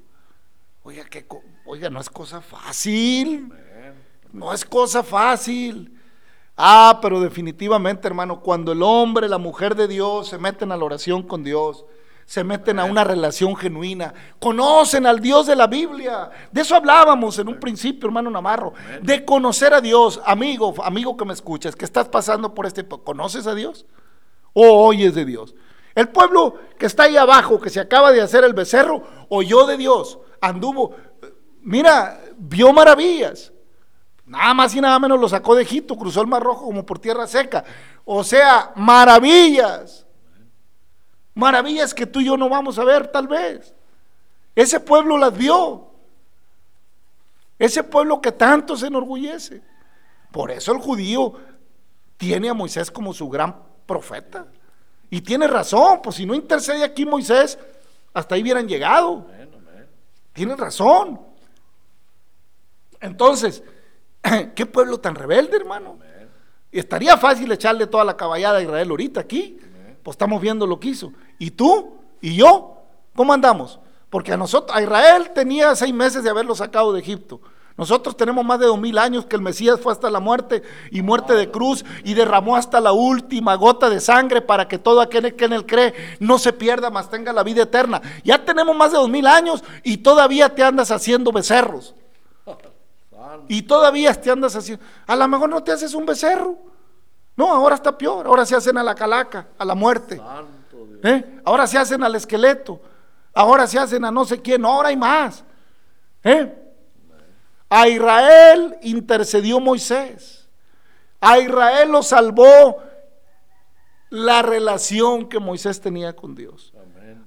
Oiga, 0.83 1.05
que, 1.05 1.25
oiga, 1.65 1.89
no 1.89 2.01
es 2.01 2.11
cosa 2.11 2.43
fácil. 2.43 3.51
No 4.33 4.53
es 4.53 4.65
cosa 4.65 5.03
fácil. 5.03 5.97
Ah, 6.57 6.99
pero 7.01 7.21
definitivamente, 7.21 8.09
hermano, 8.09 8.41
cuando 8.41 8.73
el 8.73 8.83
hombre, 8.83 9.29
la 9.29 9.39
mujer 9.39 9.75
de 9.75 9.89
Dios 9.89 10.29
se 10.29 10.39
meten 10.39 10.73
a 10.73 10.77
la 10.77 10.85
oración 10.85 11.23
con 11.23 11.45
Dios, 11.45 11.85
se 12.33 12.45
meten 12.45 12.79
a 12.79 12.85
una 12.85 13.05
relación 13.05 13.55
genuina, 13.55 14.15
conocen 14.39 15.05
al 15.05 15.21
Dios 15.21 15.47
de 15.47 15.55
la 15.55 15.67
Biblia. 15.67 16.31
De 16.51 16.63
eso 16.63 16.75
hablábamos 16.75 17.39
en 17.39 17.47
un 17.47 17.61
principio, 17.61 18.07
hermano 18.07 18.31
Navarro, 18.31 18.73
de 19.03 19.23
conocer 19.23 19.75
a 19.75 19.83
Dios. 19.83 20.19
Amigo, 20.25 20.73
amigo 20.83 21.15
que 21.15 21.27
me 21.27 21.35
escuchas, 21.35 21.77
que 21.77 21.85
estás 21.85 22.09
pasando 22.09 22.55
por 22.55 22.65
este, 22.65 22.89
¿conoces 22.89 23.47
a 23.47 23.55
Dios? 23.55 23.85
¿O 24.55 24.87
oyes 24.87 25.15
de 25.15 25.27
Dios? 25.27 25.55
El 25.95 26.09
pueblo 26.09 26.55
que 26.79 26.87
está 26.87 27.03
ahí 27.03 27.19
abajo, 27.19 27.61
que 27.61 27.69
se 27.69 27.81
acaba 27.81 28.13
de 28.13 28.23
hacer 28.23 28.45
el 28.45 28.55
becerro, 28.55 29.03
oyó 29.29 29.67
de 29.67 29.77
Dios, 29.77 30.19
anduvo, 30.41 30.97
mira, 31.61 32.19
vio 32.39 32.73
maravillas. 32.73 33.53
Nada 34.25 34.55
más 34.55 34.75
y 34.75 34.81
nada 34.81 34.99
menos 34.99 35.21
lo 35.21 35.29
sacó 35.29 35.55
de 35.55 35.65
Egipto, 35.65 35.99
cruzó 35.99 36.23
el 36.23 36.29
Mar 36.29 36.43
Rojo 36.43 36.65
como 36.65 36.87
por 36.87 36.99
tierra 36.99 37.27
seca. 37.27 37.63
O 38.07 38.25
sea, 38.25 38.73
maravillas. 38.75 40.07
Maravillas 41.35 41.95
que 41.95 42.07
tú 42.07 42.21
y 42.21 42.27
yo 42.27 42.37
no 42.37 42.49
vamos 42.49 42.79
a 42.79 42.85
ver 42.85 43.09
tal 43.09 43.27
vez. 43.27 43.75
Ese 44.55 44.81
pueblo 44.81 45.17
las 45.17 45.37
vio. 45.37 45.91
Ese 47.59 47.83
pueblo 47.83 48.21
que 48.21 48.33
tanto 48.33 48.77
se 48.77 48.89
enorgullece. 48.89 49.63
Por 50.31 50.51
eso 50.51 50.73
el 50.73 50.79
judío 50.79 51.35
tiene 52.17 52.49
a 52.49 52.55
Moisés 52.55 52.91
como 52.91 53.15
su 53.15 53.29
gran 53.29 53.57
profeta. 53.87 54.47
Y 55.11 55.21
tiene 55.21 55.47
razón, 55.47 56.01
pues 56.03 56.17
si 56.17 56.27
no 56.27 56.35
intercede 56.35 56.85
aquí 56.85 57.05
Moisés, 57.05 57.59
hasta 58.13 58.35
ahí 58.35 58.43
hubieran 58.43 58.69
llegado. 58.69 59.27
Tiene 60.33 60.57
razón. 60.57 61.21
Entonces, 63.01 63.63
qué 64.55 64.67
pueblo 64.67 65.01
tan 65.01 65.15
rebelde, 65.15 65.57
hermano. 65.57 65.99
Y 66.71 66.79
estaría 66.79 67.17
fácil 67.17 67.51
echarle 67.53 67.87
toda 67.87 68.05
la 68.05 68.17
caballada 68.17 68.59
a 68.59 68.63
Israel 68.63 68.91
ahorita 68.91 69.21
aquí 69.21 69.59
pues 70.03 70.15
estamos 70.15 70.41
viendo 70.41 70.67
lo 70.67 70.81
que 70.81 70.89
hizo. 70.89 71.13
¿Y 71.39 71.51
tú? 71.51 71.95
¿Y 72.21 72.37
yo? 72.37 72.77
¿Cómo 73.15 73.33
andamos? 73.33 73.79
Porque 74.11 74.33
a 74.33 74.37
nosotros, 74.37 74.77
a 74.77 74.83
Israel 74.83 75.31
tenía 75.35 75.75
seis 75.75 75.95
meses 75.95 76.23
de 76.23 76.31
haberlo 76.31 76.55
sacado 76.55 76.93
de 76.93 77.01
Egipto. 77.01 77.41
Nosotros 77.77 78.17
tenemos 78.17 78.45
más 78.45 78.61
de 78.61 78.67
dos 78.67 78.79
mil 78.79 78.99
años 78.99 79.25
que 79.25 79.37
el 79.37 79.43
Mesías 79.43 79.81
fue 79.81 79.93
hasta 79.93 80.11
la 80.11 80.21
muerte 80.21 80.63
y 80.91 81.01
muerte 81.01 81.33
de 81.35 81.51
cruz 81.51 81.85
y 82.05 82.15
derramó 82.15 82.57
hasta 82.57 82.81
la 82.81 82.93
última 82.93 83.55
gota 83.55 83.89
de 83.89 84.01
sangre 84.01 84.43
para 84.43 84.69
que 84.69 84.79
todo 84.79 85.01
aquel 85.01 85.35
que 85.35 85.47
en 85.47 85.55
él 85.55 85.67
cree 85.67 85.95
no 86.21 86.39
se 86.39 86.53
pierda, 86.53 86.91
mas 86.91 87.09
tenga 87.09 87.33
la 87.33 87.43
vida 87.43 87.63
eterna. 87.63 88.03
Ya 88.25 88.45
tenemos 88.45 88.77
más 88.77 88.93
de 88.93 88.99
dos 88.99 89.09
mil 89.09 89.27
años 89.27 89.65
y 89.83 89.99
todavía 89.99 90.55
te 90.55 90.63
andas 90.63 90.91
haciendo 90.91 91.33
becerros. 91.33 91.95
Y 93.49 93.63
todavía 93.63 94.13
te 94.13 94.31
andas 94.31 94.55
haciendo. 94.55 94.85
A 95.07 95.17
lo 95.17 95.27
mejor 95.27 95.49
no 95.49 95.63
te 95.63 95.73
haces 95.73 95.95
un 95.95 96.05
becerro. 96.05 96.59
No, 97.37 97.53
ahora 97.53 97.77
está 97.77 97.97
peor. 97.97 98.27
Ahora 98.27 98.45
se 98.45 98.55
hacen 98.55 98.77
a 98.79 98.83
la 98.83 98.95
calaca, 98.95 99.49
a 99.59 99.65
la 99.65 99.75
muerte. 99.75 100.21
¿Eh? 101.03 101.41
Ahora 101.45 101.67
se 101.67 101.79
hacen 101.79 102.03
al 102.03 102.15
esqueleto. 102.15 102.81
Ahora 103.35 103.67
se 103.67 103.79
hacen 103.79 104.05
a 104.05 104.11
no 104.11 104.25
sé 104.25 104.41
quién. 104.41 104.65
ahora 104.65 104.89
hay 104.89 104.97
más. 104.97 105.45
¿Eh? 106.23 106.55
A 107.69 107.89
Israel 107.89 108.77
intercedió 108.83 109.59
Moisés. 109.59 110.47
A 111.21 111.39
Israel 111.39 111.91
lo 111.91 112.03
salvó 112.03 112.83
la 114.11 114.43
relación 114.43 115.29
que 115.29 115.39
Moisés 115.39 115.81
tenía 115.81 116.15
con 116.15 116.35
Dios. 116.35 116.75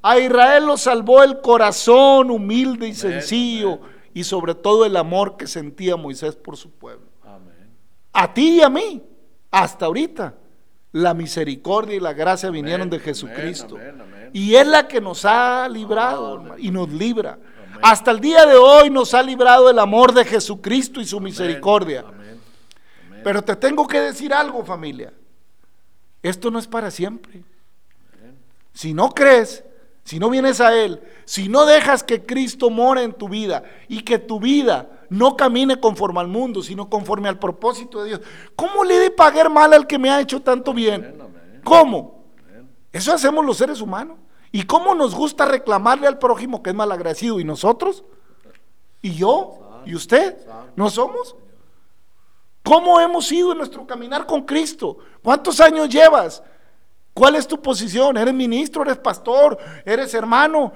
A 0.03 0.19
Israel 0.19 0.67
lo 0.67 0.77
salvó 0.77 1.23
el 1.23 1.41
corazón 1.41 2.29
humilde 2.29 2.87
y 2.87 2.93
sencillo 2.93 3.79
y 4.13 4.23
sobre 4.23 4.53
todo 4.53 4.85
el 4.85 4.95
amor 4.97 5.35
que 5.35 5.47
sentía 5.47 5.95
Moisés 5.95 6.35
por 6.35 6.57
su 6.57 6.69
pueblo. 6.69 7.07
A 8.13 8.33
ti 8.33 8.57
y 8.57 8.61
a 8.61 8.69
mí 8.69 9.01
hasta 9.51 9.85
ahorita 9.85 10.35
la 10.91 11.13
misericordia 11.13 11.95
y 11.95 11.99
la 11.99 12.13
gracia 12.13 12.49
vinieron 12.49 12.89
de 12.89 12.99
Jesucristo. 12.99 13.77
Y 14.31 14.55
es 14.55 14.65
la 14.65 14.87
que 14.87 15.01
nos 15.01 15.25
ha 15.25 15.67
librado 15.67 16.55
y 16.57 16.71
nos 16.71 16.89
libra. 16.91 17.37
Hasta 17.81 18.11
el 18.11 18.19
día 18.19 18.45
de 18.45 18.55
hoy 18.55 18.89
nos 18.89 19.13
ha 19.13 19.21
librado 19.21 19.69
el 19.69 19.79
amor 19.79 20.13
de 20.13 20.23
Jesucristo 20.23 21.01
y 21.01 21.05
su 21.05 21.19
misericordia. 21.19 22.05
Pero 23.23 23.41
te 23.41 23.55
tengo 23.55 23.87
que 23.87 23.99
decir 23.99 24.33
algo, 24.33 24.63
familia. 24.63 25.11
Esto 26.21 26.49
no 26.49 26.59
es 26.59 26.67
para 26.67 26.89
siempre. 26.91 27.43
Si 28.73 28.93
no 28.93 29.09
crees, 29.09 29.63
si 30.03 30.19
no 30.19 30.29
vienes 30.29 30.61
a 30.61 30.75
Él, 30.75 31.01
si 31.25 31.49
no 31.49 31.65
dejas 31.65 32.03
que 32.03 32.25
Cristo 32.25 32.69
more 32.69 33.03
en 33.03 33.13
tu 33.13 33.27
vida 33.27 33.63
y 33.87 34.01
que 34.01 34.19
tu 34.19 34.39
vida 34.39 34.94
no 35.09 35.35
camine 35.35 35.79
conforme 35.79 36.19
al 36.19 36.27
mundo, 36.27 36.61
sino 36.61 36.89
conforme 36.89 37.29
al 37.29 37.39
propósito 37.39 38.03
de 38.03 38.09
Dios. 38.09 38.21
¿Cómo 38.55 38.83
le 38.83 38.97
he 38.97 38.99
de 38.99 39.11
pagar 39.11 39.49
mal 39.49 39.73
al 39.73 39.87
que 39.87 39.99
me 39.99 40.09
ha 40.09 40.21
hecho 40.21 40.41
tanto 40.41 40.73
bien? 40.73 41.17
¿Cómo? 41.63 42.25
Eso 42.91 43.13
hacemos 43.13 43.45
los 43.45 43.57
seres 43.57 43.81
humanos. 43.81 44.17
¿Y 44.51 44.63
cómo 44.63 44.95
nos 44.95 45.13
gusta 45.13 45.45
reclamarle 45.45 46.07
al 46.07 46.17
prójimo 46.17 46.63
que 46.63 46.69
es 46.69 46.75
malagradecido? 46.75 47.39
¿Y 47.39 47.43
nosotros? 47.43 48.03
¿Y 49.01 49.15
yo? 49.15 49.81
¿Y 49.85 49.95
usted? 49.95 50.37
¿No 50.75 50.89
somos? 50.89 51.35
¿Cómo 52.63 52.99
hemos 52.99 53.31
ido 53.31 53.51
en 53.51 53.59
nuestro 53.59 53.85
caminar 53.85 54.25
con 54.25 54.43
Cristo? 54.43 54.97
¿Cuántos 55.21 55.59
años 55.59 55.89
llevas? 55.89 56.41
¿Cuál 57.13 57.35
es 57.35 57.47
tu 57.47 57.61
posición? 57.61 58.17
¿Eres 58.17 58.33
ministro? 58.33 58.81
¿Eres 58.81 58.97
pastor? 58.97 59.57
¿Eres 59.85 60.13
hermano? 60.13 60.73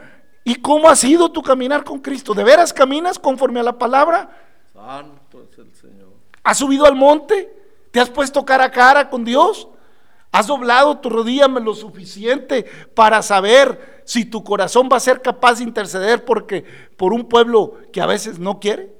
¿Y 0.50 0.56
cómo 0.56 0.90
ha 0.90 0.96
sido 0.96 1.32
tu 1.32 1.44
caminar 1.44 1.84
con 1.84 2.00
Cristo? 2.00 2.34
¿De 2.34 2.44
veras 2.44 2.74
caminas 2.74 3.20
conforme 3.20 3.60
a 3.60 3.64
la 3.64 3.78
palabra? 3.78 4.36
Santo 4.74 5.44
es 5.44 5.60
el 5.60 5.72
Señor. 5.76 6.10
¿Has 6.44 6.58
subido 6.58 6.88
al 6.88 6.96
monte? 6.96 7.56
¿Te 7.92 8.00
has 8.00 8.10
puesto 8.10 8.44
cara 8.44 8.64
a 8.64 8.72
cara 8.72 9.12
con 9.12 9.24
Dios? 9.24 9.68
¿Has 10.32 10.48
doblado 10.48 10.98
tu 10.98 11.12
rodilla 11.12 11.48
lo 11.48 11.76
suficiente 11.76 12.66
para 12.96 13.22
saber 13.22 14.02
si 14.06 14.26
tu 14.26 14.44
corazón 14.44 14.90
va 14.92 14.98
a 14.98 15.00
ser 15.00 15.22
capaz 15.22 15.60
de 15.60 15.66
interceder 15.66 16.26
porque 16.26 16.66
por 16.98 17.14
un 17.14 17.30
pueblo 17.30 17.78
que 17.94 18.02
a 18.02 18.08
veces 18.08 18.40
no 18.40 18.60
quiere, 18.60 18.92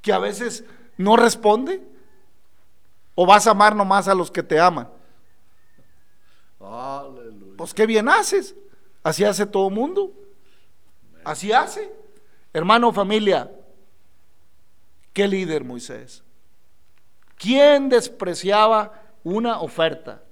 que 0.00 0.12
a 0.12 0.18
veces 0.18 0.64
no 0.96 1.14
responde? 1.14 1.80
¿O 3.14 3.24
vas 3.24 3.46
a 3.46 3.52
amar 3.52 3.76
nomás 3.76 4.08
a 4.08 4.16
los 4.16 4.32
que 4.32 4.42
te 4.42 4.58
aman? 4.58 4.88
Aleluya. 6.58 7.54
Pues 7.56 7.72
qué 7.72 7.86
bien 7.86 8.08
haces. 8.08 8.56
Así 9.04 9.22
hace 9.22 9.46
todo 9.46 9.70
mundo. 9.70 10.12
Así 11.24 11.52
hace. 11.52 11.92
Hermano, 12.52 12.92
familia, 12.92 13.50
¿qué 15.12 15.26
líder 15.26 15.64
Moisés? 15.64 16.22
¿Quién 17.36 17.88
despreciaba 17.88 18.92
una 19.24 19.60
oferta? 19.60 20.22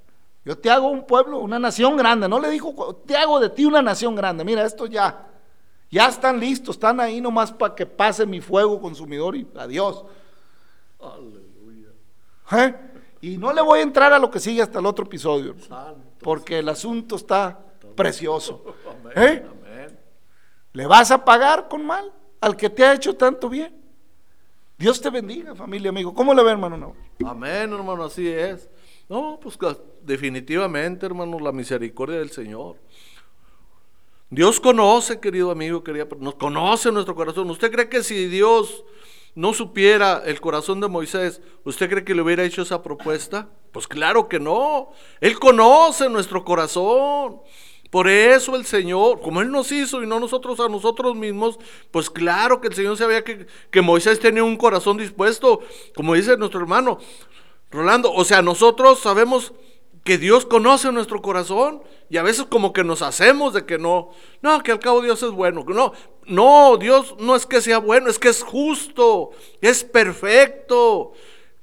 Yo 0.45 0.57
te 0.57 0.71
hago 0.71 0.89
un 0.89 1.07
pueblo, 1.07 1.39
una 1.39 1.59
nación 1.59 1.97
grande. 1.97 2.29
No 2.29 2.39
le 2.39 2.51
dijo, 2.51 2.95
te 3.07 3.17
hago 3.17 3.41
de 3.41 3.51
ti 3.51 3.65
una 3.65 3.83
nación 3.83 4.15
grande. 4.15 4.45
Mira, 4.45 4.65
esto 4.65 4.87
ya, 4.87 5.29
ya 5.91 6.09
están 6.09 6.41
listos, 6.41 6.77
están 6.77 7.01
ahí 7.01 7.21
nomás 7.21 7.53
para 7.53 7.75
que 7.75 7.87
pase 7.87 8.27
mi 8.27 8.41
fuego 8.41 8.81
consumidor 8.81 9.37
y 9.37 9.47
adiós. 9.57 10.05
Aleluya. 11.01 11.89
¿Eh? 12.53 12.75
Y 13.23 13.37
no 13.37 13.53
le 13.53 13.61
voy 13.61 13.81
a 13.81 13.83
entrar 13.83 14.13
a 14.13 14.19
lo 14.19 14.31
que 14.31 14.41
sigue 14.41 14.63
hasta 14.63 14.79
el 14.79 14.87
otro 14.87 15.05
episodio, 15.05 15.55
porque 16.21 16.59
el 16.61 16.69
asunto 16.69 17.17
está 17.17 17.59
precioso. 17.95 18.65
¿Eh? 19.15 19.45
¿Le 20.73 20.87
vas 20.87 21.11
a 21.11 21.25
pagar 21.25 21.69
con 21.69 21.85
mal 21.85 22.13
al 22.41 22.57
que 22.57 22.71
te 22.71 22.85
ha 22.85 22.95
hecho 22.95 23.17
tanto 23.17 23.49
bien? 23.49 23.75
Dios 24.79 25.01
te 25.01 25.11
bendiga, 25.11 25.55
familia, 25.55 25.91
amigo. 25.91 26.15
¿Cómo 26.15 26.33
le 26.33 26.43
ve, 26.43 26.53
hermano? 26.53 26.77
No? 26.77 26.97
Amén, 27.29 27.73
hermano, 27.73 28.05
así 28.05 28.27
es. 28.29 28.69
No, 29.09 29.39
pues 29.43 29.59
definitivamente, 30.03 31.05
hermano, 31.05 31.39
la 31.39 31.53
misericordia 31.53 32.19
del 32.19 32.31
Señor. 32.31 32.77
Dios 34.31 34.61
conoce, 34.61 35.19
querido 35.19 35.51
amigo, 35.51 35.83
querida, 35.83 36.07
nos 36.19 36.37
conoce 36.37 36.93
nuestro 36.93 37.17
corazón. 37.17 37.51
¿Usted 37.51 37.73
cree 37.73 37.89
que 37.89 38.05
si 38.05 38.27
Dios 38.27 38.85
no 39.35 39.53
supiera 39.53 40.23
el 40.25 40.41
corazón 40.41 40.81
de 40.81 40.89
Moisés, 40.89 41.43
¿usted 41.65 41.91
cree 41.91 42.05
que 42.05 42.15
le 42.15 42.23
hubiera 42.23 42.45
hecho 42.45 42.63
esa 42.63 42.83
propuesta? 42.83 43.49
Pues 43.73 43.89
claro 43.89 44.29
que 44.29 44.39
no. 44.39 44.93
Él 45.21 45.39
conoce 45.39 46.09
nuestro 46.09 46.45
corazón. 46.45 47.41
Por 47.91 48.09
eso 48.09 48.55
el 48.55 48.65
Señor, 48.65 49.21
como 49.21 49.41
Él 49.41 49.51
nos 49.51 49.73
hizo 49.73 50.03
y 50.03 50.07
no 50.07 50.21
nosotros 50.21 50.61
a 50.61 50.69
nosotros 50.69 51.17
mismos, 51.17 51.59
pues 51.91 52.09
claro 52.09 52.61
que 52.61 52.69
el 52.69 52.75
Señor 52.75 52.97
sabía 52.97 53.25
que, 53.25 53.47
que 53.71 53.81
Moisés 53.81 54.21
tenía 54.21 54.45
un 54.45 54.57
corazón 54.57 54.97
dispuesto, 54.97 55.61
como 55.97 56.15
dice 56.15 56.37
nuestro 56.37 56.61
hermano 56.61 56.99
Rolando. 57.71 58.13
O 58.13 58.25
sea, 58.25 58.43
nosotros 58.43 59.01
sabemos 59.01 59.53
que 60.05 60.19
Dios 60.19 60.47
conoce 60.47 60.91
nuestro 60.93 61.21
corazón 61.21 61.83
y 62.09 62.17
a 62.17 62.23
veces 62.23 62.47
como 62.49 62.73
que 62.73 62.85
nos 62.85 63.03
hacemos 63.03 63.53
de 63.53 63.67
que 63.67 63.79
no, 63.79 64.11
no, 64.41 64.63
que 64.63 64.73
al 64.73 64.79
cabo 64.79 65.03
Dios 65.03 65.23
es 65.23 65.31
bueno. 65.31 65.65
No, 65.67 65.93
no, 66.27 66.77
Dios 66.77 67.17
no 67.19 67.37
es 67.37 67.45
que 67.45 67.61
sea 67.61 67.79
bueno, 67.79 68.09
es 68.09 68.19
que 68.19 68.29
es 68.29 68.43
justo, 68.43 69.31
es 69.61 69.85
perfecto. 69.85 71.13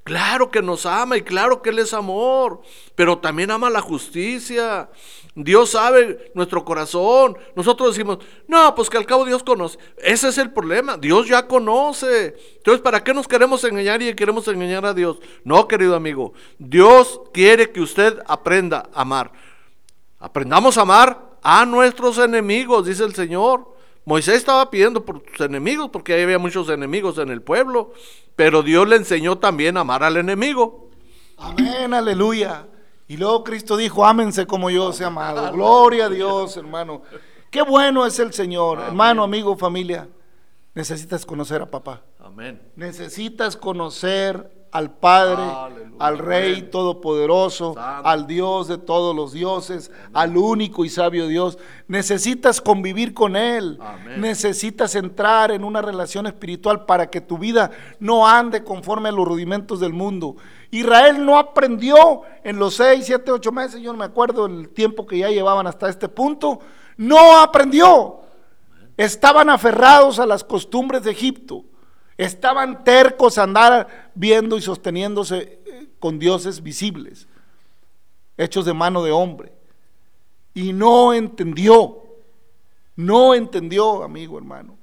Claro 0.08 0.50
que 0.50 0.62
nos 0.62 0.86
ama 0.86 1.18
y 1.18 1.22
claro 1.22 1.60
que 1.60 1.68
Él 1.68 1.80
es 1.80 1.92
amor, 1.92 2.62
pero 2.94 3.18
también 3.18 3.50
ama 3.50 3.68
la 3.68 3.82
justicia. 3.82 4.88
Dios 5.34 5.72
sabe 5.72 6.32
nuestro 6.32 6.64
corazón. 6.64 7.36
Nosotros 7.54 7.94
decimos, 7.94 8.16
no, 8.46 8.74
pues 8.74 8.88
que 8.88 8.96
al 8.96 9.04
cabo 9.04 9.26
Dios 9.26 9.42
conoce. 9.42 9.78
Ese 9.98 10.28
es 10.28 10.38
el 10.38 10.50
problema. 10.50 10.96
Dios 10.96 11.28
ya 11.28 11.46
conoce. 11.46 12.34
Entonces, 12.56 12.80
¿para 12.80 13.04
qué 13.04 13.12
nos 13.12 13.28
queremos 13.28 13.62
engañar 13.64 14.00
y 14.00 14.14
queremos 14.14 14.48
engañar 14.48 14.86
a 14.86 14.94
Dios? 14.94 15.18
No, 15.44 15.68
querido 15.68 15.94
amigo. 15.94 16.32
Dios 16.58 17.20
quiere 17.34 17.70
que 17.70 17.82
usted 17.82 18.18
aprenda 18.26 18.88
a 18.94 19.02
amar. 19.02 19.30
Aprendamos 20.18 20.78
a 20.78 20.82
amar 20.82 21.36
a 21.42 21.66
nuestros 21.66 22.16
enemigos, 22.16 22.86
dice 22.86 23.04
el 23.04 23.14
Señor. 23.14 23.76
Moisés 24.06 24.36
estaba 24.36 24.70
pidiendo 24.70 25.04
por 25.04 25.22
sus 25.36 25.44
enemigos 25.44 25.90
porque 25.92 26.14
ahí 26.14 26.22
había 26.22 26.38
muchos 26.38 26.70
enemigos 26.70 27.18
en 27.18 27.28
el 27.28 27.42
pueblo, 27.42 27.92
pero 28.38 28.62
Dios 28.62 28.86
le 28.86 28.94
enseñó 28.94 29.38
también 29.38 29.76
a 29.76 29.80
amar 29.80 30.04
al 30.04 30.16
enemigo. 30.16 30.90
Amén, 31.38 31.92
aleluya. 31.92 32.68
Y 33.08 33.16
luego 33.16 33.42
Cristo 33.42 33.76
dijo, 33.76 34.06
ámense 34.06 34.46
como 34.46 34.70
yo 34.70 34.84
os 34.86 35.00
he 35.00 35.04
amado. 35.04 35.50
Gloria 35.50 36.04
a 36.04 36.08
Dios, 36.08 36.56
hermano. 36.56 37.02
Qué 37.50 37.62
bueno 37.62 38.06
es 38.06 38.16
el 38.20 38.32
Señor, 38.32 38.78
hermano, 38.78 39.24
amigo, 39.24 39.56
familia. 39.56 40.06
Necesitas 40.72 41.26
conocer 41.26 41.62
a 41.62 41.66
papá. 41.66 42.02
Amén. 42.20 42.62
Necesitas 42.76 43.56
conocer 43.56 44.48
al 44.70 44.90
Padre, 44.96 45.42
Aleluya. 45.42 45.96
al 45.98 46.18
Rey. 46.18 46.62
Todopoderoso, 46.62 47.74
Santo. 47.74 48.08
al 48.08 48.26
Dios 48.26 48.68
de 48.68 48.78
todos 48.78 49.14
los 49.14 49.32
dioses, 49.32 49.90
al 50.12 50.36
único 50.36 50.84
y 50.84 50.88
sabio 50.88 51.26
Dios. 51.26 51.58
Necesitas 51.86 52.60
convivir 52.60 53.14
con 53.14 53.36
Él. 53.36 53.78
Amén. 53.80 54.20
Necesitas 54.20 54.94
entrar 54.94 55.50
en 55.50 55.64
una 55.64 55.82
relación 55.82 56.26
espiritual 56.26 56.84
para 56.84 57.08
que 57.10 57.20
tu 57.20 57.38
vida 57.38 57.70
no 57.98 58.26
ande 58.26 58.64
conforme 58.64 59.08
a 59.08 59.12
los 59.12 59.26
rudimentos 59.26 59.80
del 59.80 59.92
mundo. 59.92 60.36
Israel 60.70 61.24
no 61.24 61.38
aprendió 61.38 62.22
en 62.44 62.58
los 62.58 62.74
seis, 62.74 63.06
siete, 63.06 63.30
ocho 63.30 63.52
meses, 63.52 63.80
yo 63.80 63.92
no 63.92 63.98
me 63.98 64.04
acuerdo 64.04 64.46
el 64.46 64.68
tiempo 64.68 65.06
que 65.06 65.18
ya 65.18 65.28
llevaban 65.30 65.66
hasta 65.66 65.88
este 65.88 66.08
punto, 66.08 66.60
no 66.96 67.40
aprendió. 67.40 68.20
Estaban 68.96 69.48
aferrados 69.48 70.18
a 70.18 70.26
las 70.26 70.42
costumbres 70.42 71.04
de 71.04 71.12
Egipto. 71.12 71.64
Estaban 72.18 72.82
tercos 72.82 73.38
a 73.38 73.44
andar 73.44 74.10
viendo 74.12 74.58
y 74.58 74.60
sosteniéndose 74.60 75.60
eh, 75.64 75.88
con 76.00 76.18
dioses 76.18 76.60
visibles, 76.60 77.28
hechos 78.36 78.64
de 78.64 78.74
mano 78.74 79.04
de 79.04 79.12
hombre. 79.12 79.52
Y 80.52 80.72
no 80.72 81.14
entendió, 81.14 82.02
no 82.96 83.34
entendió, 83.34 84.02
amigo 84.02 84.36
hermano. 84.36 84.76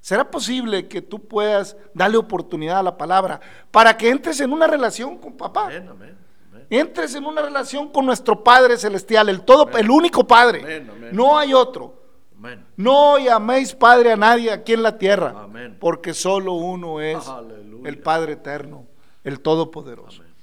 ¿Será 0.00 0.30
posible 0.30 0.88
que 0.88 1.02
tú 1.02 1.18
puedas 1.28 1.76
darle 1.92 2.16
oportunidad 2.16 2.78
a 2.78 2.82
la 2.82 2.96
palabra 2.96 3.38
para 3.70 3.94
que 3.94 4.08
entres 4.08 4.40
en 4.40 4.50
una 4.50 4.66
relación 4.66 5.18
con 5.18 5.36
papá? 5.36 5.66
Amén, 5.66 5.88
amén, 5.90 6.16
amén. 6.50 6.66
Entres 6.70 7.14
en 7.14 7.26
una 7.26 7.42
relación 7.42 7.90
con 7.90 8.06
nuestro 8.06 8.42
Padre 8.42 8.78
Celestial, 8.78 9.28
el 9.28 9.42
todo, 9.42 9.68
el 9.76 9.90
único 9.90 10.26
Padre. 10.26 10.86
No 11.12 11.36
hay 11.36 11.52
otro. 11.52 12.07
Amén. 12.38 12.64
No 12.76 13.18
llaméis 13.18 13.74
Padre 13.74 14.12
a 14.12 14.16
nadie 14.16 14.50
aquí 14.52 14.72
en 14.72 14.82
la 14.84 14.96
tierra, 14.96 15.34
Amén. 15.36 15.76
porque 15.80 16.14
solo 16.14 16.52
uno 16.54 17.00
es 17.00 17.26
Aleluya. 17.26 17.88
el 17.88 17.98
Padre 17.98 18.34
eterno, 18.34 18.86
el 19.24 19.40
Todopoderoso. 19.40 20.22
Amén. 20.22 20.34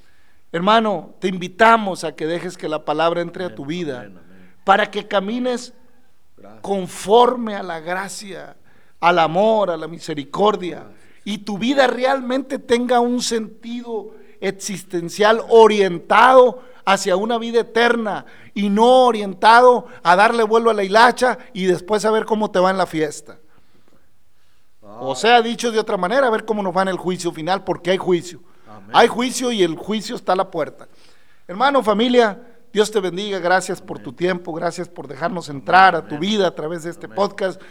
Hermano, 0.52 1.16
te 1.20 1.28
invitamos 1.30 2.04
a 2.04 2.16
que 2.16 2.28
dejes 2.28 2.58
que 2.58 2.70
la 2.70 2.86
palabra 2.86 3.22
entre 3.22 3.46
a 3.46 3.56
tu 3.56 3.66
vida 3.66 4.10
para 4.64 4.92
que 4.92 5.08
camines 5.08 5.74
Gracias. 6.38 6.62
conforme 6.62 7.56
a 7.56 7.64
la 7.64 7.80
gracia, 7.80 8.56
al 9.00 9.20
amor, 9.20 9.70
a 9.72 9.78
la 9.78 9.88
misericordia 9.88 10.88
y 11.24 11.40
tu 11.40 11.58
vida 11.58 11.88
realmente 11.88 12.60
tenga 12.60 13.00
un 13.00 13.22
sentido 13.22 14.12
existencial 14.42 15.42
orientado 15.50 16.62
hacia 16.86 17.16
una 17.16 17.38
vida 17.38 17.62
eterna 17.62 18.26
y 18.54 18.70
no 18.70 19.06
orientado 19.06 19.88
a 20.04 20.16
darle 20.16 20.44
vuelo 20.44 20.70
a 20.70 20.74
la 20.74 20.84
hilacha 20.84 21.38
y 21.54 21.66
después 21.66 22.06
a 22.06 22.12
ver 22.12 22.26
cómo 22.26 22.52
te 22.52 22.60
va 22.60 22.72
en 22.72 22.78
la 22.78 22.86
fiesta. 22.86 23.40
O 24.82 25.16
sea, 25.16 25.42
dicho 25.42 25.72
de 25.72 25.80
otra 25.80 25.98
manera, 25.98 26.28
a 26.28 26.30
ver 26.30 26.46
cómo 26.46 26.64
nos 26.64 26.76
va 26.76 26.84
en 26.84 26.88
el 26.90 26.98
juicio 26.98 27.32
final, 27.32 27.64
porque 27.64 27.92
hay 27.92 27.98
juicio. 27.98 28.40
Amén. 28.68 28.92
Hay 28.94 29.08
juicio 29.08 29.52
y 29.52 29.64
el 29.64 29.76
juicio 29.76 30.16
está 30.16 30.34
a 30.34 30.38
la 30.38 30.50
puerta. 30.50 30.88
Hermano, 31.48 31.84
familia, 31.84 32.40
Dios 32.72 32.92
te 32.92 33.00
bendiga. 33.00 33.40
Gracias 33.40 33.82
por 33.82 34.00
tu 34.00 34.14
tiempo, 34.14 34.54
gracias 34.54 34.88
por 34.88 35.08
dejarnos 35.08 35.50
entrar 35.50 35.96
a 35.96 36.08
tu 36.08 36.18
vida 36.18 36.48
a 36.48 36.56
través 36.56 36.84
de 36.84 36.92
este 36.92 37.08
podcast. 37.08 37.62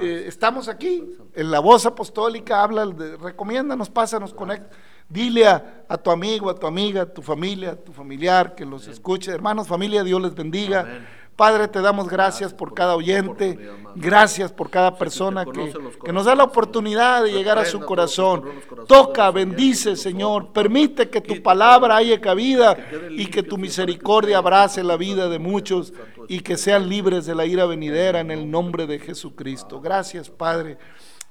Eh, 0.00 0.24
estamos 0.26 0.68
aquí 0.68 1.04
en 1.34 1.50
la 1.50 1.60
voz 1.60 1.84
apostólica, 1.86 2.62
habla, 2.62 2.86
de, 2.86 3.16
recomiéndanos, 3.16 3.90
pásanos, 3.90 4.32
conecta. 4.32 4.76
Dile 5.10 5.46
a, 5.46 5.84
a 5.88 5.98
tu 5.98 6.10
amigo, 6.10 6.48
a 6.48 6.54
tu 6.54 6.66
amiga, 6.66 7.02
a 7.02 7.06
tu 7.06 7.20
familia, 7.20 7.72
a 7.72 7.76
tu 7.76 7.92
familiar 7.92 8.54
que 8.54 8.64
los 8.64 8.86
escuche. 8.86 9.30
Hermanos, 9.30 9.68
familia, 9.68 10.02
Dios 10.02 10.22
les 10.22 10.34
bendiga. 10.34 10.80
Amén. 10.80 11.20
Padre, 11.40 11.68
te 11.68 11.80
damos 11.80 12.06
gracias 12.06 12.52
por 12.52 12.74
cada 12.74 12.94
oyente, 12.94 13.58
gracias 13.94 14.52
por 14.52 14.68
cada 14.68 14.98
persona 14.98 15.46
que, 15.46 15.72
que 16.04 16.12
nos 16.12 16.26
da 16.26 16.34
la 16.34 16.44
oportunidad 16.44 17.24
de 17.24 17.32
llegar 17.32 17.58
a 17.58 17.64
su 17.64 17.80
corazón. 17.80 18.44
Toca, 18.86 19.30
bendice, 19.30 19.96
Señor. 19.96 20.52
Permite 20.52 21.08
que 21.08 21.22
tu 21.22 21.42
palabra 21.42 21.96
haya 21.96 22.20
cabida 22.20 22.76
y 23.12 23.24
que 23.24 23.42
tu 23.42 23.56
misericordia 23.56 24.36
abrace 24.36 24.84
la 24.84 24.98
vida 24.98 25.30
de 25.30 25.38
muchos 25.38 25.94
y 26.28 26.40
que 26.40 26.58
sean 26.58 26.90
libres 26.90 27.24
de 27.24 27.34
la 27.34 27.46
ira 27.46 27.64
venidera 27.64 28.20
en 28.20 28.30
el 28.30 28.50
nombre 28.50 28.86
de 28.86 28.98
Jesucristo. 28.98 29.80
Gracias, 29.80 30.28
Padre. 30.28 30.76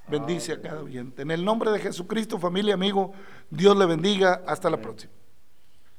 Bendice 0.09 0.53
a 0.53 0.61
cada 0.61 0.81
oyente. 0.81 1.21
En 1.21 1.31
el 1.31 1.45
nombre 1.45 1.71
de 1.71 1.79
Jesucristo, 1.79 2.39
familia, 2.39 2.73
amigo, 2.73 3.13
Dios 3.49 3.77
le 3.77 3.85
bendiga. 3.85 4.41
Hasta 4.47 4.69
la 4.69 4.81
próxima. 4.81 5.18